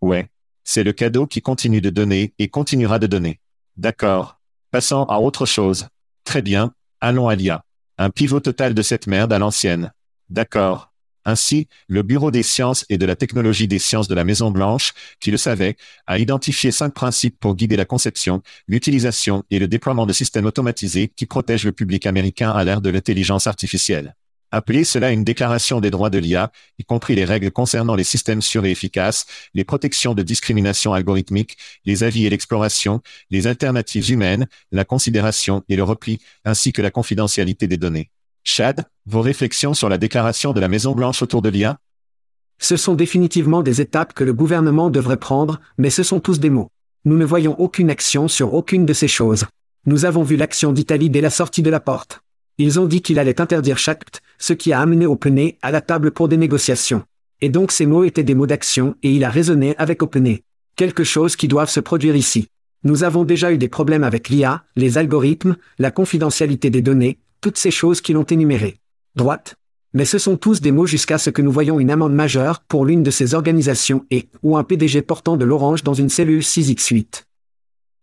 Ouais. 0.00 0.28
C'est 0.64 0.84
le 0.84 0.92
cadeau 0.92 1.26
qui 1.26 1.42
continue 1.42 1.80
de 1.80 1.90
donner 1.90 2.32
et 2.38 2.48
continuera 2.48 2.98
de 2.98 3.06
donner. 3.06 3.40
D'accord. 3.76 4.38
Passons 4.70 5.04
à 5.04 5.18
autre 5.18 5.46
chose. 5.46 5.88
Très 6.24 6.42
bien. 6.42 6.72
Allons 7.00 7.28
à 7.28 7.34
l'IA. 7.34 7.64
Un 7.98 8.10
pivot 8.10 8.40
total 8.40 8.74
de 8.74 8.82
cette 8.82 9.06
merde 9.06 9.32
à 9.32 9.38
l'ancienne. 9.38 9.92
D'accord. 10.30 10.87
Ainsi, 11.28 11.68
le 11.88 12.02
Bureau 12.02 12.30
des 12.30 12.42
sciences 12.42 12.86
et 12.88 12.96
de 12.96 13.04
la 13.04 13.14
technologie 13.14 13.68
des 13.68 13.78
sciences 13.78 14.08
de 14.08 14.14
la 14.14 14.24
Maison-Blanche, 14.24 14.94
qui 15.20 15.30
le 15.30 15.36
savait, 15.36 15.76
a 16.06 16.18
identifié 16.18 16.70
cinq 16.70 16.94
principes 16.94 17.38
pour 17.38 17.54
guider 17.54 17.76
la 17.76 17.84
conception, 17.84 18.40
l'utilisation 18.66 19.44
et 19.50 19.58
le 19.58 19.68
déploiement 19.68 20.06
de 20.06 20.14
systèmes 20.14 20.46
automatisés 20.46 21.12
qui 21.14 21.26
protègent 21.26 21.66
le 21.66 21.72
public 21.72 22.06
américain 22.06 22.50
à 22.50 22.64
l'ère 22.64 22.80
de 22.80 22.88
l'intelligence 22.88 23.46
artificielle. 23.46 24.16
Appelez 24.52 24.84
cela 24.84 25.10
une 25.10 25.22
déclaration 25.22 25.82
des 25.82 25.90
droits 25.90 26.08
de 26.08 26.16
l'IA, 26.16 26.50
y 26.78 26.84
compris 26.84 27.14
les 27.14 27.26
règles 27.26 27.50
concernant 27.50 27.94
les 27.94 28.04
systèmes 28.04 28.40
sûrs 28.40 28.64
et 28.64 28.70
efficaces, 28.70 29.26
les 29.52 29.64
protections 29.64 30.14
de 30.14 30.22
discrimination 30.22 30.94
algorithmique, 30.94 31.58
les 31.84 32.04
avis 32.04 32.24
et 32.24 32.30
l'exploration, 32.30 33.02
les 33.28 33.46
alternatives 33.46 34.10
humaines, 34.10 34.48
la 34.72 34.86
considération 34.86 35.62
et 35.68 35.76
le 35.76 35.82
repli, 35.82 36.20
ainsi 36.46 36.72
que 36.72 36.80
la 36.80 36.90
confidentialité 36.90 37.66
des 37.66 37.76
données. 37.76 38.10
Chad, 38.48 38.86
vos 39.04 39.20
réflexions 39.20 39.74
sur 39.74 39.90
la 39.90 39.98
déclaration 39.98 40.54
de 40.54 40.60
la 40.60 40.68
Maison-Blanche 40.68 41.20
autour 41.20 41.42
de 41.42 41.50
l'IA 41.50 41.78
Ce 42.58 42.78
sont 42.78 42.94
définitivement 42.94 43.62
des 43.62 43.82
étapes 43.82 44.14
que 44.14 44.24
le 44.24 44.32
gouvernement 44.32 44.88
devrait 44.88 45.18
prendre, 45.18 45.60
mais 45.76 45.90
ce 45.90 46.02
sont 46.02 46.18
tous 46.18 46.40
des 46.40 46.48
mots. 46.48 46.70
Nous 47.04 47.18
ne 47.18 47.26
voyons 47.26 47.60
aucune 47.60 47.90
action 47.90 48.26
sur 48.26 48.54
aucune 48.54 48.86
de 48.86 48.94
ces 48.94 49.06
choses. 49.06 49.44
Nous 49.84 50.06
avons 50.06 50.22
vu 50.22 50.36
l'action 50.36 50.72
d'Italie 50.72 51.10
dès 51.10 51.20
la 51.20 51.28
sortie 51.28 51.62
de 51.62 51.68
la 51.68 51.78
porte. 51.78 52.22
Ils 52.56 52.80
ont 52.80 52.86
dit 52.86 53.02
qu'il 53.02 53.18
allait 53.18 53.40
interdire 53.40 53.76
chaque 53.76 54.02
ce 54.38 54.54
qui 54.54 54.72
a 54.72 54.80
amené 54.80 55.04
OpenAI 55.04 55.58
à 55.60 55.70
la 55.70 55.82
table 55.82 56.10
pour 56.10 56.28
des 56.28 56.38
négociations. 56.38 57.04
Et 57.42 57.50
donc 57.50 57.70
ces 57.70 57.84
mots 57.84 58.04
étaient 58.04 58.24
des 58.24 58.34
mots 58.34 58.46
d'action 58.46 58.96
et 59.02 59.12
il 59.12 59.24
a 59.24 59.30
raisonné 59.30 59.76
avec 59.76 60.02
OpenAI. 60.02 60.42
Quelque 60.74 61.04
chose 61.04 61.36
qui 61.36 61.48
doivent 61.48 61.70
se 61.70 61.80
produire 61.80 62.16
ici. 62.16 62.48
Nous 62.82 63.04
avons 63.04 63.24
déjà 63.24 63.52
eu 63.52 63.58
des 63.58 63.68
problèmes 63.68 64.04
avec 64.04 64.30
l'IA, 64.30 64.64
les 64.74 64.96
algorithmes, 64.96 65.56
la 65.78 65.90
confidentialité 65.90 66.70
des 66.70 66.82
données, 66.82 67.18
toutes 67.40 67.58
ces 67.58 67.70
choses 67.70 68.00
qui 68.00 68.12
l'ont 68.12 68.24
énuméré. 68.24 68.78
Droite. 69.14 69.56
Mais 69.94 70.04
ce 70.04 70.18
sont 70.18 70.36
tous 70.36 70.60
des 70.60 70.72
mots 70.72 70.86
jusqu'à 70.86 71.18
ce 71.18 71.30
que 71.30 71.40
nous 71.40 71.52
voyons 71.52 71.80
une 71.80 71.90
amende 71.90 72.12
majeure 72.12 72.60
pour 72.60 72.84
l'une 72.84 73.02
de 73.02 73.10
ces 73.10 73.34
organisations 73.34 74.04
et, 74.10 74.28
ou 74.42 74.56
un 74.56 74.64
PDG 74.64 75.02
portant 75.02 75.36
de 75.36 75.44
l'orange 75.44 75.82
dans 75.82 75.94
une 75.94 76.10
cellule 76.10 76.42
6X8. 76.42 77.24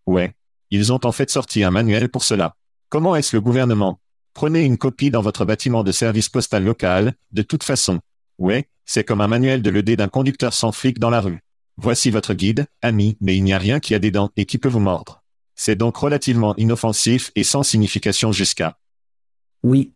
Ouais. 0.07 0.33
Ils 0.71 0.91
ont 0.91 0.99
en 1.03 1.11
fait 1.11 1.29
sorti 1.29 1.63
un 1.63 1.71
manuel 1.71 2.09
pour 2.09 2.23
cela. 2.23 2.55
Comment 2.89 3.15
est-ce 3.15 3.35
le 3.35 3.41
gouvernement 3.41 3.99
Prenez 4.33 4.63
une 4.63 4.77
copie 4.77 5.11
dans 5.11 5.21
votre 5.21 5.45
bâtiment 5.45 5.83
de 5.83 5.91
service 5.91 6.27
postal 6.27 6.63
local, 6.63 7.13
de 7.31 7.41
toute 7.43 7.63
façon? 7.63 7.99
Ouais, 8.37 8.67
c'est 8.83 9.03
comme 9.03 9.21
un 9.21 9.27
manuel 9.27 9.61
de 9.61 9.69
l'ED 9.69 9.95
d'un 9.95 10.07
conducteur 10.07 10.53
sans 10.53 10.71
flic 10.71 10.99
dans 10.99 11.09
la 11.09 11.21
rue. 11.21 11.39
Voici 11.77 12.09
votre 12.09 12.33
guide, 12.33 12.65
ami, 12.81 13.17
mais 13.21 13.37
il 13.37 13.43
n'y 13.43 13.53
a 13.53 13.57
rien 13.57 13.79
qui 13.79 13.95
a 13.95 13.99
des 13.99 14.11
dents 14.11 14.31
et 14.35 14.45
qui 14.45 14.57
peut 14.57 14.69
vous 14.69 14.79
mordre. 14.79 15.23
C'est 15.55 15.75
donc 15.75 15.95
relativement 15.97 16.55
inoffensif 16.57 17.31
et 17.35 17.43
sans 17.43 17.63
signification 17.63 18.31
jusqu'à. 18.31 18.77
Oui. 19.65 19.93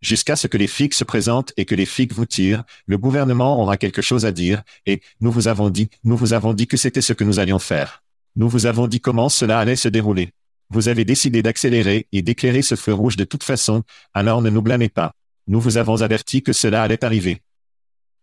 Jusqu'à 0.00 0.36
ce 0.36 0.46
que 0.46 0.56
les 0.56 0.68
flics 0.68 0.94
se 0.94 1.02
présentent 1.02 1.52
et 1.56 1.64
que 1.64 1.74
les 1.74 1.86
flics 1.86 2.12
vous 2.12 2.24
tirent, 2.24 2.62
le 2.86 2.96
gouvernement 2.96 3.60
aura 3.60 3.76
quelque 3.76 4.00
chose 4.00 4.24
à 4.24 4.30
dire, 4.30 4.62
et 4.86 5.00
nous 5.20 5.32
vous 5.32 5.48
avons 5.48 5.70
dit, 5.70 5.90
nous 6.04 6.16
vous 6.16 6.34
avons 6.34 6.54
dit 6.54 6.68
que 6.68 6.76
c'était 6.76 7.00
ce 7.00 7.12
que 7.12 7.24
nous 7.24 7.40
allions 7.40 7.58
faire. 7.58 8.04
Nous 8.36 8.48
vous 8.48 8.66
avons 8.66 8.86
dit 8.86 9.00
comment 9.00 9.28
cela 9.28 9.58
allait 9.58 9.74
se 9.74 9.88
dérouler. 9.88 10.30
Vous 10.70 10.86
avez 10.86 11.04
décidé 11.04 11.42
d'accélérer 11.42 12.06
et 12.12 12.22
d'éclairer 12.22 12.62
ce 12.62 12.76
feu 12.76 12.92
rouge 12.92 13.16
de 13.16 13.24
toute 13.24 13.42
façon, 13.42 13.82
alors 14.14 14.40
ne 14.40 14.50
nous 14.50 14.62
blâmez 14.62 14.88
pas. 14.88 15.10
Nous 15.48 15.60
vous 15.60 15.78
avons 15.78 16.02
averti 16.02 16.44
que 16.44 16.52
cela 16.52 16.84
allait 16.84 17.04
arriver. 17.04 17.42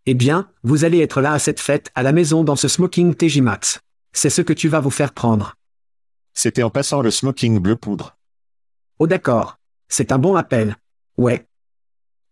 Eh 0.05 0.13
bien, 0.13 0.49
vous 0.63 0.85
allez 0.85 0.99
être 0.99 1.19
là 1.19 1.33
à 1.33 1.39
cette 1.39 1.59
fête, 1.59 1.91
à 1.93 2.03
la 2.03 2.13
maison 2.13 2.45
dans 2.45 2.55
ce 2.55 2.69
smoking 2.69 3.15
TJ 3.15 3.39
Maxx. 3.41 3.81
C'est 4.13 4.29
ce 4.29 4.41
que 4.41 4.53
tu 4.53 4.69
vas 4.69 4.79
vous 4.79 4.91
faire 4.91 5.11
prendre. 5.11 5.55
C'était 6.33 6.63
en 6.63 6.69
passant 6.69 7.01
le 7.01 7.11
smoking 7.11 7.59
bleu 7.59 7.75
poudre. 7.75 8.15
Oh 8.99 9.07
d'accord. 9.07 9.57
C'est 9.93 10.11
un 10.11 10.17
bon 10.17 10.35
appel. 10.35 10.75
Ouais. 11.17 11.45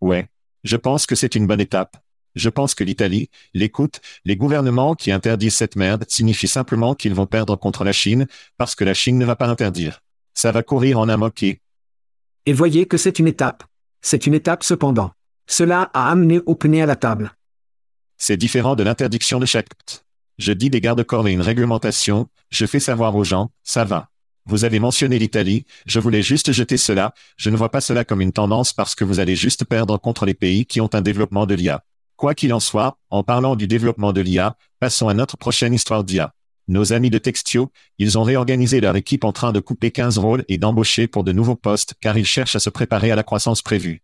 Ouais. 0.02 0.28
Je 0.64 0.78
pense 0.78 1.06
que 1.06 1.14
c'est 1.14 1.36
une 1.36 1.46
bonne 1.46 1.60
étape. 1.62 1.96
Je 2.34 2.50
pense 2.50 2.74
que 2.74 2.84
l'Italie, 2.84 3.30
l'écoute, 3.54 4.02
les 4.26 4.36
gouvernements 4.36 4.96
qui 4.96 5.12
interdisent 5.12 5.58
cette 5.58 5.76
merde 5.76 6.04
signifient 6.08 6.48
simplement 6.48 6.96
qu'ils 6.96 7.14
vont 7.14 7.28
perdre 7.28 7.56
contre 7.56 7.84
la 7.84 7.92
Chine, 7.92 8.26
parce 8.58 8.74
que 8.74 8.84
la 8.84 8.96
Chine 8.96 9.20
ne 9.20 9.26
va 9.26 9.36
pas 9.36 9.46
interdire. 9.46 10.02
Ça 10.34 10.52
va 10.52 10.64
courir 10.64 10.98
en 10.98 11.08
un 11.08 11.18
moquet. 11.18 11.62
Et 12.48 12.54
voyez 12.54 12.88
que 12.88 12.98
c'est 12.98 13.20
une 13.20 13.28
étape. 13.28 13.64
C'est 14.02 14.26
une 14.26 14.34
étape 14.34 14.64
cependant. 14.64 15.12
Cela 15.46 15.92
a 15.94 16.10
amené 16.10 16.40
OpenAI 16.48 16.82
à 16.82 16.88
la 16.88 16.96
table. 16.96 17.32
C'est 18.18 18.38
différent 18.38 18.76
de 18.76 18.82
l'interdiction 18.82 19.40
de 19.40 19.46
chaque. 19.46 19.70
Je 20.40 20.52
dis 20.52 20.72
des 20.72 20.82
garde-corps 20.82 21.28
et 21.28 21.34
une 21.34 21.42
réglementation, 21.42 22.28
je 22.50 22.66
fais 22.66 22.80
savoir 22.80 23.16
aux 23.16 23.24
gens, 23.24 23.52
ça 23.62 23.84
va. 23.84 24.11
Vous 24.52 24.66
avez 24.66 24.80
mentionné 24.80 25.18
l'Italie, 25.18 25.66
je 25.86 26.02
voulais 26.02 26.22
juste 26.22 26.52
jeter 26.52 26.76
cela, 26.76 27.14
je 27.38 27.50
ne 27.50 27.56
vois 27.56 27.72
pas 27.72 27.80
cela 27.80 28.04
comme 28.04 28.20
une 28.20 28.34
tendance 28.34 28.74
parce 28.74 28.96
que 28.96 29.06
vous 29.06 29.22
allez 29.22 29.38
juste 29.38 29.64
perdre 29.64 29.98
contre 29.98 30.26
les 30.26 30.34
pays 30.34 30.66
qui 30.66 30.82
ont 30.82 30.90
un 30.94 31.00
développement 31.00 31.46
de 31.46 31.56
l'IA. 31.56 31.86
Quoi 32.18 32.36
qu'il 32.36 32.54
en 32.54 32.60
soit, 32.60 32.98
en 33.12 33.24
parlant 33.24 33.56
du 33.56 33.66
développement 33.66 34.12
de 34.12 34.20
l'IA, 34.20 34.58
passons 34.82 35.08
à 35.08 35.14
notre 35.14 35.38
prochaine 35.38 35.74
histoire 35.74 36.04
d'IA. 36.04 36.34
Nos 36.68 36.92
amis 36.92 37.10
de 37.10 37.18
Textio, 37.18 37.72
ils 37.98 38.18
ont 38.18 38.24
réorganisé 38.24 38.82
leur 38.82 38.98
équipe 38.98 39.24
en 39.24 39.32
train 39.32 39.54
de 39.54 39.62
couper 39.62 39.92
15 39.92 40.18
rôles 40.18 40.44
et 40.50 40.58
d'embaucher 40.58 41.08
pour 41.08 41.24
de 41.24 41.32
nouveaux 41.32 41.56
postes 41.56 41.94
car 42.02 42.18
ils 42.18 42.26
cherchent 42.26 42.58
à 42.58 42.60
se 42.60 42.70
préparer 42.70 43.10
à 43.10 43.16
la 43.16 43.24
croissance 43.24 43.62
prévue. 43.62 44.02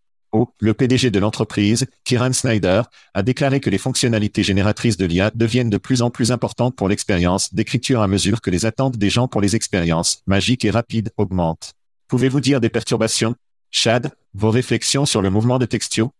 Le 0.59 0.73
PDG 0.73 1.11
de 1.11 1.19
l'entreprise, 1.19 1.85
Kiran 2.03 2.33
Snyder, 2.33 2.83
a 3.13 3.23
déclaré 3.23 3.59
que 3.59 3.69
les 3.69 3.77
fonctionnalités 3.77 4.43
génératrices 4.43 4.97
de 4.97 5.05
l'IA 5.05 5.31
deviennent 5.33 5.69
de 5.69 5.77
plus 5.77 6.01
en 6.01 6.09
plus 6.09 6.31
importantes 6.31 6.75
pour 6.75 6.89
l'expérience 6.89 7.53
d'écriture 7.53 8.01
à 8.01 8.07
mesure 8.07 8.41
que 8.41 8.49
les 8.49 8.65
attentes 8.65 8.97
des 8.97 9.09
gens 9.09 9.27
pour 9.27 9.41
les 9.41 9.55
expériences, 9.55 10.21
magiques 10.27 10.65
et 10.65 10.71
rapides, 10.71 11.11
augmentent. 11.17 11.73
Pouvez-vous 12.07 12.41
dire 12.41 12.61
des 12.61 12.69
perturbations? 12.69 13.35
Chad, 13.71 14.11
vos 14.33 14.51
réflexions 14.51 15.05
sur 15.05 15.21
le 15.21 15.29
mouvement 15.29 15.59
de 15.59 15.65
Textio? 15.65 16.11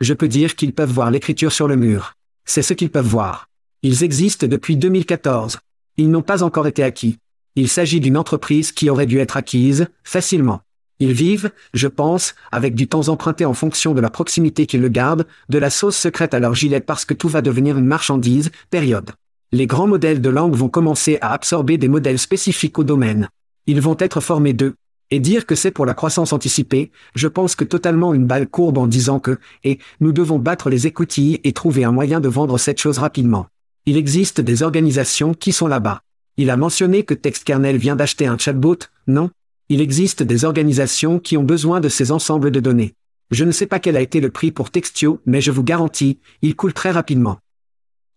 Je 0.00 0.14
peux 0.14 0.28
dire 0.28 0.56
qu'ils 0.56 0.72
peuvent 0.72 0.92
voir 0.92 1.10
l'écriture 1.10 1.52
sur 1.52 1.68
le 1.68 1.76
mur. 1.76 2.14
C'est 2.44 2.62
ce 2.62 2.74
qu'ils 2.74 2.90
peuvent 2.90 3.06
voir. 3.06 3.48
Ils 3.82 4.02
existent 4.04 4.46
depuis 4.46 4.76
2014. 4.76 5.58
Ils 5.96 6.10
n'ont 6.10 6.22
pas 6.22 6.42
encore 6.42 6.66
été 6.66 6.82
acquis. 6.82 7.18
Il 7.56 7.68
s'agit 7.68 8.00
d'une 8.00 8.16
entreprise 8.16 8.72
qui 8.72 8.88
aurait 8.88 9.06
dû 9.06 9.18
être 9.18 9.36
acquise, 9.36 9.88
facilement. 10.04 10.60
Ils 11.00 11.12
vivent, 11.12 11.50
je 11.72 11.88
pense, 11.88 12.34
avec 12.52 12.74
du 12.74 12.86
temps 12.86 13.08
emprunté 13.08 13.46
en 13.46 13.54
fonction 13.54 13.94
de 13.94 14.02
la 14.02 14.10
proximité 14.10 14.66
qu'ils 14.66 14.82
le 14.82 14.88
gardent, 14.88 15.26
de 15.48 15.58
la 15.58 15.70
sauce 15.70 15.96
secrète 15.96 16.34
à 16.34 16.40
leur 16.40 16.54
gilet 16.54 16.80
parce 16.80 17.06
que 17.06 17.14
tout 17.14 17.28
va 17.28 17.40
devenir 17.40 17.78
une 17.78 17.86
marchandise, 17.86 18.50
période. 18.70 19.10
Les 19.50 19.66
grands 19.66 19.86
modèles 19.86 20.20
de 20.20 20.28
langue 20.28 20.54
vont 20.54 20.68
commencer 20.68 21.18
à 21.22 21.32
absorber 21.32 21.78
des 21.78 21.88
modèles 21.88 22.18
spécifiques 22.18 22.78
au 22.78 22.84
domaine. 22.84 23.30
Ils 23.66 23.80
vont 23.80 23.96
être 23.98 24.20
formés 24.20 24.52
d'eux. 24.52 24.74
Et 25.10 25.18
dire 25.18 25.46
que 25.46 25.56
c'est 25.56 25.72
pour 25.72 25.86
la 25.86 25.94
croissance 25.94 26.32
anticipée, 26.32 26.92
je 27.16 27.26
pense 27.26 27.56
que 27.56 27.64
totalement 27.64 28.14
une 28.14 28.26
balle 28.26 28.46
courbe 28.46 28.78
en 28.78 28.86
disant 28.86 29.18
que, 29.18 29.38
et, 29.64 29.80
nous 30.00 30.12
devons 30.12 30.38
battre 30.38 30.70
les 30.70 30.86
écoutilles 30.86 31.40
et 31.42 31.52
trouver 31.52 31.82
un 31.82 31.90
moyen 31.90 32.20
de 32.20 32.28
vendre 32.28 32.58
cette 32.58 32.80
chose 32.80 32.98
rapidement. 32.98 33.48
Il 33.86 33.96
existe 33.96 34.40
des 34.40 34.62
organisations 34.62 35.34
qui 35.34 35.50
sont 35.50 35.66
là-bas. 35.66 36.02
Il 36.36 36.50
a 36.50 36.56
mentionné 36.56 37.02
que 37.02 37.14
TextKernel 37.14 37.76
vient 37.76 37.96
d'acheter 37.96 38.26
un 38.26 38.38
chatbot, 38.38 38.78
non? 39.08 39.30
Il 39.72 39.80
existe 39.80 40.24
des 40.24 40.44
organisations 40.44 41.20
qui 41.20 41.36
ont 41.36 41.44
besoin 41.44 41.78
de 41.78 41.88
ces 41.88 42.10
ensembles 42.10 42.50
de 42.50 42.58
données. 42.58 42.94
Je 43.30 43.44
ne 43.44 43.52
sais 43.52 43.66
pas 43.66 43.78
quel 43.78 43.96
a 43.96 44.00
été 44.00 44.18
le 44.18 44.32
prix 44.32 44.50
pour 44.50 44.72
Textio, 44.72 45.22
mais 45.26 45.40
je 45.40 45.52
vous 45.52 45.62
garantis, 45.62 46.18
il 46.42 46.56
coule 46.56 46.72
très 46.72 46.90
rapidement. 46.90 47.38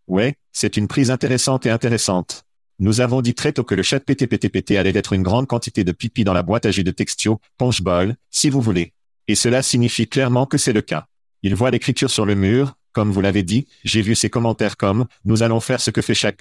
Ouais, 0.07 0.33
c'est 0.51 0.77
une 0.77 0.87
prise 0.87 1.11
intéressante 1.11 1.67
et 1.67 1.69
intéressante. 1.69 2.43
Nous 2.79 3.01
avons 3.01 3.21
dit 3.21 3.35
très 3.35 3.53
tôt 3.53 3.63
que 3.63 3.75
le 3.75 3.83
chat 3.83 3.99
PTPTPT 3.99 4.71
allait 4.77 4.97
être 4.97 5.13
une 5.13 5.21
grande 5.21 5.45
quantité 5.45 5.83
de 5.83 5.91
pipi 5.91 6.23
dans 6.23 6.33
la 6.33 6.41
boîte 6.41 6.65
à 6.65 6.71
jus 6.71 6.83
de 6.83 6.89
textio, 6.89 7.39
punchball, 7.59 8.15
si 8.31 8.49
vous 8.49 8.59
voulez. 8.59 8.93
Et 9.27 9.35
cela 9.35 9.61
signifie 9.61 10.07
clairement 10.07 10.47
que 10.47 10.57
c'est 10.57 10.73
le 10.73 10.81
cas. 10.81 11.05
Il 11.43 11.53
voit 11.53 11.69
l'écriture 11.69 12.09
sur 12.09 12.25
le 12.25 12.33
mur, 12.33 12.77
comme 12.93 13.11
vous 13.11 13.21
l'avez 13.21 13.43
dit, 13.43 13.67
j'ai 13.83 14.01
vu 14.01 14.15
ces 14.15 14.31
commentaires 14.31 14.75
comme, 14.75 15.05
nous 15.23 15.43
allons 15.43 15.59
faire 15.59 15.81
ce 15.81 15.91
que 15.91 16.01
fait 16.01 16.15
chaque 16.15 16.39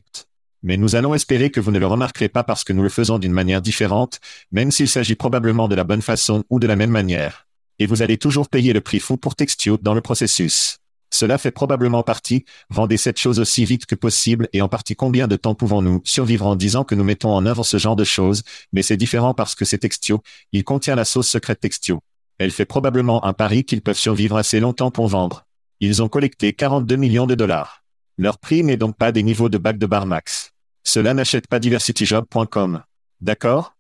mais 0.63 0.77
nous 0.77 0.95
allons 0.97 1.15
espérer 1.15 1.51
que 1.51 1.61
vous 1.61 1.71
ne 1.71 1.79
le 1.79 1.87
remarquerez 1.87 2.29
pas 2.29 2.45
parce 2.45 2.65
que 2.65 2.73
nous 2.73 2.83
le 2.83 2.89
faisons 2.89 3.19
d'une 3.19 3.33
manière 3.33 3.63
différente, 3.63 4.21
même 4.51 4.71
s'il 4.71 4.89
s'agit 4.89 5.15
probablement 5.15 5.69
de 5.69 5.75
la 5.75 5.85
bonne 5.85 6.03
façon 6.03 6.45
ou 6.51 6.61
de 6.61 6.67
la 6.67 6.77
même 6.77 6.91
manière. 6.91 7.47
Et 7.79 7.87
vous 7.87 8.03
allez 8.03 8.19
toujours 8.19 8.49
payer 8.49 8.73
le 8.73 8.81
prix 8.81 9.01
fou 9.01 9.17
pour 9.17 9.35
Textio 9.35 9.77
dans 9.77 9.95
le 9.95 10.01
processus. 10.01 10.79
Cela 11.11 11.37
fait 11.37 11.51
probablement 11.51 12.03
partie, 12.03 12.47
vendez 12.71 12.97
cette 12.97 13.19
chose 13.19 13.39
aussi 13.39 13.67
vite 13.67 13.85
que 13.85 13.95
possible 13.95 14.49
et 14.55 14.63
en 14.63 14.69
partie 14.69 14.97
combien 14.97 15.29
de 15.29 15.37
temps 15.37 15.55
pouvons-nous 15.55 16.01
survivre 16.05 16.47
en 16.47 16.57
disant 16.57 16.85
que 16.85 16.95
nous 16.95 17.05
mettons 17.05 17.35
en 17.35 17.45
œuvre 17.45 17.65
ce 17.65 17.77
genre 17.77 17.97
de 17.97 18.05
choses, 18.05 18.43
mais 18.73 18.83
c'est 18.83 18.97
différent 18.97 19.35
parce 19.35 19.55
que 19.55 19.67
c'est 19.67 19.79
Textio, 19.79 20.23
il 20.53 20.65
contient 20.65 20.95
la 20.95 21.05
sauce 21.05 21.29
secrète 21.29 21.61
Textio. 21.61 22.01
Elle 22.39 22.51
fait 22.51 22.65
probablement 22.65 23.25
un 23.27 23.35
pari 23.35 23.65
qu'ils 23.65 23.83
peuvent 23.83 23.99
survivre 23.99 24.39
assez 24.39 24.59
longtemps 24.59 24.91
pour 24.91 25.07
vendre. 25.07 25.45
Ils 25.81 26.03
ont 26.03 26.09
collecté 26.09 26.55
42 26.55 26.97
millions 26.97 27.27
de 27.27 27.35
dollars. 27.35 27.83
Leur 28.17 28.39
prix 28.39 28.63
n'est 28.63 28.77
donc 28.77 28.97
pas 28.97 29.13
des 29.13 29.23
niveaux 29.23 29.49
de 29.49 29.59
bac 29.59 29.79
de 29.79 29.87
bar 29.87 30.07
max. 30.07 30.52
Cela 30.85 31.15
n'achète 31.15 31.47
pas 31.47 31.59
diversityjob.com. 31.59 32.83
D'accord? 33.21 33.75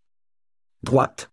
Droite. 0.82 1.30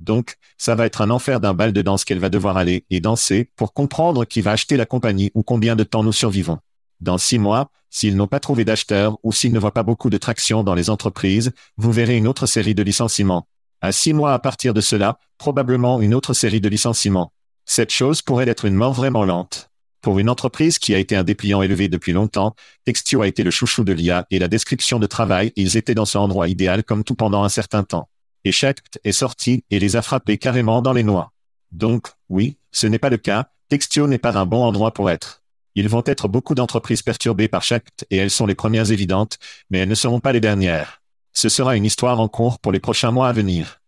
Donc, 0.00 0.36
ça 0.58 0.74
va 0.74 0.86
être 0.86 1.00
un 1.00 1.10
enfer 1.10 1.40
d'un 1.40 1.54
bal 1.54 1.72
de 1.72 1.82
danse 1.82 2.04
qu'elle 2.04 2.18
va 2.18 2.28
devoir 2.28 2.56
aller 2.56 2.84
et 2.90 3.00
danser 3.00 3.50
pour 3.56 3.72
comprendre 3.72 4.24
qui 4.24 4.40
va 4.40 4.52
acheter 4.52 4.76
la 4.76 4.86
compagnie 4.86 5.30
ou 5.34 5.42
combien 5.42 5.76
de 5.76 5.84
temps 5.84 6.02
nous 6.02 6.12
survivons. 6.12 6.58
Dans 7.00 7.18
six 7.18 7.38
mois, 7.38 7.70
s'ils 7.90 8.16
n'ont 8.16 8.26
pas 8.26 8.40
trouvé 8.40 8.64
d'acheteurs 8.64 9.18
ou 9.22 9.32
s'ils 9.32 9.52
ne 9.52 9.58
voient 9.58 9.72
pas 9.72 9.82
beaucoup 9.82 10.10
de 10.10 10.18
traction 10.18 10.64
dans 10.64 10.74
les 10.74 10.90
entreprises, 10.90 11.52
vous 11.76 11.92
verrez 11.92 12.16
une 12.16 12.26
autre 12.26 12.46
série 12.46 12.74
de 12.74 12.82
licenciements. 12.82 13.46
À 13.80 13.92
six 13.92 14.12
mois 14.12 14.32
à 14.32 14.38
partir 14.38 14.74
de 14.74 14.80
cela, 14.80 15.18
probablement 15.38 16.00
une 16.00 16.14
autre 16.14 16.34
série 16.34 16.60
de 16.60 16.68
licenciements. 16.68 17.32
Cette 17.64 17.92
chose 17.92 18.22
pourrait 18.22 18.48
être 18.48 18.64
une 18.64 18.74
mort 18.74 18.92
vraiment 18.92 19.24
lente. 19.24 19.70
Pour 20.04 20.18
une 20.18 20.28
entreprise 20.28 20.78
qui 20.78 20.94
a 20.94 20.98
été 20.98 21.16
un 21.16 21.24
dépliant 21.24 21.62
élevé 21.62 21.88
depuis 21.88 22.12
longtemps, 22.12 22.54
Textio 22.84 23.22
a 23.22 23.26
été 23.26 23.42
le 23.42 23.50
chouchou 23.50 23.84
de 23.84 23.92
l'IA 23.94 24.26
et 24.30 24.38
la 24.38 24.48
description 24.48 24.98
de 24.98 25.06
travail, 25.06 25.50
ils 25.56 25.78
étaient 25.78 25.94
dans 25.94 26.04
ce 26.04 26.18
endroit 26.18 26.48
idéal 26.48 26.84
comme 26.84 27.04
tout 27.04 27.14
pendant 27.14 27.42
un 27.42 27.48
certain 27.48 27.84
temps 27.84 28.10
et 28.44 28.50
est 28.50 29.12
sorti 29.12 29.64
et 29.70 29.78
les 29.78 29.96
a 29.96 30.02
frappés 30.02 30.36
carrément 30.36 30.82
dans 30.82 30.92
les 30.92 31.04
noix. 31.04 31.32
Donc, 31.72 32.08
oui, 32.28 32.58
ce 32.70 32.86
n'est 32.86 32.98
pas 32.98 33.08
le 33.08 33.16
cas, 33.16 33.48
Textio 33.70 34.06
n'est 34.06 34.18
pas 34.18 34.36
un 34.36 34.44
bon 34.44 34.62
endroit 34.62 34.92
pour 34.92 35.08
être. 35.08 35.42
Ils 35.74 35.88
vont 35.88 36.02
être 36.04 36.28
beaucoup 36.28 36.54
d'entreprises 36.54 37.00
perturbées 37.00 37.48
par 37.48 37.62
Shact 37.62 38.06
et 38.10 38.18
elles 38.18 38.30
sont 38.30 38.44
les 38.44 38.54
premières 38.54 38.92
évidentes, 38.92 39.38
mais 39.70 39.78
elles 39.78 39.88
ne 39.88 39.94
seront 39.94 40.20
pas 40.20 40.32
les 40.32 40.40
dernières. 40.40 41.00
Ce 41.32 41.48
sera 41.48 41.76
une 41.76 41.86
histoire 41.86 42.20
en 42.20 42.28
cours 42.28 42.58
pour 42.58 42.72
les 42.72 42.78
prochains 42.78 43.10
mois 43.10 43.28
à 43.28 43.32
venir. 43.32 43.80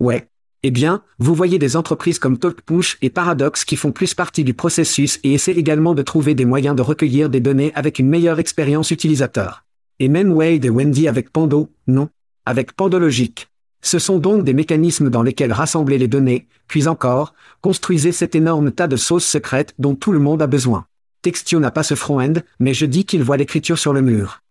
Ouais. 0.00 0.28
Eh 0.62 0.70
bien, 0.70 1.02
vous 1.18 1.34
voyez 1.34 1.58
des 1.58 1.74
entreprises 1.74 2.18
comme 2.18 2.36
TalkPush 2.36 2.98
et 3.00 3.08
Paradox 3.08 3.64
qui 3.64 3.76
font 3.76 3.92
plus 3.92 4.12
partie 4.12 4.44
du 4.44 4.52
processus 4.52 5.18
et 5.24 5.32
essaient 5.32 5.52
également 5.52 5.94
de 5.94 6.02
trouver 6.02 6.34
des 6.34 6.44
moyens 6.44 6.76
de 6.76 6.82
recueillir 6.82 7.30
des 7.30 7.40
données 7.40 7.72
avec 7.74 7.98
une 7.98 8.08
meilleure 8.08 8.38
expérience 8.38 8.90
utilisateur. 8.90 9.64
Et 10.00 10.08
même 10.08 10.32
Wade 10.32 10.66
et 10.66 10.70
Wendy 10.70 11.08
avec 11.08 11.30
Pando, 11.30 11.70
non. 11.86 12.10
Avec 12.44 12.72
Pandologic. 12.72 13.48
Ce 13.80 13.98
sont 13.98 14.18
donc 14.18 14.44
des 14.44 14.52
mécanismes 14.52 15.08
dans 15.08 15.22
lesquels 15.22 15.54
rassembler 15.54 15.96
les 15.96 16.08
données, 16.08 16.46
puis 16.66 16.88
encore, 16.88 17.32
construisez 17.62 18.12
cet 18.12 18.34
énorme 18.34 18.70
tas 18.70 18.86
de 18.86 18.96
sauces 18.96 19.24
secrètes 19.24 19.74
dont 19.78 19.94
tout 19.94 20.12
le 20.12 20.18
monde 20.18 20.42
a 20.42 20.46
besoin. 20.46 20.84
Textio 21.22 21.58
n'a 21.58 21.70
pas 21.70 21.82
ce 21.82 21.94
front-end, 21.94 22.34
mais 22.58 22.74
je 22.74 22.84
dis 22.84 23.06
qu'il 23.06 23.22
voit 23.22 23.38
l'écriture 23.38 23.78
sur 23.78 23.94
le 23.94 24.02
mur. 24.02 24.42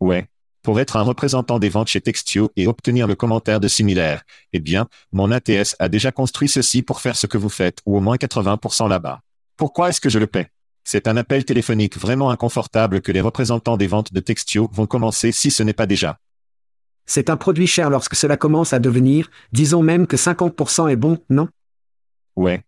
Ouais. 0.00 0.28
Pour 0.68 0.80
être 0.80 0.96
un 0.96 1.02
représentant 1.02 1.58
des 1.58 1.70
ventes 1.70 1.88
chez 1.88 2.02
Textio 2.02 2.52
et 2.54 2.66
obtenir 2.66 3.06
le 3.06 3.14
commentaire 3.14 3.58
de 3.58 3.68
similaire, 3.68 4.24
eh 4.52 4.60
bien, 4.60 4.86
mon 5.12 5.32
ATS 5.32 5.74
a 5.78 5.88
déjà 5.88 6.12
construit 6.12 6.46
ceci 6.46 6.82
pour 6.82 7.00
faire 7.00 7.16
ce 7.16 7.26
que 7.26 7.38
vous 7.38 7.48
faites, 7.48 7.78
ou 7.86 7.96
au 7.96 8.00
moins 8.00 8.16
80% 8.16 8.86
là-bas. 8.86 9.22
Pourquoi 9.56 9.88
est-ce 9.88 10.02
que 10.02 10.10
je 10.10 10.18
le 10.18 10.26
paie? 10.26 10.50
C'est 10.84 11.08
un 11.08 11.16
appel 11.16 11.46
téléphonique 11.46 11.96
vraiment 11.96 12.28
inconfortable 12.28 13.00
que 13.00 13.12
les 13.12 13.22
représentants 13.22 13.78
des 13.78 13.86
ventes 13.86 14.12
de 14.12 14.20
Textio 14.20 14.68
vont 14.70 14.84
commencer 14.84 15.32
si 15.32 15.50
ce 15.50 15.62
n'est 15.62 15.72
pas 15.72 15.86
déjà. 15.86 16.18
C'est 17.06 17.30
un 17.30 17.38
produit 17.38 17.66
cher 17.66 17.88
lorsque 17.88 18.14
cela 18.14 18.36
commence 18.36 18.74
à 18.74 18.78
devenir, 18.78 19.30
disons 19.52 19.80
même 19.80 20.06
que 20.06 20.16
50% 20.16 20.90
est 20.90 20.96
bon, 20.96 21.16
non? 21.30 21.48
Ouais. 22.36 22.60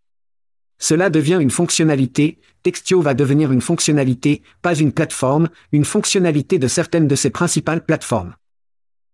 Cela 0.81 1.11
devient 1.11 1.39
une 1.41 1.51
fonctionnalité, 1.51 2.41
Textio 2.63 3.01
va 3.01 3.15
devenir 3.15 3.53
une 3.53 3.61
fonctionnalité, 3.61 4.43
pas 4.63 4.75
une 4.75 4.93
plateforme, 4.93 5.49
une 5.73 5.85
fonctionnalité 5.85 6.59
de 6.59 6.69
certaines 6.69 7.07
de 7.07 7.15
ses 7.15 7.31
principales 7.31 7.85
plateformes. 7.85 8.35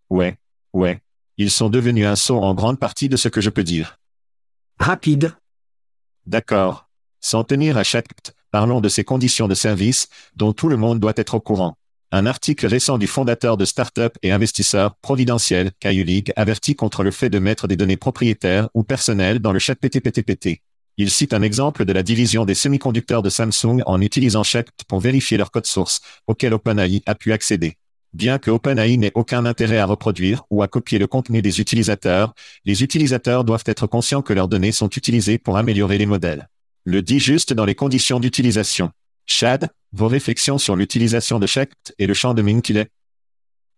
Ouais, 0.08 0.38
ouais. 0.72 1.00
Ils 1.36 1.50
sont 1.50 1.68
devenus 1.68 2.06
un 2.06 2.16
saut 2.16 2.38
en 2.38 2.54
grande 2.54 2.78
partie 2.78 3.08
de 3.08 3.16
ce 3.16 3.28
que 3.28 3.40
je 3.40 3.50
peux 3.50 3.64
dire. 3.64 3.98
Rapide. 4.78 5.34
D'accord. 6.24 6.88
Sans 7.20 7.44
tenir 7.44 7.76
à 7.76 7.84
chaque 7.84 8.08
parlons 8.50 8.80
de 8.80 8.88
ces 8.88 9.04
conditions 9.04 9.48
de 9.48 9.54
service, 9.54 10.08
dont 10.34 10.52
tout 10.52 10.68
le 10.68 10.76
monde 10.76 10.98
doit 10.98 11.12
être 11.16 11.34
au 11.34 11.40
courant. 11.40 11.76
Un 12.12 12.24
article 12.24 12.66
récent 12.66 12.96
du 12.96 13.06
fondateur 13.06 13.56
de 13.56 13.64
start-up 13.64 14.16
et 14.22 14.30
investisseur 14.32 14.94
providentiel, 15.02 15.72
League, 15.84 16.32
avertit 16.36 16.76
contre 16.76 17.02
le 17.02 17.10
fait 17.10 17.28
de 17.28 17.38
mettre 17.38 17.66
des 17.66 17.76
données 17.76 17.96
propriétaires 17.96 18.68
ou 18.72 18.84
personnelles 18.84 19.40
dans 19.40 19.52
le 19.52 19.58
chat 19.58 19.74
PTPTPT. 19.74 20.62
Il 20.98 21.10
cite 21.10 21.34
un 21.34 21.42
exemple 21.42 21.84
de 21.84 21.92
la 21.92 22.02
division 22.02 22.46
des 22.46 22.54
semi-conducteurs 22.54 23.22
de 23.22 23.28
Samsung 23.28 23.82
en 23.84 24.00
utilisant 24.00 24.42
Chat 24.42 24.64
pour 24.88 25.00
vérifier 25.00 25.36
leur 25.36 25.50
code 25.50 25.66
source, 25.66 26.00
auquel 26.26 26.54
OpenAI 26.54 27.02
a 27.04 27.14
pu 27.14 27.32
accéder. 27.32 27.76
Bien 28.14 28.38
que 28.38 28.50
OpenAI 28.50 28.96
n'ait 28.96 29.12
aucun 29.14 29.44
intérêt 29.44 29.76
à 29.76 29.84
reproduire 29.84 30.44
ou 30.48 30.62
à 30.62 30.68
copier 30.68 30.98
le 30.98 31.06
contenu 31.06 31.42
des 31.42 31.60
utilisateurs, 31.60 32.34
les 32.64 32.82
utilisateurs 32.82 33.44
doivent 33.44 33.64
être 33.66 33.86
conscients 33.86 34.22
que 34.22 34.32
leurs 34.32 34.48
données 34.48 34.72
sont 34.72 34.88
utilisées 34.88 35.36
pour 35.36 35.58
améliorer 35.58 35.98
les 35.98 36.06
modèles. 36.06 36.48
Le 36.84 37.02
dit 37.02 37.20
juste 37.20 37.52
dans 37.52 37.66
les 37.66 37.74
conditions 37.74 38.18
d'utilisation. 38.18 38.90
Chad, 39.26 39.68
vos 39.92 40.08
réflexions 40.08 40.56
sur 40.56 40.76
l'utilisation 40.76 41.38
de 41.38 41.46
Shecht 41.46 41.94
et 41.98 42.06
le 42.06 42.14
champ 42.14 42.32
de 42.32 42.40
Minkilet 42.40 42.88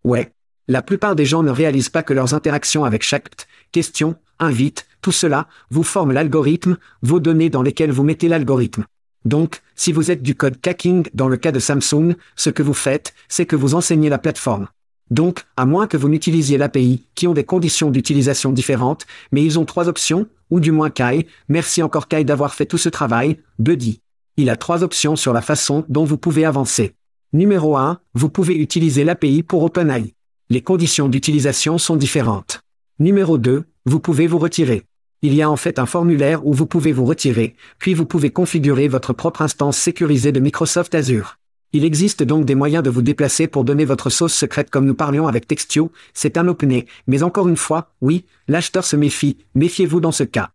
Ouais. 0.05 0.31
La 0.71 0.83
plupart 0.83 1.17
des 1.17 1.25
gens 1.25 1.43
ne 1.43 1.51
réalisent 1.51 1.89
pas 1.89 2.03
que 2.03 2.13
leurs 2.13 2.35
interactions 2.35 2.85
avec 2.85 3.03
chaque 3.03 3.31
question, 3.73 4.17
invite, 4.39 4.87
tout 5.01 5.13
cela, 5.13 5.49
vous 5.71 5.83
forme 5.83 6.13
l'algorithme, 6.13 6.77
vos 7.01 7.21
données 7.21 7.49
dans 7.49 7.63
lesquelles 7.63 7.91
vous 7.91 8.03
mettez 8.03 8.29
l'algorithme. 8.29 8.85
Donc, 9.25 9.63
si 9.75 9.93
vous 9.93 10.11
êtes 10.11 10.23
du 10.23 10.35
code 10.35 10.61
cacking 10.61 11.07
dans 11.15 11.29
le 11.29 11.39
cas 11.39 11.53
de 11.53 11.59
Samsung, 11.59 12.17
ce 12.37 12.51
que 12.51 12.63
vous 12.63 12.75
faites, 12.75 13.15
c'est 13.29 13.47
que 13.47 13.57
vous 13.57 13.75
enseignez 13.75 14.11
la 14.11 14.19
plateforme. 14.19 14.69
Donc, 15.11 15.47
à 15.57 15.65
moins 15.65 15.87
que 15.87 15.97
vous 15.97 16.11
n'utilisiez 16.11 16.59
l'API, 16.59 17.03
qui 17.15 17.27
ont 17.27 17.33
des 17.33 17.45
conditions 17.45 17.91
d'utilisation 17.91 18.53
différentes, 18.53 19.07
mais 19.33 19.43
ils 19.43 19.59
ont 19.59 19.65
trois 19.65 19.89
options, 19.89 20.27
ou 20.51 20.61
du 20.61 20.71
moins 20.71 20.91
Kai, 20.91 21.27
merci 21.49 21.83
encore 21.83 22.09
Kai 22.09 22.25
d'avoir 22.25 22.55
fait 22.55 22.67
tout 22.67 22.77
ce 22.77 22.91
travail, 22.91 23.39
Buddy. 23.59 24.03
Il 24.37 24.51
a 24.51 24.57
trois 24.57 24.83
options 24.85 25.17
sur 25.17 25.33
la 25.33 25.41
façon 25.41 25.87
dont 25.89 26.05
vous 26.05 26.19
pouvez 26.19 26.45
avancer. 26.45 26.95
Numéro 27.33 27.79
1, 27.79 28.01
vous 28.13 28.29
pouvez 28.29 28.55
utiliser 28.57 29.05
l'API 29.05 29.43
pour 29.43 29.63
OpenAI. 29.63 30.15
Les 30.51 30.63
conditions 30.63 31.11
d'utilisation 31.11 31.77
sont 31.77 31.97
différentes. 31.97 32.63
Numéro 32.99 33.37
2, 33.37 33.65
vous 33.85 34.01
pouvez 34.01 34.27
vous 34.27 34.39
retirer. 34.39 34.85
Il 35.21 35.35
y 35.35 35.43
a 35.43 35.51
en 35.51 35.57
fait 35.57 35.79
un 35.79 35.85
formulaire 35.85 36.47
où 36.47 36.55
vous 36.55 36.65
pouvez 36.65 36.91
vous 36.91 37.05
retirer, 37.05 37.55
puis 37.79 37.93
vous 37.93 38.07
pouvez 38.07 38.31
configurer 38.31 38.89
votre 38.89 39.13
propre 39.13 39.43
instance 39.43 39.77
sécurisée 39.77 40.33
de 40.33 40.41
Microsoft 40.41 40.95
Azure. 40.95 41.37
Il 41.75 41.85
existe 41.85 42.23
donc 42.23 42.47
des 42.47 42.55
moyens 42.55 42.83
de 42.83 42.89
vous 42.89 43.03
déplacer 43.03 43.47
pour 43.47 43.63
donner 43.63 43.85
votre 43.85 44.09
sauce 44.09 44.33
secrète 44.33 44.71
comme 44.71 44.87
nous 44.87 44.95
parlions 44.95 45.27
avec 45.27 45.47
Textio, 45.47 45.93
c'est 46.15 46.39
un 46.39 46.49
opené, 46.49 46.87
mais 47.07 47.23
encore 47.23 47.49
une 47.49 47.59
fois, 47.59 47.93
oui, 48.01 48.25
l'acheteur 48.47 48.87
se 48.87 48.97
méfie, 48.97 49.37
méfiez-vous 49.55 50.01
dans 50.01 50.13
ce 50.13 50.25
cas. 50.25 50.53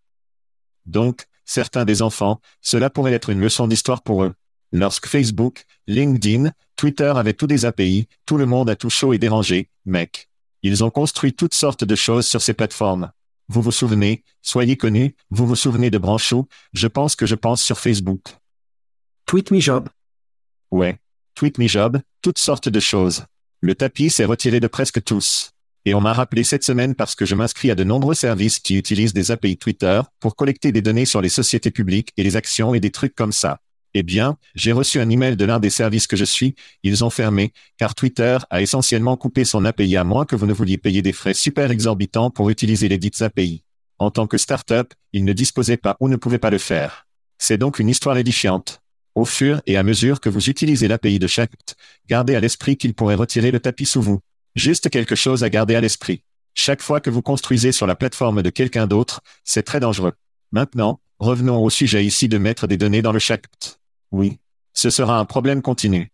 Donc, 0.87 1.27
certains 1.45 1.85
des 1.85 2.01
enfants, 2.01 2.41
cela 2.61 2.89
pourrait 2.89 3.13
être 3.13 3.29
une 3.29 3.41
leçon 3.41 3.67
d'histoire 3.67 4.01
pour 4.01 4.23
eux. 4.23 4.33
Lorsque 4.71 5.05
Facebook, 5.05 5.65
LinkedIn, 5.85 6.51
Twitter 6.83 7.13
avaient 7.15 7.31
tous 7.31 7.47
des 7.47 7.63
API, 7.63 8.09
tout 8.25 8.35
le 8.35 8.45
monde 8.45 8.69
a 8.69 8.75
tout 8.75 8.89
chaud 8.89 9.13
et 9.13 9.17
dérangé, 9.17 9.69
mec. 9.85 10.27
Ils 10.63 10.83
ont 10.83 10.89
construit 10.89 11.31
toutes 11.31 11.53
sortes 11.53 11.85
de 11.85 11.95
choses 11.95 12.27
sur 12.27 12.41
ces 12.41 12.53
plateformes. 12.53 13.09
Vous 13.47 13.61
vous 13.61 13.71
souvenez, 13.71 14.25
soyez 14.41 14.75
connus, 14.75 15.15
vous 15.29 15.47
vous 15.47 15.55
souvenez 15.55 15.89
de 15.89 15.97
Branchot, 15.97 16.45
je 16.73 16.87
pense 16.87 17.15
que 17.15 17.25
je 17.25 17.35
pense 17.35 17.63
sur 17.63 17.79
Facebook. 17.79 18.35
Tweet 19.25 19.49
me 19.51 19.61
job. 19.61 19.87
Ouais. 20.71 20.99
Tweet 21.35 21.57
me 21.57 21.69
job, 21.69 22.01
toutes 22.21 22.37
sortes 22.37 22.67
de 22.67 22.81
choses. 22.81 23.23
Le 23.61 23.75
tapis 23.75 24.09
s'est 24.09 24.25
retiré 24.25 24.59
de 24.59 24.67
presque 24.67 25.01
tous. 25.05 25.51
Et 25.85 25.93
on 25.93 26.01
m'a 26.01 26.11
rappelé 26.11 26.43
cette 26.43 26.65
semaine 26.65 26.95
parce 26.95 27.15
que 27.15 27.25
je 27.25 27.35
m'inscris 27.35 27.71
à 27.71 27.75
de 27.75 27.85
nombreux 27.85 28.13
services 28.13 28.59
qui 28.59 28.75
utilisent 28.75 29.13
des 29.13 29.31
API 29.31 29.55
Twitter 29.55 30.01
pour 30.19 30.35
collecter 30.35 30.73
des 30.73 30.81
données 30.81 31.05
sur 31.05 31.21
les 31.21 31.29
sociétés 31.29 31.71
publiques 31.71 32.11
et 32.17 32.23
les 32.23 32.35
actions 32.35 32.73
et 32.73 32.81
des 32.81 32.91
trucs 32.91 33.15
comme 33.15 33.31
ça. 33.31 33.61
Eh 33.93 34.03
bien, 34.03 34.37
j'ai 34.55 34.71
reçu 34.71 34.99
un 34.99 35.09
email 35.09 35.35
de 35.35 35.45
l'un 35.45 35.59
des 35.59 35.69
services 35.69 36.07
que 36.07 36.15
je 36.15 36.25
suis, 36.25 36.55
ils 36.81 37.03
ont 37.03 37.09
fermé, 37.11 37.53
car 37.77 37.93
Twitter 37.93 38.37
a 38.49 38.61
essentiellement 38.61 39.17
coupé 39.17 39.45
son 39.45 39.65
API 39.65 39.97
à 39.97 40.03
moins 40.03 40.25
que 40.25 40.35
vous 40.35 40.47
ne 40.47 40.53
vouliez 40.53 40.77
payer 40.77 41.01
des 41.01 41.13
frais 41.13 41.35
super 41.35 41.69
exorbitants 41.69 42.31
pour 42.31 42.49
utiliser 42.49 42.89
les 42.89 42.97
dites 42.97 43.21
API. 43.21 43.63
En 43.99 44.09
tant 44.09 44.25
que 44.25 44.37
startup, 44.37 44.93
ils 45.13 45.23
ne 45.23 45.33
disposaient 45.33 45.77
pas 45.77 45.95
ou 45.99 46.09
ne 46.09 46.15
pouvaient 46.15 46.39
pas 46.39 46.49
le 46.49 46.57
faire. 46.57 47.05
C'est 47.37 47.57
donc 47.57 47.79
une 47.79 47.89
histoire 47.89 48.17
édifiante. 48.17 48.81
Au 49.15 49.25
fur 49.25 49.61
et 49.67 49.77
à 49.77 49.83
mesure 49.83 50.19
que 50.19 50.29
vous 50.29 50.49
utilisez 50.49 50.87
l'API 50.87 51.19
de 51.19 51.27
chaque, 51.27 51.51
gardez 52.07 52.35
à 52.35 52.39
l'esprit 52.39 52.77
qu'il 52.77 52.95
pourrait 52.95 53.13
retirer 53.13 53.51
le 53.51 53.59
tapis 53.59 53.85
sous 53.85 54.01
vous. 54.01 54.21
Juste 54.55 54.89
quelque 54.89 55.15
chose 55.15 55.43
à 55.43 55.49
garder 55.51 55.75
à 55.75 55.81
l'esprit. 55.81 56.23
Chaque 56.55 56.81
fois 56.81 56.99
que 56.99 57.11
vous 57.11 57.21
construisez 57.21 57.71
sur 57.71 57.85
la 57.85 57.95
plateforme 57.95 58.41
de 58.41 58.49
quelqu'un 58.49 58.87
d'autre, 58.87 59.21
c'est 59.43 59.63
très 59.63 59.79
dangereux. 59.79 60.13
Maintenant, 60.51 60.99
revenons 61.19 61.63
au 61.63 61.69
sujet 61.69 62.03
ici 62.03 62.27
de 62.27 62.37
mettre 62.39 62.65
des 62.65 62.77
données 62.77 63.01
dans 63.03 63.11
le 63.11 63.19
chaque. 63.19 63.45
Oui. 64.13 64.39
Ce 64.73 64.91
sera 64.91 65.17
un 65.17 65.25
problème 65.25 65.61
continu. 65.63 66.11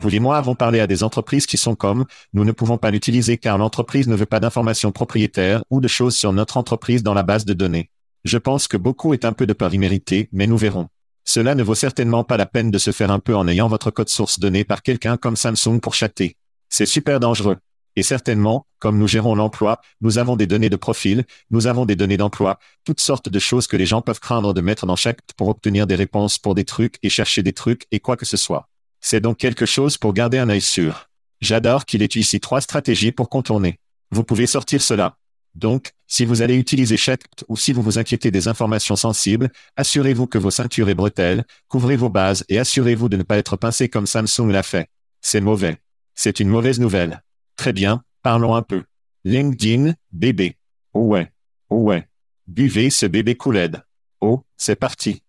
Vous 0.00 0.14
et 0.14 0.18
moi 0.20 0.36
avons 0.36 0.54
parlé 0.54 0.80
à 0.80 0.86
des 0.86 1.02
entreprises 1.02 1.46
qui 1.46 1.56
sont 1.56 1.74
comme, 1.74 2.04
nous 2.34 2.44
ne 2.44 2.52
pouvons 2.52 2.76
pas 2.76 2.90
l'utiliser 2.90 3.38
car 3.38 3.56
l'entreprise 3.56 4.06
ne 4.06 4.14
veut 4.14 4.26
pas 4.26 4.38
d'informations 4.38 4.92
propriétaires 4.92 5.64
ou 5.70 5.80
de 5.80 5.88
choses 5.88 6.14
sur 6.14 6.34
notre 6.34 6.58
entreprise 6.58 7.02
dans 7.02 7.14
la 7.14 7.22
base 7.22 7.46
de 7.46 7.54
données. 7.54 7.90
Je 8.24 8.36
pense 8.36 8.68
que 8.68 8.76
beaucoup 8.76 9.14
est 9.14 9.24
un 9.24 9.32
peu 9.32 9.46
de 9.46 9.54
peur 9.54 9.72
immérité, 9.72 10.28
mais 10.30 10.46
nous 10.46 10.58
verrons. 10.58 10.88
Cela 11.24 11.54
ne 11.54 11.62
vaut 11.62 11.74
certainement 11.74 12.22
pas 12.22 12.36
la 12.36 12.44
peine 12.44 12.70
de 12.70 12.78
se 12.78 12.92
faire 12.92 13.10
un 13.10 13.18
peu 13.18 13.34
en 13.34 13.48
ayant 13.48 13.68
votre 13.68 13.90
code 13.90 14.10
source 14.10 14.38
donné 14.38 14.64
par 14.64 14.82
quelqu'un 14.82 15.16
comme 15.16 15.36
Samsung 15.36 15.80
pour 15.80 15.94
chatter. 15.94 16.36
C'est 16.68 16.86
super 16.86 17.18
dangereux. 17.18 17.56
Et 17.96 18.02
certainement, 18.02 18.66
comme 18.78 18.98
nous 18.98 19.08
gérons 19.08 19.34
l'emploi, 19.34 19.80
nous 20.02 20.18
avons 20.18 20.36
des 20.36 20.46
données 20.46 20.68
de 20.68 20.76
profil, 20.76 21.24
nous 21.50 21.66
avons 21.66 21.86
des 21.86 21.96
données 21.96 22.18
d'emploi, 22.18 22.58
toutes 22.84 23.00
sortes 23.00 23.30
de 23.30 23.38
choses 23.38 23.66
que 23.66 23.76
les 23.76 23.86
gens 23.86 24.02
peuvent 24.02 24.20
craindre 24.20 24.52
de 24.52 24.60
mettre 24.60 24.84
dans 24.84 24.96
chaque 24.96 25.20
pour 25.36 25.48
obtenir 25.48 25.86
des 25.86 25.94
réponses 25.94 26.38
pour 26.38 26.54
des 26.54 26.64
trucs 26.64 26.96
et 27.02 27.08
chercher 27.08 27.42
des 27.42 27.54
trucs 27.54 27.86
et 27.90 28.00
quoi 28.00 28.16
que 28.16 28.26
ce 28.26 28.36
soit. 28.36 28.68
C'est 29.00 29.20
donc 29.20 29.38
quelque 29.38 29.66
chose 29.66 29.96
pour 29.96 30.12
garder 30.12 30.38
un 30.38 30.50
œil 30.50 30.60
sûr. 30.60 31.08
J'adore 31.40 31.86
qu'il 31.86 32.02
ait 32.02 32.14
ici 32.14 32.38
trois 32.38 32.60
stratégies 32.60 33.12
pour 33.12 33.30
contourner. 33.30 33.78
Vous 34.10 34.24
pouvez 34.24 34.46
sortir 34.46 34.82
cela. 34.82 35.16
Donc, 35.54 35.92
si 36.06 36.26
vous 36.26 36.42
allez 36.42 36.56
utiliser 36.56 36.98
chaque 36.98 37.22
ou 37.48 37.56
si 37.56 37.72
vous 37.72 37.80
vous 37.80 37.98
inquiétez 37.98 38.30
des 38.30 38.46
informations 38.46 38.94
sensibles, 38.94 39.50
assurez-vous 39.76 40.26
que 40.26 40.36
vos 40.36 40.50
ceintures 40.50 40.90
et 40.90 40.94
bretelles, 40.94 41.44
couvrez 41.68 41.96
vos 41.96 42.10
bases 42.10 42.44
et 42.50 42.58
assurez-vous 42.58 43.08
de 43.08 43.16
ne 43.16 43.22
pas 43.22 43.38
être 43.38 43.56
pincé 43.56 43.88
comme 43.88 44.06
Samsung 44.06 44.50
l'a 44.50 44.62
fait. 44.62 44.88
C'est 45.22 45.40
mauvais. 45.40 45.78
C'est 46.14 46.40
une 46.40 46.48
mauvaise 46.48 46.78
nouvelle. 46.78 47.22
Très 47.56 47.72
bien, 47.72 48.02
parlons 48.22 48.54
un 48.54 48.62
peu. 48.62 48.84
LinkedIn, 49.24 49.94
bébé. 50.12 50.56
Oh 50.92 51.00
ouais. 51.00 51.32
Oh 51.68 51.78
ouais. 51.78 52.08
Buvez 52.46 52.90
ce 52.90 53.06
bébé 53.06 53.34
Kool-Aid. 53.34 53.82
Oh, 54.20 54.44
c'est 54.56 54.76
parti. 54.76 55.22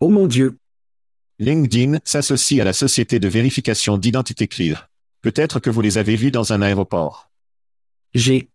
Oh 0.00 0.08
mon 0.08 0.26
Dieu. 0.26 0.58
LinkedIn 1.38 1.98
s'associe 2.04 2.60
à 2.60 2.64
la 2.64 2.72
société 2.72 3.20
de 3.20 3.28
vérification 3.28 3.96
d'identité 3.96 4.48
Clear. 4.48 4.88
Peut-être 5.20 5.60
que 5.60 5.70
vous 5.70 5.80
les 5.80 5.98
avez 5.98 6.16
vus 6.16 6.30
dans 6.30 6.52
un 6.52 6.62
aéroport. 6.62 7.30
J'ai. 8.14 8.50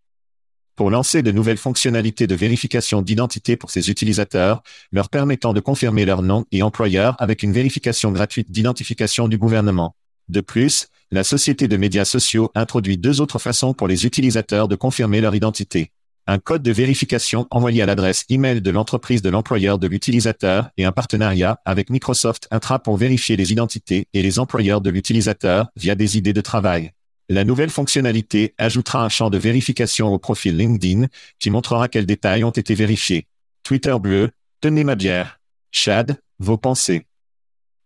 Pour 0.75 0.91
lancer 0.91 1.23
de 1.23 1.31
nouvelles 1.31 1.57
fonctionnalités 1.57 2.27
de 2.27 2.35
vérification 2.35 3.01
d'identité 3.01 3.57
pour 3.57 3.71
ses 3.71 3.89
utilisateurs, 3.89 4.61
leur 4.91 5.09
permettant 5.09 5.53
de 5.53 5.59
confirmer 5.59 6.05
leur 6.05 6.21
nom 6.21 6.45
et 6.51 6.61
employeur 6.61 7.15
avec 7.19 7.41
une 7.41 7.51
vérification 7.51 8.11
gratuite 8.11 8.51
d'identification 8.51 9.27
du 9.27 9.37
gouvernement. 9.37 9.95
De 10.29 10.41
plus, 10.41 10.87
la 11.11 11.23
société 11.23 11.67
de 11.67 11.77
médias 11.77 12.05
sociaux 12.05 12.51
introduit 12.53 12.97
deux 12.97 13.21
autres 13.21 13.39
façons 13.39 13.73
pour 13.73 13.87
les 13.87 14.05
utilisateurs 14.05 14.67
de 14.67 14.75
confirmer 14.75 15.21
leur 15.21 15.35
identité. 15.35 15.91
Un 16.29 16.39
code 16.39 16.61
de 16.61 16.73
vérification 16.73 17.47
envoyé 17.51 17.81
à 17.81 17.85
l'adresse 17.85 18.25
email 18.29 18.61
de 18.61 18.71
l'entreprise 18.71 19.21
de 19.21 19.29
l'employeur 19.29 19.79
de 19.79 19.87
l'utilisateur 19.87 20.69
et 20.75 20.83
un 20.83 20.91
partenariat 20.91 21.61
avec 21.63 21.89
Microsoft 21.89 22.49
Intra 22.51 22.79
pour 22.79 22.97
vérifier 22.97 23.37
les 23.37 23.53
identités 23.53 24.07
et 24.13 24.21
les 24.21 24.37
employeurs 24.37 24.81
de 24.81 24.89
l'utilisateur 24.89 25.67
via 25.77 25.95
des 25.95 26.17
idées 26.17 26.33
de 26.33 26.41
travail. 26.41 26.91
La 27.29 27.45
nouvelle 27.45 27.69
fonctionnalité 27.69 28.53
ajoutera 28.57 29.05
un 29.05 29.09
champ 29.09 29.29
de 29.29 29.37
vérification 29.37 30.13
au 30.13 30.19
profil 30.19 30.57
LinkedIn 30.57 31.07
qui 31.39 31.49
montrera 31.49 31.87
quels 31.87 32.05
détails 32.05 32.43
ont 32.43 32.51
été 32.51 32.75
vérifiés. 32.75 33.27
Twitter 33.63 33.95
bleu, 33.97 34.31
tenez 34.59 34.83
ma 34.83 34.95
bière. 34.95 35.39
Chad, 35.71 36.19
vos 36.39 36.57
pensées. 36.57 37.05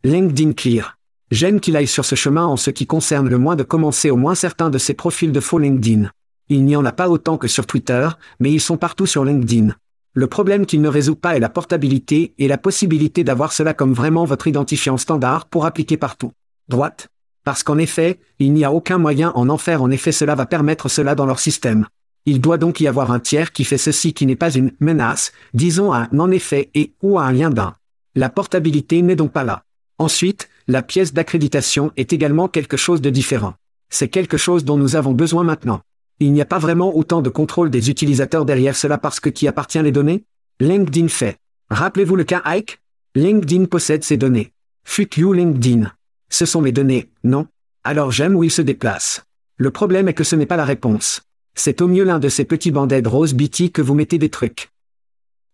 LinkedIn 0.03 0.53
Clear. 0.53 0.97
J'aime 1.31 1.61
qu'il 1.61 1.77
aille 1.77 1.87
sur 1.87 2.03
ce 2.03 2.15
chemin 2.15 2.45
en 2.45 2.57
ce 2.57 2.71
qui 2.71 2.85
concerne 2.85 3.29
le 3.29 3.37
moins 3.37 3.55
de 3.55 3.63
commencer 3.63 4.11
au 4.11 4.17
moins 4.17 4.35
certains 4.35 4.69
de 4.69 4.77
ses 4.77 4.93
profils 4.93 5.31
de 5.31 5.39
faux 5.39 5.59
LinkedIn. 5.59 6.09
Il 6.49 6.65
n'y 6.65 6.75
en 6.75 6.83
a 6.83 6.91
pas 6.91 7.09
autant 7.09 7.37
que 7.37 7.47
sur 7.47 7.65
Twitter, 7.65 8.09
mais 8.41 8.51
ils 8.51 8.59
sont 8.59 8.75
partout 8.75 9.05
sur 9.05 9.23
LinkedIn. 9.23 9.73
Le 10.13 10.27
problème 10.27 10.65
qu'il 10.65 10.81
ne 10.81 10.89
résout 10.89 11.15
pas 11.15 11.37
est 11.37 11.39
la 11.39 11.47
portabilité 11.47 12.33
et 12.37 12.49
la 12.49 12.57
possibilité 12.57 13.23
d'avoir 13.23 13.53
cela 13.53 13.73
comme 13.73 13.93
vraiment 13.93 14.25
votre 14.25 14.47
identifiant 14.47 14.97
standard 14.97 15.45
pour 15.45 15.65
appliquer 15.65 15.95
partout. 15.95 16.33
Droite 16.67 17.07
Parce 17.45 17.63
qu'en 17.63 17.77
effet, 17.77 18.19
il 18.39 18.51
n'y 18.51 18.65
a 18.65 18.73
aucun 18.73 18.97
moyen 18.97 19.31
en 19.33 19.47
en 19.47 19.57
faire 19.57 19.81
en 19.81 19.89
effet 19.89 20.11
cela 20.11 20.35
va 20.35 20.45
permettre 20.45 20.89
cela 20.89 21.15
dans 21.15 21.25
leur 21.25 21.39
système. 21.39 21.87
Il 22.25 22.41
doit 22.41 22.57
donc 22.57 22.81
y 22.81 22.87
avoir 22.87 23.09
un 23.09 23.21
tiers 23.21 23.53
qui 23.53 23.63
fait 23.63 23.77
ceci 23.77 24.13
qui 24.13 24.25
n'est 24.25 24.35
pas 24.35 24.53
une 24.53 24.73
menace, 24.81 25.31
disons 25.53 25.93
un 25.93 26.09
en 26.11 26.29
effet 26.29 26.71
et 26.75 26.91
ou 27.01 27.19
un 27.19 27.31
lien 27.31 27.49
d'un. 27.49 27.75
La 28.15 28.29
portabilité 28.29 29.01
n'est 29.01 29.15
donc 29.15 29.31
pas 29.31 29.45
là. 29.45 29.63
Ensuite, 29.97 30.49
la 30.71 30.81
pièce 30.81 31.13
d'accréditation 31.13 31.91
est 31.97 32.13
également 32.13 32.47
quelque 32.47 32.77
chose 32.77 33.01
de 33.01 33.09
différent. 33.09 33.55
C'est 33.89 34.07
quelque 34.07 34.37
chose 34.37 34.63
dont 34.63 34.77
nous 34.77 34.95
avons 34.95 35.11
besoin 35.11 35.43
maintenant. 35.43 35.81
Il 36.19 36.31
n'y 36.31 36.39
a 36.39 36.45
pas 36.45 36.59
vraiment 36.59 36.95
autant 36.95 37.21
de 37.21 37.29
contrôle 37.29 37.69
des 37.69 37.89
utilisateurs 37.89 38.45
derrière 38.45 38.77
cela 38.77 38.97
parce 38.97 39.19
que 39.19 39.29
qui 39.29 39.49
appartient 39.49 39.81
les 39.81 39.91
données? 39.91 40.23
LinkedIn 40.61 41.09
fait. 41.09 41.37
Rappelez-vous 41.69 42.15
le 42.15 42.23
cas 42.23 42.41
Ike? 42.45 42.79
LinkedIn 43.15 43.65
possède 43.65 44.05
ces 44.05 44.15
données. 44.15 44.53
Fuck 44.85 45.17
you 45.17 45.33
LinkedIn. 45.33 45.91
Ce 46.29 46.45
sont 46.45 46.61
mes 46.61 46.71
données, 46.71 47.09
non? 47.25 47.47
Alors 47.83 48.11
j'aime 48.11 48.37
où 48.37 48.45
il 48.45 48.51
se 48.51 48.61
déplace. 48.61 49.25
Le 49.57 49.71
problème 49.71 50.07
est 50.07 50.13
que 50.13 50.23
ce 50.23 50.37
n'est 50.37 50.45
pas 50.45 50.55
la 50.55 50.63
réponse. 50.63 51.21
C'est 51.53 51.81
au 51.81 51.89
mieux 51.89 52.05
l'un 52.05 52.19
de 52.19 52.29
ces 52.29 52.45
petits 52.45 52.71
bandelettes 52.71 53.07
rose 53.07 53.33
BT 53.33 53.71
que 53.71 53.81
vous 53.81 53.93
mettez 53.93 54.19
des 54.19 54.29
trucs. 54.29 54.69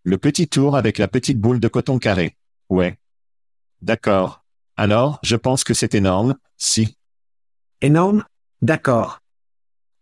Le 0.04 0.20
petit 0.20 0.48
tour 0.48 0.78
avec 0.78 1.00
la 1.00 1.08
petite 1.08 1.40
boule 1.40 1.60
de 1.60 1.68
coton 1.68 1.98
carré. 1.98 2.36
Ouais. 2.70 3.00
D'accord. 3.82 4.44
Alors, 4.78 5.20
je 5.24 5.36
pense 5.36 5.64
que 5.64 5.74
c'est 5.74 5.96
énorme, 5.96 6.36
si. 6.56 6.98
Énorme? 7.82 8.24
D'accord. 8.62 9.20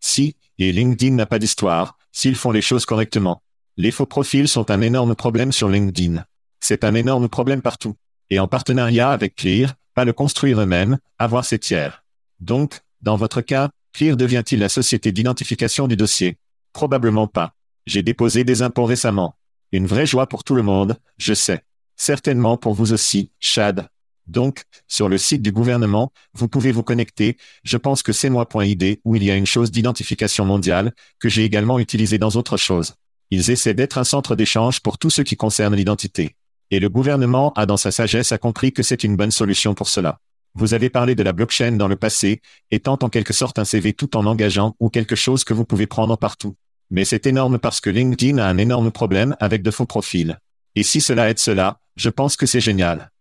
Si, 0.02 0.36
et 0.60 0.74
LinkedIn 0.74 1.16
n'a 1.16 1.26
pas 1.26 1.40
d'histoire, 1.40 1.98
s'ils 2.12 2.36
font 2.36 2.52
les 2.52 2.62
choses 2.62 2.86
correctement. 2.86 3.42
Les 3.78 3.92
faux 3.92 4.06
profils 4.06 4.48
sont 4.50 4.70
un 4.72 4.82
énorme 4.82 5.16
problème 5.16 5.54
sur 5.54 5.70
LinkedIn. 5.70 6.26
C'est 6.60 6.84
un 6.84 6.94
énorme 6.94 7.30
problème 7.30 7.62
partout. 7.62 7.96
Et 8.30 8.40
en 8.40 8.48
partenariat 8.48 9.12
avec 9.12 9.36
Clear, 9.36 9.74
pas 9.94 10.06
le 10.06 10.14
construire 10.14 10.62
eux-mêmes, 10.62 10.98
avoir 11.20 11.46
ses 11.46 11.60
tiers. 11.60 12.04
Donc, 12.40 12.82
dans 13.02 13.16
votre 13.16 13.42
cas, 13.42 13.70
Clear 13.94 14.18
devient-il 14.18 14.60
la 14.60 14.70
société 14.70 15.14
d'identification 15.14 15.88
du 15.88 15.96
dossier? 15.96 16.38
Probablement 16.74 17.28
pas. 17.28 17.54
J'ai 17.86 18.04
déposé 18.04 18.44
des 18.44 18.62
impôts 18.62 18.86
récemment. 18.86 19.38
Une 19.72 19.88
vraie 19.88 20.06
joie 20.06 20.28
pour 20.28 20.44
tout 20.44 20.56
le 20.56 20.64
monde, 20.64 20.98
je 21.18 21.34
sais. 21.34 21.64
Certainement 21.96 22.58
pour 22.58 22.74
vous 22.74 22.92
aussi, 22.92 23.32
Chad. 23.40 23.88
Donc, 24.28 24.64
sur 24.88 25.08
le 25.10 25.18
site 25.18 25.42
du 25.42 25.52
gouvernement, 25.52 26.12
vous 26.34 26.48
pouvez 26.48 26.72
vous 26.72 26.84
connecter, 26.84 27.38
je 27.64 27.78
pense 27.78 28.02
que 28.04 28.12
c'est 28.12 28.30
moi.id 28.30 29.00
où 29.04 29.16
il 29.16 29.24
y 29.24 29.32
a 29.32 29.36
une 29.36 29.46
chose 29.46 29.72
d'identification 29.72 30.46
mondiale, 30.46 30.94
que 31.20 31.30
j'ai 31.30 31.44
également 31.44 31.80
utilisé 31.80 32.18
dans 32.18 32.32
autre 32.32 32.58
choses. 32.58 32.96
Ils 33.32 33.52
essaient 33.52 33.74
d'être 33.74 33.98
un 33.98 34.04
centre 34.04 34.36
d'échange 34.36 34.82
pour 34.82 34.98
tout 34.98 35.10
ce 35.10 35.22
qui 35.22 35.36
concerne 35.36 35.76
l'identité. 35.76 36.36
Et 36.72 36.80
le 36.80 36.90
gouvernement 36.90 37.54
a 37.54 37.66
dans 37.66 37.78
sa 37.78 37.92
sagesse 37.92 38.32
a 38.32 38.38
compris 38.38 38.74
que 38.74 38.84
c'est 38.84 39.04
une 39.04 39.16
bonne 39.16 39.32
solution 39.32 39.74
pour 39.74 39.90
cela. 39.90 40.20
Vous 40.56 40.74
avez 40.74 40.90
parlé 40.90 41.16
de 41.16 41.24
la 41.24 41.34
blockchain 41.34 41.74
dans 41.74 41.88
le 41.88 41.96
passé, 41.96 42.42
étant 42.72 42.98
en 43.02 43.10
quelque 43.10 43.34
sorte 43.34 43.60
un 43.60 43.66
CV 43.66 43.94
tout 43.94 44.16
en 44.16 44.26
engageant 44.26 44.76
ou 44.80 44.90
quelque 44.90 45.16
chose 45.16 45.44
que 45.44 45.54
vous 45.54 45.66
pouvez 45.66 45.86
prendre 45.86 46.18
partout. 46.18 46.56
Mais 46.90 47.04
c'est 47.04 47.28
énorme 47.28 47.60
parce 47.60 47.82
que 47.82 47.90
LinkedIn 47.90 48.38
a 48.38 48.48
un 48.48 48.58
énorme 48.58 48.92
problème 48.92 49.36
avec 49.40 49.64
de 49.64 49.72
faux 49.72 49.86
profils. 49.86 50.40
Et 50.76 50.84
si 50.84 51.02
cela 51.02 51.30
aide 51.30 51.40
cela, 51.40 51.80
je 51.96 52.10
pense 52.10 52.38
que 52.38 52.46
c'est 52.46 52.62
génial. 52.62 53.12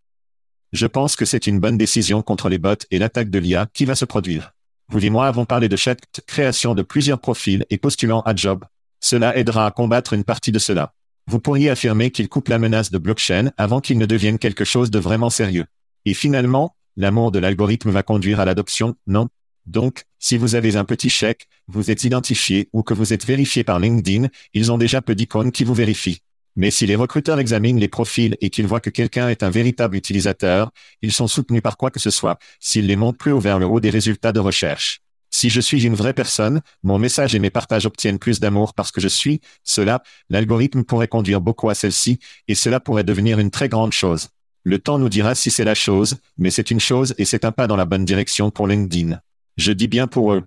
Je 0.75 0.87
pense 0.89 1.15
que 1.15 1.25
c'est 1.25 1.47
une 1.47 1.61
bonne 1.61 1.79
décision 1.79 2.21
contre 2.21 2.49
les 2.49 2.59
bots 2.59 2.75
et 2.91 2.99
l'attaque 2.99 3.31
de 3.31 3.39
l'IA 3.39 3.69
qui 3.73 3.85
va 3.85 3.95
se 3.95 4.05
produire. 4.05 4.55
Vous 4.89 5.07
et 5.07 5.09
moi 5.09 5.29
avons 5.29 5.45
parlé 5.45 5.69
de 5.69 5.77
chaque 5.77 6.01
création 6.27 6.75
de 6.75 6.83
plusieurs 6.83 7.21
profils 7.21 7.65
et 7.71 7.79
postulant 7.79 8.23
à 8.23 8.35
job. 8.35 8.65
Cela 8.99 9.37
aidera 9.37 9.67
à 9.67 9.71
combattre 9.71 10.15
une 10.15 10.25
partie 10.25 10.51
de 10.51 10.59
cela. 10.59 10.93
Vous 11.29 11.39
pourriez 11.39 11.71
affirmer 11.71 12.11
qu'il 12.11 12.29
coupe 12.29 12.49
la 12.49 12.59
menace 12.59 12.91
de 12.91 12.99
blockchain 12.99 13.53
avant 13.57 13.81
qu'il 13.81 13.99
ne 13.99 14.05
devienne 14.05 14.41
quelque 14.41 14.65
chose 14.65 14.91
de 14.91 14.99
vraiment 14.99 15.31
sérieux. 15.31 15.67
Et 16.07 16.13
finalement, 16.13 16.75
l'amour 16.97 17.31
de 17.31 17.39
l'algorithme 17.39 17.91
va 17.91 18.03
conduire 18.03 18.41
à 18.41 18.45
l'adoption, 18.45 18.97
non? 19.07 19.29
Donc, 19.67 20.03
si 20.19 20.37
vous 20.37 20.57
avez 20.57 20.75
un 20.75 20.85
petit 20.85 21.09
chèque, 21.09 21.47
vous 21.69 21.93
êtes 21.93 22.03
identifié 22.03 22.69
ou 22.73 22.83
que 22.83 22.95
vous 22.95 23.13
êtes 23.13 23.25
vérifié 23.25 23.63
par 23.63 23.79
LinkedIn, 23.79 24.27
ils 24.55 24.73
ont 24.73 24.79
déjà 24.79 25.01
peu 25.03 25.15
d'icônes 25.15 25.53
qui 25.53 25.63
vous 25.63 25.73
vérifient. 25.73 26.19
Mais 26.57 26.71
si 26.71 26.87
les 26.87 26.97
recruteurs 26.97 27.41
examinent 27.41 27.81
les 27.81 27.89
profils 27.89 28.37
et 28.41 28.51
qu'ils 28.51 28.67
voient 28.67 28.81
que 28.81 28.91
quelqu'un 28.91 29.29
est 29.29 29.43
un 29.43 29.51
véritable 29.51 29.97
utilisateur, 29.97 30.71
ils 31.03 31.13
sont 31.13 31.27
soutenus 31.27 31.63
par 31.63 31.77
quoi 31.77 31.91
que 31.91 31.99
ce 31.99 32.11
soit, 32.11 32.39
s'ils 32.61 32.87
les 32.87 32.97
montent 32.97 33.19
plus 33.19 33.33
haut 33.33 33.41
vers 33.41 33.59
le 33.59 33.67
haut 33.67 33.81
des 33.81 33.91
résultats 33.91 34.33
de 34.33 34.41
recherche. 34.41 35.01
Si 35.31 35.51
je 35.51 35.61
suis 35.61 35.85
une 35.85 35.97
vraie 35.97 36.15
personne, 36.15 36.61
mon 36.85 36.97
message 36.97 37.35
et 37.35 37.41
mes 37.41 37.51
partages 37.51 37.87
obtiennent 37.87 38.21
plus 38.21 38.39
d'amour 38.39 38.73
parce 38.73 38.93
que 38.93 39.01
je 39.01 39.09
suis, 39.09 39.41
cela, 39.65 40.01
l'algorithme 40.31 40.85
pourrait 40.85 41.09
conduire 41.09 41.41
beaucoup 41.41 41.69
à 41.71 41.75
celle-ci, 41.75 42.21
et 42.47 42.55
cela 42.55 42.79
pourrait 42.79 43.03
devenir 43.03 43.41
une 43.41 43.51
très 43.51 43.69
grande 43.69 43.93
chose. 43.93 44.29
Le 44.63 44.79
temps 44.79 45.01
nous 45.01 45.09
dira 45.09 45.35
si 45.35 45.51
c'est 45.51 45.65
la 45.65 45.75
chose, 45.75 46.19
mais 46.39 46.51
c'est 46.51 46.71
une 46.71 46.79
chose 46.79 47.17
et 47.19 47.25
c'est 47.25 47.45
un 47.45 47.51
pas 47.51 47.67
dans 47.67 47.75
la 47.75 47.85
bonne 47.85 48.05
direction 48.05 48.53
pour 48.53 48.69
LinkedIn. 48.69 49.21
Je 49.57 49.73
dis 49.73 49.89
bien 49.89 50.07
pour 50.07 50.33
eux. 50.33 50.45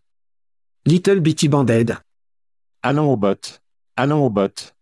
Little 0.85 1.19
Bitty 1.19 1.49
Banded. 1.49 1.97
Allons 2.81 3.11
au 3.11 3.17
bot. 3.17 3.59
Allons 3.97 4.25
au 4.25 4.29
bot. 4.29 4.76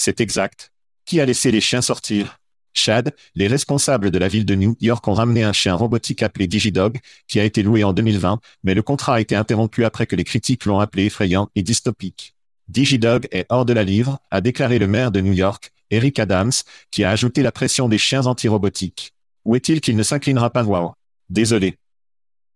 C'est 0.00 0.20
exact. 0.20 0.70
Qui 1.04 1.20
a 1.20 1.26
laissé 1.26 1.50
les 1.50 1.60
chiens 1.60 1.82
sortir? 1.82 2.38
Chad, 2.72 3.12
les 3.34 3.48
responsables 3.48 4.12
de 4.12 4.18
la 4.18 4.28
ville 4.28 4.44
de 4.44 4.54
New 4.54 4.76
York 4.80 5.06
ont 5.08 5.12
ramené 5.12 5.42
un 5.42 5.52
chien 5.52 5.74
robotique 5.74 6.22
appelé 6.22 6.46
Digidog, 6.46 7.00
qui 7.26 7.40
a 7.40 7.44
été 7.44 7.64
loué 7.64 7.82
en 7.82 7.92
2020, 7.92 8.38
mais 8.62 8.74
le 8.74 8.82
contrat 8.82 9.16
a 9.16 9.20
été 9.20 9.34
interrompu 9.34 9.84
après 9.84 10.06
que 10.06 10.14
les 10.14 10.22
critiques 10.22 10.66
l'ont 10.66 10.78
appelé 10.78 11.06
effrayant 11.06 11.48
et 11.56 11.64
dystopique. 11.64 12.36
Digidog 12.68 13.26
est 13.32 13.46
hors 13.48 13.64
de 13.64 13.72
la 13.72 13.82
livre, 13.82 14.20
a 14.30 14.40
déclaré 14.40 14.78
le 14.78 14.86
maire 14.86 15.10
de 15.10 15.20
New 15.20 15.32
York, 15.32 15.72
Eric 15.90 16.20
Adams, 16.20 16.52
qui 16.92 17.02
a 17.02 17.10
ajouté 17.10 17.42
la 17.42 17.50
pression 17.50 17.88
des 17.88 17.98
chiens 17.98 18.26
anti-robotiques. 18.26 19.14
Où 19.44 19.56
est-il 19.56 19.80
qu'il 19.80 19.96
ne 19.96 20.04
s'inclinera 20.04 20.50
pas? 20.50 20.62
Wow. 20.62 20.92
Désolé. 21.28 21.76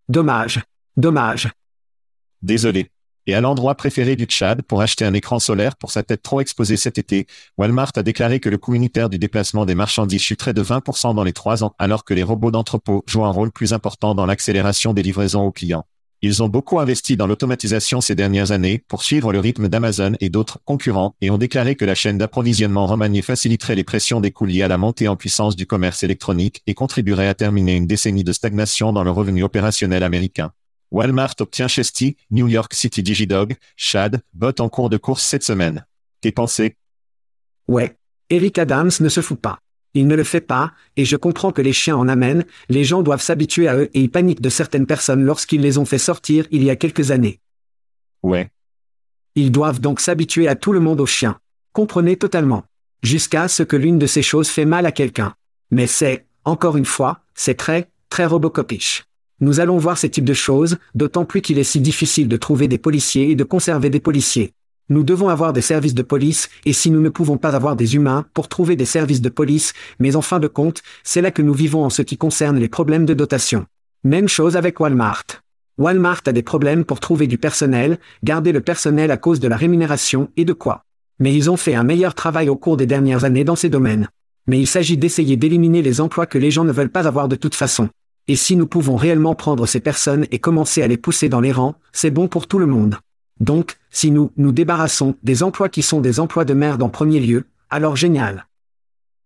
Dommage. 0.08 0.60
Dommage. 0.96 1.48
Désolé. 2.40 2.88
Et 3.28 3.34
à 3.34 3.40
l'endroit 3.40 3.76
préféré 3.76 4.16
du 4.16 4.24
Tchad 4.24 4.62
pour 4.62 4.80
acheter 4.80 5.04
un 5.04 5.14
écran 5.14 5.38
solaire 5.38 5.76
pour 5.76 5.92
sa 5.92 6.02
tête 6.02 6.22
trop 6.22 6.40
exposée 6.40 6.76
cet 6.76 6.98
été, 6.98 7.28
Walmart 7.56 7.92
a 7.94 8.02
déclaré 8.02 8.40
que 8.40 8.48
le 8.48 8.58
coût 8.58 8.74
unitaire 8.74 9.08
du 9.08 9.18
déplacement 9.18 9.64
des 9.64 9.76
marchandises 9.76 10.22
chuterait 10.22 10.54
de 10.54 10.62
20% 10.62 11.14
dans 11.14 11.22
les 11.22 11.32
trois 11.32 11.62
ans, 11.62 11.74
alors 11.78 12.04
que 12.04 12.14
les 12.14 12.24
robots 12.24 12.50
d'entrepôt 12.50 13.04
jouent 13.06 13.24
un 13.24 13.30
rôle 13.30 13.52
plus 13.52 13.72
important 13.72 14.16
dans 14.16 14.26
l'accélération 14.26 14.92
des 14.92 15.04
livraisons 15.04 15.44
aux 15.44 15.52
clients. 15.52 15.86
Ils 16.24 16.40
ont 16.40 16.48
beaucoup 16.48 16.78
investi 16.78 17.16
dans 17.16 17.26
l'automatisation 17.26 18.00
ces 18.00 18.14
dernières 18.14 18.52
années 18.52 18.84
pour 18.86 19.02
suivre 19.02 19.32
le 19.32 19.40
rythme 19.40 19.68
d'Amazon 19.68 20.12
et 20.20 20.28
d'autres 20.28 20.60
concurrents 20.64 21.16
et 21.20 21.30
ont 21.30 21.38
déclaré 21.38 21.74
que 21.74 21.84
la 21.84 21.96
chaîne 21.96 22.18
d'approvisionnement 22.18 22.86
remaniée 22.86 23.22
faciliterait 23.22 23.74
les 23.74 23.82
pressions 23.82 24.20
des 24.20 24.30
coûts 24.30 24.44
liés 24.46 24.62
à 24.62 24.68
la 24.68 24.78
montée 24.78 25.08
en 25.08 25.16
puissance 25.16 25.56
du 25.56 25.66
commerce 25.66 26.04
électronique 26.04 26.62
et 26.68 26.74
contribuerait 26.74 27.26
à 27.26 27.34
terminer 27.34 27.74
une 27.74 27.88
décennie 27.88 28.22
de 28.22 28.32
stagnation 28.32 28.92
dans 28.92 29.02
le 29.02 29.10
revenu 29.10 29.42
opérationnel 29.42 30.04
américain. 30.04 30.52
Walmart 30.92 31.34
obtient 31.40 31.68
Chesty, 31.68 32.16
New 32.30 32.48
York 32.48 32.74
City 32.74 33.02
Digidog, 33.02 33.56
Chad, 33.76 34.22
bot 34.34 34.60
en 34.60 34.68
cours 34.68 34.90
de 34.90 34.98
course 34.98 35.24
cette 35.24 35.42
semaine. 35.42 35.86
Tes 36.20 36.32
pensées 36.32 36.76
Ouais. 37.66 37.96
Eric 38.28 38.58
Adams 38.58 38.90
ne 39.00 39.08
se 39.08 39.22
fout 39.22 39.40
pas. 39.40 39.58
Il 39.94 40.06
ne 40.06 40.14
le 40.14 40.24
fait 40.24 40.42
pas, 40.42 40.72
et 40.96 41.04
je 41.06 41.16
comprends 41.16 41.50
que 41.50 41.62
les 41.62 41.72
chiens 41.72 41.96
en 41.96 42.08
amènent, 42.08 42.44
les 42.68 42.84
gens 42.84 43.02
doivent 43.02 43.22
s'habituer 43.22 43.68
à 43.68 43.76
eux 43.76 43.90
et 43.94 44.00
ils 44.00 44.10
paniquent 44.10 44.40
de 44.42 44.50
certaines 44.50 44.86
personnes 44.86 45.24
lorsqu'ils 45.24 45.62
les 45.62 45.78
ont 45.78 45.84
fait 45.86 45.98
sortir 45.98 46.46
il 46.50 46.62
y 46.62 46.70
a 46.70 46.76
quelques 46.76 47.10
années. 47.10 47.40
Ouais. 48.22 48.50
Ils 49.34 49.50
doivent 49.50 49.80
donc 49.80 49.98
s'habituer 49.98 50.46
à 50.46 50.56
tout 50.56 50.72
le 50.72 50.80
monde 50.80 51.00
aux 51.00 51.06
chiens. 51.06 51.38
Comprenez 51.72 52.16
totalement. 52.16 52.64
Jusqu'à 53.02 53.48
ce 53.48 53.62
que 53.62 53.76
l'une 53.76 53.98
de 53.98 54.06
ces 54.06 54.22
choses 54.22 54.48
fait 54.48 54.66
mal 54.66 54.84
à 54.84 54.92
quelqu'un. 54.92 55.34
Mais 55.70 55.86
c'est, 55.86 56.26
encore 56.44 56.76
une 56.76 56.84
fois, 56.84 57.20
c'est 57.34 57.56
très, 57.56 57.90
très 58.10 58.26
robocopish. 58.26 59.04
Nous 59.42 59.58
allons 59.58 59.76
voir 59.76 59.98
ces 59.98 60.08
types 60.08 60.24
de 60.24 60.34
choses, 60.34 60.76
d'autant 60.94 61.24
plus 61.24 61.42
qu'il 61.42 61.58
est 61.58 61.64
si 61.64 61.80
difficile 61.80 62.28
de 62.28 62.36
trouver 62.36 62.68
des 62.68 62.78
policiers 62.78 63.30
et 63.32 63.34
de 63.34 63.42
conserver 63.42 63.90
des 63.90 63.98
policiers. 63.98 64.52
Nous 64.88 65.02
devons 65.02 65.28
avoir 65.28 65.52
des 65.52 65.60
services 65.60 65.94
de 65.96 66.02
police, 66.02 66.48
et 66.64 66.72
si 66.72 66.92
nous 66.92 67.00
ne 67.00 67.08
pouvons 67.08 67.38
pas 67.38 67.56
avoir 67.56 67.74
des 67.74 67.96
humains 67.96 68.24
pour 68.34 68.46
trouver 68.46 68.76
des 68.76 68.84
services 68.84 69.20
de 69.20 69.28
police, 69.28 69.72
mais 69.98 70.14
en 70.14 70.22
fin 70.22 70.38
de 70.38 70.46
compte, 70.46 70.84
c'est 71.02 71.20
là 71.20 71.32
que 71.32 71.42
nous 71.42 71.54
vivons 71.54 71.84
en 71.84 71.90
ce 71.90 72.02
qui 72.02 72.16
concerne 72.16 72.56
les 72.56 72.68
problèmes 72.68 73.04
de 73.04 73.14
dotation. 73.14 73.66
Même 74.04 74.28
chose 74.28 74.56
avec 74.56 74.78
Walmart. 74.78 75.24
Walmart 75.76 76.20
a 76.26 76.32
des 76.32 76.44
problèmes 76.44 76.84
pour 76.84 77.00
trouver 77.00 77.26
du 77.26 77.36
personnel, 77.36 77.98
garder 78.22 78.52
le 78.52 78.60
personnel 78.60 79.10
à 79.10 79.16
cause 79.16 79.40
de 79.40 79.48
la 79.48 79.56
rémunération 79.56 80.30
et 80.36 80.44
de 80.44 80.52
quoi. 80.52 80.84
Mais 81.18 81.34
ils 81.34 81.50
ont 81.50 81.56
fait 81.56 81.74
un 81.74 81.82
meilleur 81.82 82.14
travail 82.14 82.48
au 82.48 82.54
cours 82.54 82.76
des 82.76 82.86
dernières 82.86 83.24
années 83.24 83.42
dans 83.42 83.56
ces 83.56 83.70
domaines. 83.70 84.08
Mais 84.46 84.60
il 84.60 84.68
s'agit 84.68 84.96
d'essayer 84.96 85.36
d'éliminer 85.36 85.82
les 85.82 86.00
emplois 86.00 86.26
que 86.26 86.38
les 86.38 86.52
gens 86.52 86.62
ne 86.62 86.70
veulent 86.70 86.90
pas 86.90 87.08
avoir 87.08 87.26
de 87.26 87.34
toute 87.34 87.56
façon. 87.56 87.88
Et 88.28 88.36
si 88.36 88.56
nous 88.56 88.66
pouvons 88.66 88.96
réellement 88.96 89.34
prendre 89.34 89.66
ces 89.66 89.80
personnes 89.80 90.26
et 90.30 90.38
commencer 90.38 90.82
à 90.82 90.88
les 90.88 90.96
pousser 90.96 91.28
dans 91.28 91.40
les 91.40 91.52
rangs, 91.52 91.74
c'est 91.92 92.10
bon 92.10 92.28
pour 92.28 92.46
tout 92.46 92.58
le 92.58 92.66
monde. 92.66 92.98
Donc, 93.40 93.78
si 93.90 94.10
nous 94.10 94.30
nous 94.36 94.52
débarrassons 94.52 95.16
des 95.22 95.42
emplois 95.42 95.68
qui 95.68 95.82
sont 95.82 96.00
des 96.00 96.20
emplois 96.20 96.44
de 96.44 96.54
merde 96.54 96.82
en 96.82 96.88
premier 96.88 97.18
lieu, 97.18 97.46
alors 97.70 97.96
génial. 97.96 98.46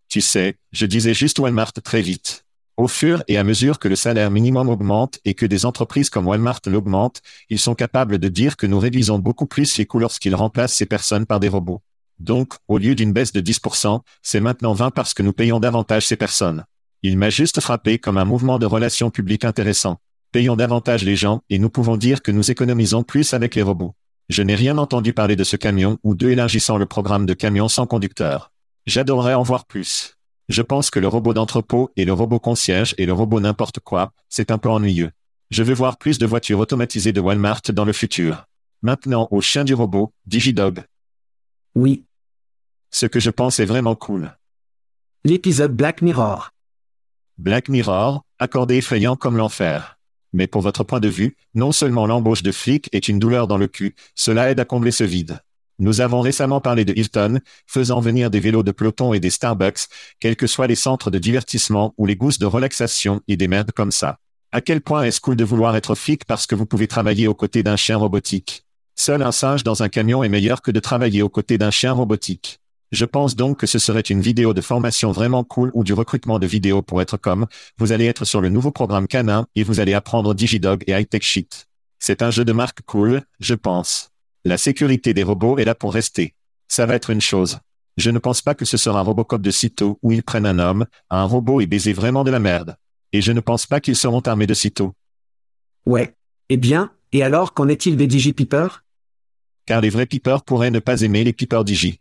Tu 0.08 0.20
sais, 0.20 0.54
je 0.72 0.86
disais 0.86 1.14
juste 1.14 1.38
Walmart 1.38 1.72
très 1.72 2.00
vite. 2.00 2.44
Au 2.76 2.88
fur 2.88 3.22
et 3.26 3.38
à 3.38 3.44
mesure 3.44 3.78
que 3.78 3.88
le 3.88 3.96
salaire 3.96 4.30
minimum 4.30 4.68
augmente 4.68 5.18
et 5.24 5.34
que 5.34 5.46
des 5.46 5.66
entreprises 5.66 6.10
comme 6.10 6.26
Walmart 6.26 6.60
l'augmentent, 6.66 7.22
ils 7.48 7.58
sont 7.58 7.74
capables 7.74 8.18
de 8.18 8.28
dire 8.28 8.56
que 8.56 8.66
nous 8.66 8.78
réduisons 8.78 9.18
beaucoup 9.18 9.46
plus 9.46 9.76
les 9.78 9.86
coûts 9.86 9.98
lorsqu'ils 9.98 10.34
remplacent 10.34 10.74
ces 10.74 10.86
personnes 10.86 11.26
par 11.26 11.40
des 11.40 11.48
robots. 11.48 11.82
Donc, 12.18 12.54
au 12.68 12.78
lieu 12.78 12.94
d'une 12.94 13.12
baisse 13.12 13.32
de 13.32 13.40
10%, 13.40 14.00
c'est 14.22 14.40
maintenant 14.40 14.74
20 14.74 14.90
parce 14.90 15.14
que 15.14 15.22
nous 15.22 15.32
payons 15.32 15.60
davantage 15.60 16.06
ces 16.06 16.16
personnes. 16.16 16.64
Il 17.02 17.18
m'a 17.18 17.30
juste 17.30 17.60
frappé 17.60 17.98
comme 17.98 18.18
un 18.18 18.24
mouvement 18.24 18.58
de 18.58 18.66
relations 18.66 19.10
publiques 19.10 19.44
intéressant. 19.44 19.98
Payons 20.32 20.56
davantage 20.56 21.04
les 21.04 21.16
gens 21.16 21.42
et 21.50 21.58
nous 21.58 21.70
pouvons 21.70 21.96
dire 21.96 22.22
que 22.22 22.32
nous 22.32 22.50
économisons 22.50 23.02
plus 23.02 23.32
avec 23.34 23.54
les 23.54 23.62
robots. 23.62 23.94
Je 24.28 24.42
n'ai 24.42 24.54
rien 24.54 24.76
entendu 24.76 25.12
parler 25.12 25.36
de 25.36 25.44
ce 25.44 25.56
camion 25.56 25.98
ou 26.02 26.14
de 26.14 26.28
élargissant 26.28 26.78
le 26.78 26.86
programme 26.86 27.26
de 27.26 27.34
camions 27.34 27.68
sans 27.68 27.86
conducteur. 27.86 28.50
J'adorerais 28.86 29.34
en 29.34 29.42
voir 29.42 29.66
plus. 29.66 30.16
Je 30.48 30.62
pense 30.62 30.90
que 30.90 30.98
le 30.98 31.08
robot 31.08 31.34
d'entrepôt 31.34 31.90
et 31.96 32.04
le 32.04 32.12
robot 32.12 32.38
concierge 32.38 32.94
et 32.98 33.06
le 33.06 33.12
robot 33.12 33.40
n'importe 33.40 33.80
quoi, 33.80 34.12
c'est 34.28 34.50
un 34.50 34.58
peu 34.58 34.68
ennuyeux. 34.68 35.10
Je 35.50 35.62
veux 35.62 35.74
voir 35.74 35.96
plus 35.96 36.18
de 36.18 36.26
voitures 36.26 36.58
automatisées 36.58 37.12
de 37.12 37.20
Walmart 37.20 37.62
dans 37.72 37.84
le 37.84 37.92
futur. 37.92 38.46
Maintenant 38.82 39.28
au 39.30 39.40
chien 39.40 39.64
du 39.64 39.74
robot, 39.74 40.12
Digidog. 40.26 40.84
Oui. 41.74 42.04
Ce 42.90 43.06
que 43.06 43.20
je 43.20 43.30
pense 43.30 43.60
est 43.60 43.64
vraiment 43.64 43.94
cool. 43.94 44.36
L'épisode 45.24 45.74
Black 45.74 46.02
Mirror. 46.02 46.50
Black 47.38 47.68
Mirror, 47.68 48.24
accordé 48.38 48.76
effrayant 48.76 49.14
comme 49.14 49.36
l'enfer. 49.36 49.98
Mais 50.32 50.46
pour 50.46 50.62
votre 50.62 50.84
point 50.84 51.00
de 51.00 51.08
vue, 51.08 51.36
non 51.54 51.70
seulement 51.70 52.06
l'embauche 52.06 52.42
de 52.42 52.50
flics 52.50 52.88
est 52.92 53.08
une 53.08 53.18
douleur 53.18 53.46
dans 53.46 53.58
le 53.58 53.66
cul, 53.66 53.94
cela 54.14 54.50
aide 54.50 54.60
à 54.60 54.64
combler 54.64 54.90
ce 54.90 55.04
vide. 55.04 55.40
Nous 55.78 56.00
avons 56.00 56.22
récemment 56.22 56.62
parlé 56.62 56.86
de 56.86 56.94
Hilton, 56.94 57.40
faisant 57.66 58.00
venir 58.00 58.30
des 58.30 58.40
vélos 58.40 58.62
de 58.62 58.72
peloton 58.72 59.12
et 59.12 59.20
des 59.20 59.28
Starbucks, 59.28 59.88
quels 60.18 60.36
que 60.36 60.46
soient 60.46 60.66
les 60.66 60.74
centres 60.74 61.10
de 61.10 61.18
divertissement 61.18 61.92
ou 61.98 62.06
les 62.06 62.16
gousses 62.16 62.38
de 62.38 62.46
relaxation 62.46 63.20
et 63.28 63.36
des 63.36 63.48
merdes 63.48 63.72
comme 63.72 63.92
ça. 63.92 64.18
À 64.50 64.62
quel 64.62 64.80
point 64.80 65.02
est-ce 65.02 65.20
cool 65.20 65.36
de 65.36 65.44
vouloir 65.44 65.76
être 65.76 65.94
flic 65.94 66.24
parce 66.24 66.46
que 66.46 66.54
vous 66.54 66.64
pouvez 66.64 66.88
travailler 66.88 67.28
aux 67.28 67.34
côtés 67.34 67.62
d'un 67.62 67.76
chien 67.76 67.98
robotique? 67.98 68.64
Seul 68.94 69.20
un 69.20 69.32
singe 69.32 69.62
dans 69.62 69.82
un 69.82 69.90
camion 69.90 70.24
est 70.24 70.30
meilleur 70.30 70.62
que 70.62 70.70
de 70.70 70.80
travailler 70.80 71.20
aux 71.20 71.28
côtés 71.28 71.58
d'un 71.58 71.70
chien 71.70 71.92
robotique. 71.92 72.60
Je 72.92 73.04
pense 73.04 73.34
donc 73.34 73.58
que 73.58 73.66
ce 73.66 73.78
serait 73.78 74.00
une 74.00 74.20
vidéo 74.20 74.54
de 74.54 74.60
formation 74.60 75.10
vraiment 75.10 75.42
cool 75.42 75.70
ou 75.74 75.82
du 75.82 75.92
recrutement 75.92 76.38
de 76.38 76.46
vidéos 76.46 76.82
pour 76.82 77.02
être 77.02 77.16
comme, 77.16 77.46
vous 77.78 77.92
allez 77.92 78.06
être 78.06 78.24
sur 78.24 78.40
le 78.40 78.48
nouveau 78.48 78.70
programme 78.70 79.08
Canin 79.08 79.46
et 79.56 79.64
vous 79.64 79.80
allez 79.80 79.94
apprendre 79.94 80.34
Digidog 80.34 80.84
et 80.86 80.92
High 80.92 81.08
Tech 81.08 81.22
Shit. 81.22 81.66
C'est 81.98 82.22
un 82.22 82.30
jeu 82.30 82.44
de 82.44 82.52
marque 82.52 82.82
cool, 82.82 83.22
je 83.40 83.54
pense. 83.54 84.10
La 84.44 84.58
sécurité 84.58 85.14
des 85.14 85.24
robots 85.24 85.58
est 85.58 85.64
là 85.64 85.74
pour 85.74 85.92
rester. 85.92 86.34
Ça 86.68 86.86
va 86.86 86.94
être 86.94 87.10
une 87.10 87.20
chose. 87.20 87.58
Je 87.96 88.10
ne 88.10 88.18
pense 88.18 88.42
pas 88.42 88.54
que 88.54 88.64
ce 88.64 88.76
sera 88.76 89.00
un 89.00 89.02
Robocop 89.02 89.40
de 89.40 89.50
sitôt 89.50 89.98
où 90.02 90.12
ils 90.12 90.22
prennent 90.22 90.46
un 90.46 90.58
homme, 90.58 90.86
un 91.10 91.24
robot 91.24 91.60
et 91.60 91.66
baiser 91.66 91.92
vraiment 91.92 92.24
de 92.24 92.30
la 92.30 92.38
merde. 92.38 92.76
Et 93.12 93.22
je 93.22 93.32
ne 93.32 93.40
pense 93.40 93.66
pas 93.66 93.80
qu'ils 93.80 93.96
seront 93.96 94.20
armés 94.20 94.46
de 94.46 94.54
sitôt. 94.54 94.92
Ouais. 95.86 96.14
Eh 96.48 96.56
bien, 96.56 96.92
et 97.12 97.22
alors 97.22 97.54
qu'en 97.54 97.68
est-il 97.68 97.96
des 97.96 98.06
DigiPeepers? 98.06 98.84
Car 99.64 99.80
les 99.80 99.90
vrais 99.90 100.06
peepers 100.06 100.44
pourraient 100.44 100.70
ne 100.70 100.78
pas 100.78 101.00
aimer 101.00 101.24
les 101.24 101.32
peepers 101.32 101.64
digi. 101.64 102.00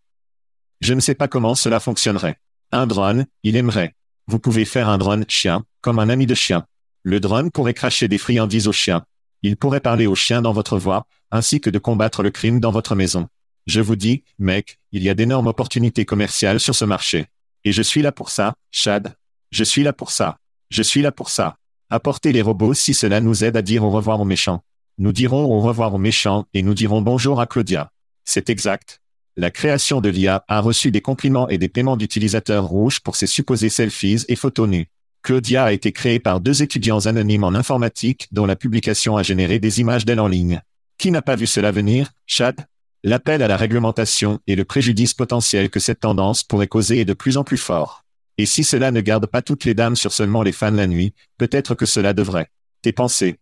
Je 0.82 0.94
ne 0.94 1.00
sais 1.00 1.16
pas 1.16 1.28
comment 1.28 1.56
cela 1.56 1.80
fonctionnerait. 1.80 2.40
Un 2.72 2.88
drone, 2.88 3.26
il 3.44 3.56
aimerait. 3.56 3.96
Vous 4.28 4.40
pouvez 4.40 4.66
faire 4.66 4.90
un 4.90 4.98
drone 4.98 5.26
chien, 5.28 5.64
comme 5.82 6.00
un 6.00 6.10
ami 6.10 6.26
de 6.26 6.36
chien. 6.36 6.66
Le 7.04 7.20
drone 7.20 7.52
pourrait 7.52 7.74
cracher 7.74 8.08
des 8.08 8.18
friandises 8.18 8.68
aux 8.68 8.74
chiens. 8.74 9.06
Il 9.44 9.58
pourrait 9.58 9.80
parler 9.80 10.08
aux 10.08 10.16
chiens 10.16 10.42
dans 10.42 10.54
votre 10.54 10.78
voix, 10.78 11.06
ainsi 11.32 11.62
que 11.62 11.70
de 11.70 11.78
combattre 11.78 12.24
le 12.24 12.32
crime 12.32 12.60
dans 12.60 12.72
votre 12.72 12.96
maison. 12.96 13.28
Je 13.68 13.82
vous 13.82 13.96
dis, 13.96 14.24
mec, 14.40 14.80
il 14.92 15.04
y 15.04 15.10
a 15.10 15.14
d'énormes 15.14 15.48
opportunités 15.48 16.06
commerciales 16.06 16.60
sur 16.60 16.76
ce 16.76 16.86
marché. 16.86 17.28
Et 17.64 17.72
je 17.72 17.82
suis 17.82 18.02
là 18.02 18.12
pour 18.12 18.30
ça, 18.30 18.56
Chad. 18.72 19.16
Je 19.52 19.64
suis 19.64 19.84
là 19.84 19.94
pour 19.94 20.12
ça. 20.12 20.38
Je 20.70 20.84
suis 20.84 21.02
là 21.02 21.12
pour 21.12 21.30
ça. 21.30 21.58
Apportez 21.90 22.32
les 22.32 22.42
robots 22.42 22.74
si 22.74 22.94
cela 22.94 23.22
nous 23.22 23.44
aide 23.44 23.58
à 23.58 23.62
dire 23.62 23.84
au 23.84 23.92
revoir 23.92 24.20
aux 24.20 24.26
méchants. 24.26 24.64
Nous 24.98 25.12
dirons 25.12 25.46
au 25.46 25.60
revoir 25.62 25.94
aux 25.94 26.00
méchants 26.00 26.46
et 26.54 26.64
nous 26.64 26.74
dirons 26.74 27.02
bonjour 27.02 27.40
à 27.40 27.46
Claudia. 27.46 27.92
C'est 28.24 28.50
exact. 28.50 29.02
La 29.38 29.52
création 29.52 30.00
de 30.00 30.08
l'IA 30.08 30.46
a 30.48 30.62
reçu 30.62 30.92
des 30.92 31.02
compliments 31.02 31.50
et 31.50 31.58
des 31.58 31.68
paiements 31.68 31.98
d'utilisateurs 31.98 32.64
rouges 32.64 33.02
pour 33.02 33.18
ses 33.18 33.28
supposés 33.28 33.70
selfies 33.70 34.24
et 34.30 34.38
photos 34.38 34.70
nues. 34.70 34.88
Claudia 35.24 35.66
a 35.66 35.72
été 35.74 35.92
créée 35.92 36.20
par 36.20 36.40
deux 36.40 36.64
étudiants 36.64 37.06
anonymes 37.06 37.44
en 37.44 37.54
informatique 37.54 38.30
dont 38.32 38.46
la 38.46 38.56
publication 38.56 39.18
a 39.18 39.24
généré 39.24 39.60
des 39.60 39.82
images 39.82 40.06
d'elle 40.06 40.22
en 40.22 40.30
ligne. 40.30 40.62
Qui 40.98 41.12
n'a 41.12 41.22
pas 41.22 41.36
vu 41.36 41.48
cela 41.48 41.72
venir, 41.72 42.12
Chad? 42.26 42.66
L'appel 43.04 43.44
à 43.44 43.50
la 43.50 43.58
réglementation 43.58 44.40
et 44.48 44.56
le 44.56 44.64
préjudice 44.64 45.14
potentiel 45.14 45.70
que 45.70 45.82
cette 45.82 46.00
tendance 46.00 46.44
pourrait 46.44 46.68
causer 46.68 47.02
est 47.02 47.06
de 47.06 47.14
plus 47.14 47.36
en 47.36 47.44
plus 47.44 47.58
fort. 47.58 48.06
Et 48.38 48.46
si 48.46 48.64
cela 48.64 48.92
ne 48.92 49.02
garde 49.02 49.26
pas 49.26 49.42
toutes 49.42 49.66
les 49.66 49.74
dames 49.74 49.98
sur 49.98 50.14
seulement 50.14 50.44
les 50.44 50.54
fans 50.54 50.72
la 50.72 50.88
nuit, 50.88 51.14
peut-être 51.38 51.76
que 51.76 51.86
cela 51.86 52.14
devrait. 52.14 52.48
Tes 52.82 52.94
pensées? 52.94 53.38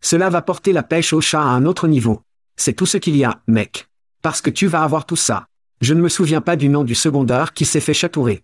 Cela 0.00 0.28
va 0.28 0.42
porter 0.42 0.72
la 0.72 0.82
pêche 0.82 1.12
au 1.12 1.20
chat 1.20 1.40
à 1.40 1.44
un 1.44 1.66
autre 1.66 1.86
niveau. 1.86 2.22
C'est 2.56 2.74
tout 2.74 2.86
ce 2.86 2.98
qu'il 2.98 3.16
y 3.16 3.24
a, 3.24 3.42
mec. 3.46 3.86
Parce 4.24 4.40
que 4.40 4.48
tu 4.48 4.68
vas 4.68 4.82
avoir 4.82 5.04
tout 5.04 5.16
ça. 5.16 5.48
Je 5.82 5.92
ne 5.92 6.00
me 6.00 6.08
souviens 6.08 6.40
pas 6.40 6.56
du 6.56 6.70
nom 6.70 6.82
du 6.82 6.94
secondaire 6.94 7.52
qui 7.52 7.66
s'est 7.66 7.78
fait 7.78 7.92
chatourer. 7.92 8.42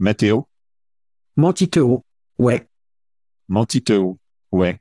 Mathéo 0.00 0.48
Mantiteo. 1.36 2.02
Ouais. 2.36 2.66
Mantiteo. 3.46 4.18
Ouais. 4.50 4.80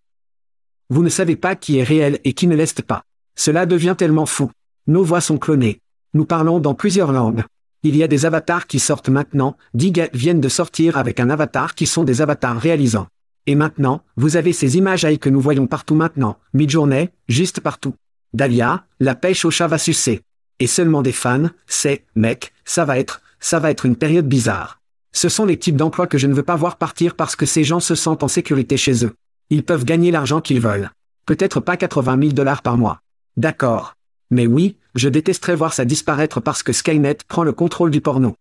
Vous 0.90 1.04
ne 1.04 1.10
savez 1.10 1.36
pas 1.36 1.56
qui 1.56 1.78
est 1.78 1.84
réel 1.84 2.20
et 2.24 2.34
qui 2.34 2.48
ne 2.48 2.56
l'est 2.56 2.82
pas. 2.82 3.04
Cela 3.36 3.68
devient 3.68 3.94
tellement 3.96 4.26
fou. 4.26 4.50
Nos 4.88 5.04
voix 5.04 5.22
sont 5.22 5.38
clonées. 5.38 5.82
Nous 6.16 6.26
parlons 6.26 6.60
dans 6.60 6.74
plusieurs 6.74 7.12
langues. 7.12 7.44
Il 7.84 7.96
y 7.96 8.02
a 8.02 8.08
des 8.08 8.26
avatars 8.26 8.66
qui 8.66 8.80
sortent 8.80 9.10
maintenant, 9.10 9.56
Diga 9.76 10.08
viennent 10.14 10.42
de 10.42 10.50
sortir 10.50 10.98
avec 10.98 11.20
un 11.20 11.30
avatar 11.30 11.76
qui 11.76 11.86
sont 11.86 12.04
des 12.04 12.24
avatars 12.24 12.60
réalisants. 12.60 13.06
Et 13.46 13.54
maintenant, 13.54 14.02
vous 14.16 14.36
avez 14.36 14.52
ces 14.52 14.78
images 14.78 15.06
AI 15.06 15.20
que 15.20 15.30
nous 15.30 15.42
voyons 15.42 15.68
partout 15.68 15.94
maintenant, 15.94 16.40
mid-journée, 16.56 17.12
juste 17.28 17.62
partout. 17.62 17.94
Dahlia, 18.34 18.86
la 19.00 19.16
pêche 19.16 19.46
au 19.46 19.52
chat 19.52 19.68
va 19.68 19.78
sucer. 19.78 20.22
Et 20.60 20.68
seulement 20.68 21.02
des 21.02 21.12
fans, 21.12 21.50
c'est, 21.68 22.06
mec, 22.16 22.54
ça 22.66 22.86
va 22.86 22.98
être, 23.00 23.22
ça 23.40 23.60
va 23.60 23.72
être 23.72 23.86
une 23.86 23.96
période 23.96 24.28
bizarre. 24.28 24.80
Ce 25.14 25.30
sont 25.30 25.46
les 25.46 25.58
types 25.58 25.76
d'emplois 25.76 26.08
que 26.08 26.18
je 26.18 26.28
ne 26.28 26.34
veux 26.34 26.44
pas 26.44 26.56
voir 26.56 26.78
partir 26.78 27.16
parce 27.16 27.36
que 27.36 27.46
ces 27.46 27.64
gens 27.64 27.80
se 27.80 27.96
sentent 27.96 28.24
en 28.24 28.28
sécurité 28.28 28.78
chez 28.78 29.06
eux. 29.06 29.16
Ils 29.50 29.64
peuvent 29.64 29.86
gagner 29.86 30.12
l'argent 30.12 30.42
qu'ils 30.42 30.60
veulent. 30.60 30.92
Peut-être 31.26 31.60
pas 31.60 31.78
80 31.78 32.20
000 32.20 32.32
dollars 32.34 32.62
par 32.62 32.78
mois. 32.78 33.02
D'accord. 33.36 33.96
Mais 34.30 34.48
oui, 34.48 34.78
je 34.96 35.10
détesterais 35.10 35.56
voir 35.56 35.74
ça 35.74 35.86
disparaître 35.86 36.42
parce 36.42 36.64
que 36.64 36.74
Skynet 36.74 37.18
prend 37.28 37.44
le 37.44 37.54
contrôle 37.54 37.92
du 37.92 38.02
porno. 38.02 38.36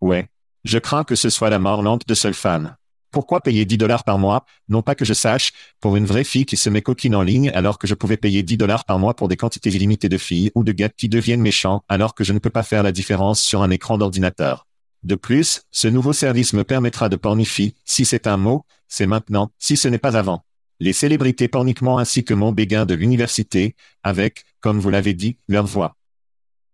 Ouais. 0.00 0.28
Je 0.64 0.78
crains 0.78 1.04
que 1.04 1.14
ce 1.14 1.30
soit 1.30 1.50
la 1.50 1.58
mort 1.58 1.82
lente 1.82 2.06
de 2.06 2.14
seul 2.14 2.34
fan. 2.34 2.76
Pourquoi 3.10 3.40
payer 3.40 3.64
10 3.64 3.78
dollars 3.78 4.04
par 4.04 4.18
mois, 4.18 4.44
non 4.68 4.82
pas 4.82 4.94
que 4.94 5.04
je 5.04 5.14
sache, 5.14 5.52
pour 5.80 5.96
une 5.96 6.04
vraie 6.04 6.24
fille 6.24 6.44
qui 6.44 6.56
se 6.56 6.68
met 6.68 6.82
coquine 6.82 7.14
en 7.14 7.22
ligne 7.22 7.50
alors 7.54 7.78
que 7.78 7.86
je 7.86 7.94
pouvais 7.94 8.16
payer 8.16 8.42
10 8.42 8.56
dollars 8.58 8.84
par 8.84 8.98
mois 8.98 9.14
pour 9.14 9.28
des 9.28 9.36
quantités 9.36 9.70
illimitées 9.70 10.08
de 10.08 10.18
filles 10.18 10.50
ou 10.54 10.64
de 10.64 10.72
gars 10.72 10.90
qui 10.90 11.08
deviennent 11.08 11.40
méchants 11.40 11.82
alors 11.88 12.14
que 12.14 12.24
je 12.24 12.32
ne 12.32 12.38
peux 12.38 12.50
pas 12.50 12.62
faire 12.62 12.82
la 12.82 12.92
différence 12.92 13.40
sur 13.40 13.62
un 13.62 13.70
écran 13.70 13.96
d'ordinateur. 13.98 14.66
De 15.04 15.14
plus, 15.14 15.62
ce 15.70 15.88
nouveau 15.88 16.12
service 16.12 16.52
me 16.52 16.64
permettra 16.64 17.08
de 17.08 17.16
pornifier, 17.16 17.74
si 17.84 18.04
c'est 18.04 18.26
un 18.26 18.36
mot, 18.36 18.64
c'est 18.88 19.06
maintenant, 19.06 19.50
si 19.58 19.76
ce 19.76 19.88
n'est 19.88 19.98
pas 19.98 20.16
avant. 20.16 20.44
Les 20.80 20.92
célébrités 20.92 21.48
porniquement 21.48 21.98
ainsi 21.98 22.24
que 22.24 22.34
mon 22.34 22.52
béguin 22.52 22.86
de 22.86 22.94
l'université, 22.94 23.74
avec, 24.02 24.44
comme 24.60 24.78
vous 24.78 24.90
l'avez 24.90 25.14
dit, 25.14 25.38
leur 25.48 25.66
voix. 25.66 25.96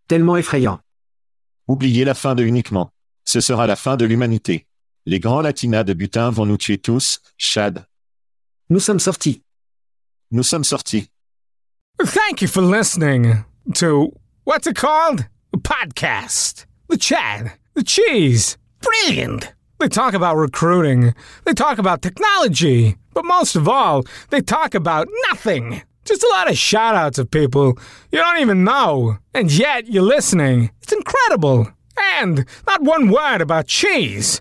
Tellement 0.09 0.37
effrayant. 0.37 0.81
Oubliez 1.69 2.05
la 2.05 2.15
fin 2.15 2.35
de 2.35 2.45
uniquement. 2.45 2.91
Ce 3.25 3.41
sera 3.41 3.67
la 3.67 3.77
fin 3.77 3.97
de 3.97 4.05
l'humanité. 4.05 4.67
Les 5.07 5.21
grands 5.21 5.43
latinas 5.43 5.85
de 5.85 5.93
butin 5.93 6.31
vont 6.31 6.47
nous 6.47 6.57
tuer 6.57 6.79
tous, 6.79 7.21
Chad. 7.37 7.85
Nous 8.71 8.81
sommes 8.81 9.01
sortis. 9.01 9.43
Nous 10.31 10.43
sommes 10.43 10.65
sortis. 10.65 11.09
Thank 12.03 12.41
you 12.41 12.49
for 12.49 12.63
listening 12.63 13.45
to 13.75 14.11
what's 14.45 14.67
it 14.67 14.77
called? 14.77 15.27
A 15.53 15.59
podcast. 15.59 16.65
The 16.89 16.97
Chad. 16.97 17.53
The 17.75 17.83
Cheese. 17.83 18.57
Brilliant. 18.81 19.53
They 19.79 19.89
talk 19.89 20.15
about 20.15 20.37
recruiting. 20.37 21.15
They 21.45 21.53
talk 21.53 21.79
about 21.79 22.01
technology. 22.01 22.97
But 23.13 23.27
most 23.27 23.57
of 23.57 23.69
all, 23.69 24.05
they 24.31 24.41
talk 24.41 24.75
about 24.75 25.07
nothing. 25.29 25.83
Just 26.07 26.23
a 26.23 26.29
lot 26.29 26.51
of 26.51 26.57
shout 26.57 26.95
outs 26.95 27.19
of 27.19 27.31
people 27.31 27.79
you 28.11 28.19
don't 28.19 28.41
even 28.41 28.65
know. 28.65 29.19
And 29.35 29.53
yet 29.53 29.87
you're 29.87 30.03
listening. 30.03 30.71
It's 30.83 30.95
incredible. 30.95 31.69
And 32.17 32.47
not 32.67 32.83
one 32.83 33.11
word 33.11 33.43
about 33.43 33.67
cheese. 33.67 34.41